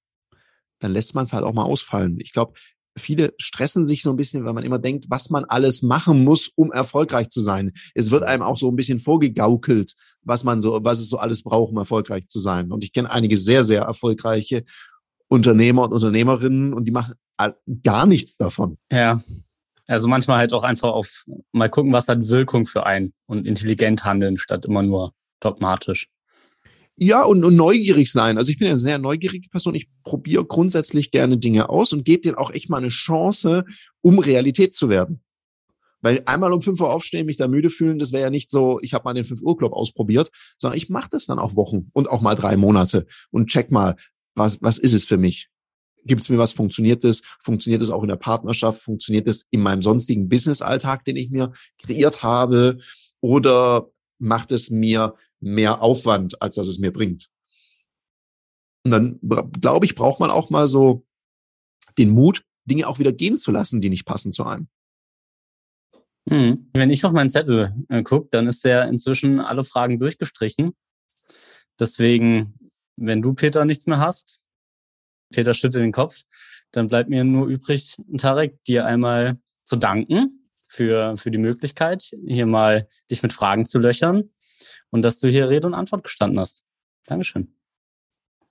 dann 0.78 0.92
lässt 0.92 1.14
man 1.14 1.24
es 1.24 1.32
halt 1.32 1.44
auch 1.44 1.54
mal 1.54 1.64
ausfallen. 1.64 2.18
Ich 2.20 2.32
glaube, 2.32 2.52
viele 2.96 3.34
stressen 3.38 3.86
sich 3.86 4.02
so 4.02 4.10
ein 4.10 4.16
bisschen, 4.16 4.44
weil 4.44 4.52
man 4.52 4.64
immer 4.64 4.78
denkt, 4.78 5.06
was 5.08 5.30
man 5.30 5.44
alles 5.44 5.82
machen 5.82 6.24
muss, 6.24 6.50
um 6.54 6.72
erfolgreich 6.72 7.28
zu 7.28 7.40
sein. 7.40 7.72
Es 7.94 8.10
wird 8.10 8.24
einem 8.24 8.42
auch 8.42 8.56
so 8.56 8.70
ein 8.70 8.76
bisschen 8.76 8.98
vorgegaukelt, 8.98 9.94
was 10.22 10.44
man 10.44 10.60
so, 10.60 10.80
was 10.82 10.98
es 10.98 11.08
so 11.08 11.18
alles 11.18 11.42
braucht, 11.42 11.70
um 11.70 11.78
erfolgreich 11.78 12.26
zu 12.28 12.38
sein. 12.38 12.72
Und 12.72 12.84
ich 12.84 12.92
kenne 12.92 13.10
einige 13.10 13.36
sehr, 13.36 13.64
sehr 13.64 13.82
erfolgreiche 13.82 14.64
Unternehmer 15.28 15.84
und 15.84 15.92
Unternehmerinnen 15.92 16.72
und 16.72 16.86
die 16.86 16.92
machen 16.92 17.14
gar 17.82 18.06
nichts 18.06 18.36
davon. 18.36 18.78
Ja. 18.90 19.20
Also 19.88 20.08
manchmal 20.08 20.38
halt 20.38 20.52
auch 20.52 20.64
einfach 20.64 20.90
auf 20.90 21.24
mal 21.52 21.68
gucken, 21.68 21.92
was 21.92 22.08
hat 22.08 22.28
Wirkung 22.28 22.66
für 22.66 22.86
einen 22.86 23.12
und 23.26 23.46
intelligent 23.46 24.04
handeln, 24.04 24.36
statt 24.36 24.64
immer 24.64 24.82
nur 24.82 25.12
dogmatisch. 25.40 26.08
Ja, 26.98 27.24
und, 27.24 27.44
und 27.44 27.56
neugierig 27.56 28.10
sein. 28.10 28.38
Also 28.38 28.50
ich 28.50 28.58
bin 28.58 28.68
eine 28.68 28.78
sehr 28.78 28.98
neugierige 28.98 29.50
Person. 29.50 29.74
Ich 29.74 29.88
probiere 30.02 30.46
grundsätzlich 30.46 31.10
gerne 31.10 31.36
Dinge 31.36 31.68
aus 31.68 31.92
und 31.92 32.06
gebe 32.06 32.22
denen 32.22 32.36
auch 32.36 32.50
echt 32.50 32.70
mal 32.70 32.78
eine 32.78 32.88
Chance, 32.88 33.64
um 34.00 34.18
Realität 34.18 34.74
zu 34.74 34.88
werden. 34.88 35.20
Weil 36.00 36.22
einmal 36.24 36.52
um 36.52 36.62
fünf 36.62 36.80
Uhr 36.80 36.92
aufstehen, 36.92 37.26
mich 37.26 37.36
da 37.36 37.48
müde 37.48 37.68
fühlen, 37.68 37.98
das 37.98 38.12
wäre 38.12 38.22
ja 38.22 38.30
nicht 38.30 38.50
so, 38.50 38.78
ich 38.80 38.94
habe 38.94 39.04
mal 39.04 39.14
den 39.14 39.24
fünf 39.24 39.42
Uhr 39.42 39.56
Club 39.58 39.72
ausprobiert, 39.72 40.30
sondern 40.56 40.78
ich 40.78 40.88
mache 40.88 41.08
das 41.10 41.26
dann 41.26 41.38
auch 41.38 41.54
Wochen 41.54 41.90
und 41.92 42.08
auch 42.08 42.20
mal 42.22 42.34
drei 42.34 42.56
Monate 42.56 43.06
und 43.30 43.48
check 43.48 43.70
mal, 43.70 43.96
was, 44.34 44.62
was 44.62 44.78
ist 44.78 44.94
es 44.94 45.04
für 45.04 45.16
mich? 45.16 45.48
Gibt 46.04 46.22
es 46.22 46.28
mir 46.28 46.38
was? 46.38 46.52
Funktioniert 46.52 47.04
es? 47.04 47.22
Funktioniert 47.40 47.82
es 47.82 47.90
auch 47.90 48.02
in 48.02 48.08
der 48.08 48.16
Partnerschaft? 48.16 48.80
Funktioniert 48.80 49.26
es 49.26 49.46
in 49.50 49.60
meinem 49.60 49.82
sonstigen 49.82 50.28
Business-Alltag, 50.28 51.04
den 51.04 51.16
ich 51.16 51.30
mir 51.30 51.52
kreiert 51.78 52.22
habe? 52.22 52.78
Oder 53.20 53.88
macht 54.18 54.52
es 54.52 54.70
mir 54.70 55.14
mehr 55.40 55.82
Aufwand, 55.82 56.40
als 56.42 56.56
dass 56.56 56.68
es 56.68 56.78
mir 56.78 56.92
bringt? 56.92 57.28
Und 58.84 58.92
dann, 58.92 59.18
glaube 59.60 59.84
ich, 59.84 59.96
braucht 59.96 60.20
man 60.20 60.30
auch 60.30 60.50
mal 60.50 60.68
so 60.68 61.04
den 61.98 62.10
Mut, 62.10 62.44
Dinge 62.66 62.86
auch 62.86 62.98
wieder 62.98 63.12
gehen 63.12 63.38
zu 63.38 63.50
lassen, 63.50 63.80
die 63.80 63.90
nicht 63.90 64.04
passen 64.04 64.32
zu 64.32 64.44
einem. 64.44 64.68
Hm. 66.28 66.70
Wenn 66.72 66.90
ich 66.90 67.04
auf 67.04 67.12
meinen 67.12 67.30
Zettel 67.30 67.74
äh, 67.88 68.02
gucke, 68.02 68.28
dann 68.30 68.46
ist 68.46 68.64
der 68.64 68.88
inzwischen 68.88 69.40
alle 69.40 69.64
Fragen 69.64 69.98
durchgestrichen. 69.98 70.74
Deswegen, 71.78 72.70
wenn 72.96 73.22
du, 73.22 73.34
Peter, 73.34 73.64
nichts 73.64 73.86
mehr 73.86 73.98
hast, 73.98 74.40
Peter 75.30 75.54
schüttelt 75.54 75.84
den 75.84 75.92
Kopf, 75.92 76.22
dann 76.72 76.88
bleibt 76.88 77.10
mir 77.10 77.24
nur 77.24 77.46
übrig, 77.46 77.96
Tarek, 78.18 78.62
dir 78.64 78.86
einmal 78.86 79.38
zu 79.64 79.76
danken 79.76 80.48
für, 80.68 81.16
für 81.16 81.30
die 81.30 81.38
Möglichkeit, 81.38 82.10
hier 82.26 82.46
mal 82.46 82.86
dich 83.10 83.22
mit 83.22 83.32
Fragen 83.32 83.66
zu 83.66 83.78
löchern 83.78 84.30
und 84.90 85.02
dass 85.02 85.20
du 85.20 85.28
hier 85.28 85.48
Rede 85.48 85.66
und 85.66 85.74
Antwort 85.74 86.04
gestanden 86.04 86.38
hast. 86.40 86.64
Dankeschön. 87.06 87.52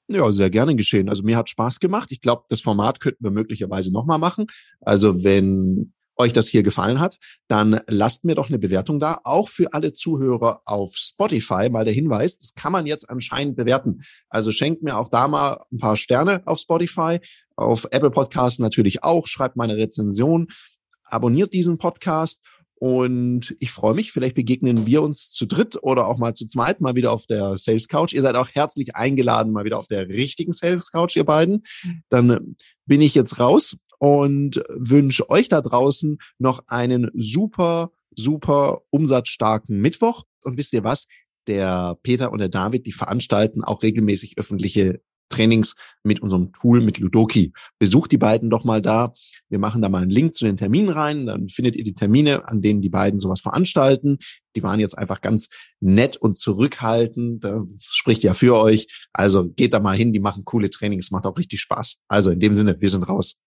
Ja, 0.08 0.32
sehr 0.32 0.52
gerne 0.52 0.76
geschehen. 0.76 1.10
Also 1.10 1.24
mir 1.24 1.36
hat 1.36 1.50
Spaß 1.50 1.80
gemacht. 1.80 2.12
Ich 2.12 2.22
glaube, 2.22 2.44
das 2.50 2.62
Format 2.62 3.00
könnten 3.00 3.24
wir 3.24 3.32
möglicherweise 3.32 3.92
nochmal 3.92 4.20
machen. 4.20 4.46
Also 4.82 5.24
wenn 5.24 5.94
euch 6.18 6.32
das 6.32 6.48
hier 6.48 6.64
gefallen 6.64 7.00
hat, 7.00 7.18
dann 7.48 7.82
lasst 7.88 8.24
mir 8.24 8.36
doch 8.36 8.48
eine 8.50 8.60
Bewertung 8.60 9.00
da. 9.00 9.20
Auch 9.24 9.50
für 9.50 9.74
alle 9.74 9.94
Zuhörer 9.94 10.62
auf 10.66 10.96
Spotify 10.96 11.70
mal 11.70 11.86
der 11.86 11.94
Hinweis, 11.94 12.38
das 12.38 12.54
kann 12.54 12.72
man 12.72 12.86
jetzt 12.86 13.10
anscheinend 13.10 13.56
bewerten. 13.56 14.04
Also 14.30 14.52
schenkt 14.52 14.84
mir 14.84 14.98
auch 14.98 15.10
da 15.10 15.28
mal 15.28 15.64
ein 15.72 15.80
paar 15.80 15.98
Sterne 15.98 16.44
auf 16.46 16.60
Spotify, 16.60 17.20
auf 17.56 17.86
Apple 17.92 18.12
Podcasts 18.12 18.60
natürlich 18.60 19.04
auch. 19.04 19.28
Schreibt 19.28 19.58
meine 19.58 19.76
Rezension, 19.76 20.48
abonniert 21.04 21.54
diesen 21.54 21.78
Podcast 21.78 22.42
und 22.78 23.56
ich 23.60 23.72
freue 23.72 23.94
mich, 23.94 24.12
vielleicht 24.12 24.36
begegnen 24.36 24.86
wir 24.86 25.02
uns 25.02 25.32
zu 25.32 25.46
dritt 25.46 25.82
oder 25.82 26.08
auch 26.08 26.18
mal 26.18 26.34
zu 26.34 26.46
zweit 26.46 26.82
mal 26.82 26.96
wieder 26.96 27.12
auf 27.12 27.26
der 27.26 27.58
Sales 27.58 27.88
Couch. 27.88 28.14
Ihr 28.14 28.22
seid 28.22 28.36
auch 28.36 28.50
herzlich 28.52 28.96
eingeladen, 28.96 29.54
mal 29.54 29.64
wieder 29.64 29.80
auf 29.80 29.88
der 29.88 30.10
richtigen 30.10 30.52
Sales 30.52 30.92
Couch, 30.92 31.16
ihr 31.16 31.24
beiden. 31.24 31.64
Dann 32.10 32.58
bin 32.86 33.02
ich 33.02 33.16
jetzt 33.16 33.40
raus 33.40 33.78
und 33.98 34.62
wünsche 34.70 35.30
euch 35.30 35.48
da 35.48 35.62
draußen 35.62 36.18
noch 36.38 36.64
einen 36.68 37.12
super, 37.14 37.92
super 38.14 38.82
umsatzstarken 38.90 39.80
Mittwoch. 39.80 40.24
Und 40.44 40.58
wisst 40.58 40.74
ihr 40.74 40.84
was? 40.84 41.08
Der 41.48 41.98
Peter 42.04 42.32
und 42.32 42.40
der 42.40 42.50
David, 42.50 42.86
die 42.88 42.92
veranstalten 42.92 43.64
auch 43.64 43.84
regelmäßig 43.84 44.38
öffentliche 44.38 45.02
Trainings 45.30 45.76
mit 46.04 46.22
unserem 46.22 46.54
Tool 46.54 46.82
mit 46.82 47.00
Ludoki. 47.00 47.54
Besucht 47.80 48.12
die 48.12 48.18
beiden 48.18 48.50
doch 48.50 48.64
mal 48.64 48.82
da. 48.82 49.14
Wir 49.50 49.60
machen 49.60 49.82
da 49.82 49.90
mal 49.90 50.02
einen 50.02 50.12
Link 50.12 50.36
zu 50.36 50.46
den 50.46 50.58
Terminen 50.58 50.90
rein. 50.90 51.26
Dann 51.26 51.50
findet 51.50 51.76
ihr 51.76 51.84
die 51.84 51.94
Termine, 51.94 52.48
an 52.48 52.62
denen 52.62 52.82
die 52.82 52.90
beiden 52.90 53.20
sowas 53.20 53.42
veranstalten. 53.42 54.18
Die 54.56 54.64
waren 54.64 54.80
jetzt 54.80 54.98
einfach 54.98 55.22
ganz 55.22 55.50
nett 55.80 56.18
und 56.18 56.38
zurückhaltend. 56.38 57.44
Das 57.44 57.64
spricht 57.80 58.24
ja 58.24 58.34
für 58.34 58.56
euch. 58.56 58.88
Also 59.14 59.50
geht 59.50 59.74
da 59.74 59.80
mal 59.80 59.96
hin. 59.96 60.14
Die 60.14 60.20
machen 60.20 60.46
coole 60.46 60.70
Trainings. 60.70 61.12
Macht 61.12 61.26
auch 61.26 61.38
richtig 61.38 61.62
Spaß. 61.62 62.02
Also 62.08 62.32
in 62.32 62.40
dem 62.40 62.56
Sinne, 62.56 62.80
wir 62.80 62.90
sind 62.90 63.04
raus. 63.04 63.38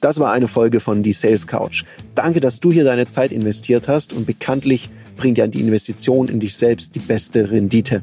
Das 0.00 0.20
war 0.20 0.32
eine 0.32 0.46
Folge 0.46 0.78
von 0.78 1.02
Die 1.02 1.12
Sales 1.12 1.46
Couch. 1.46 1.84
Danke, 2.14 2.38
dass 2.38 2.60
du 2.60 2.70
hier 2.70 2.84
deine 2.84 3.08
Zeit 3.08 3.32
investiert 3.32 3.88
hast 3.88 4.12
und 4.12 4.26
bekanntlich 4.26 4.90
bringt 5.16 5.38
ja 5.38 5.48
die 5.48 5.60
Investition 5.60 6.28
in 6.28 6.38
dich 6.38 6.56
selbst 6.56 6.94
die 6.94 7.00
beste 7.00 7.50
Rendite. 7.50 8.02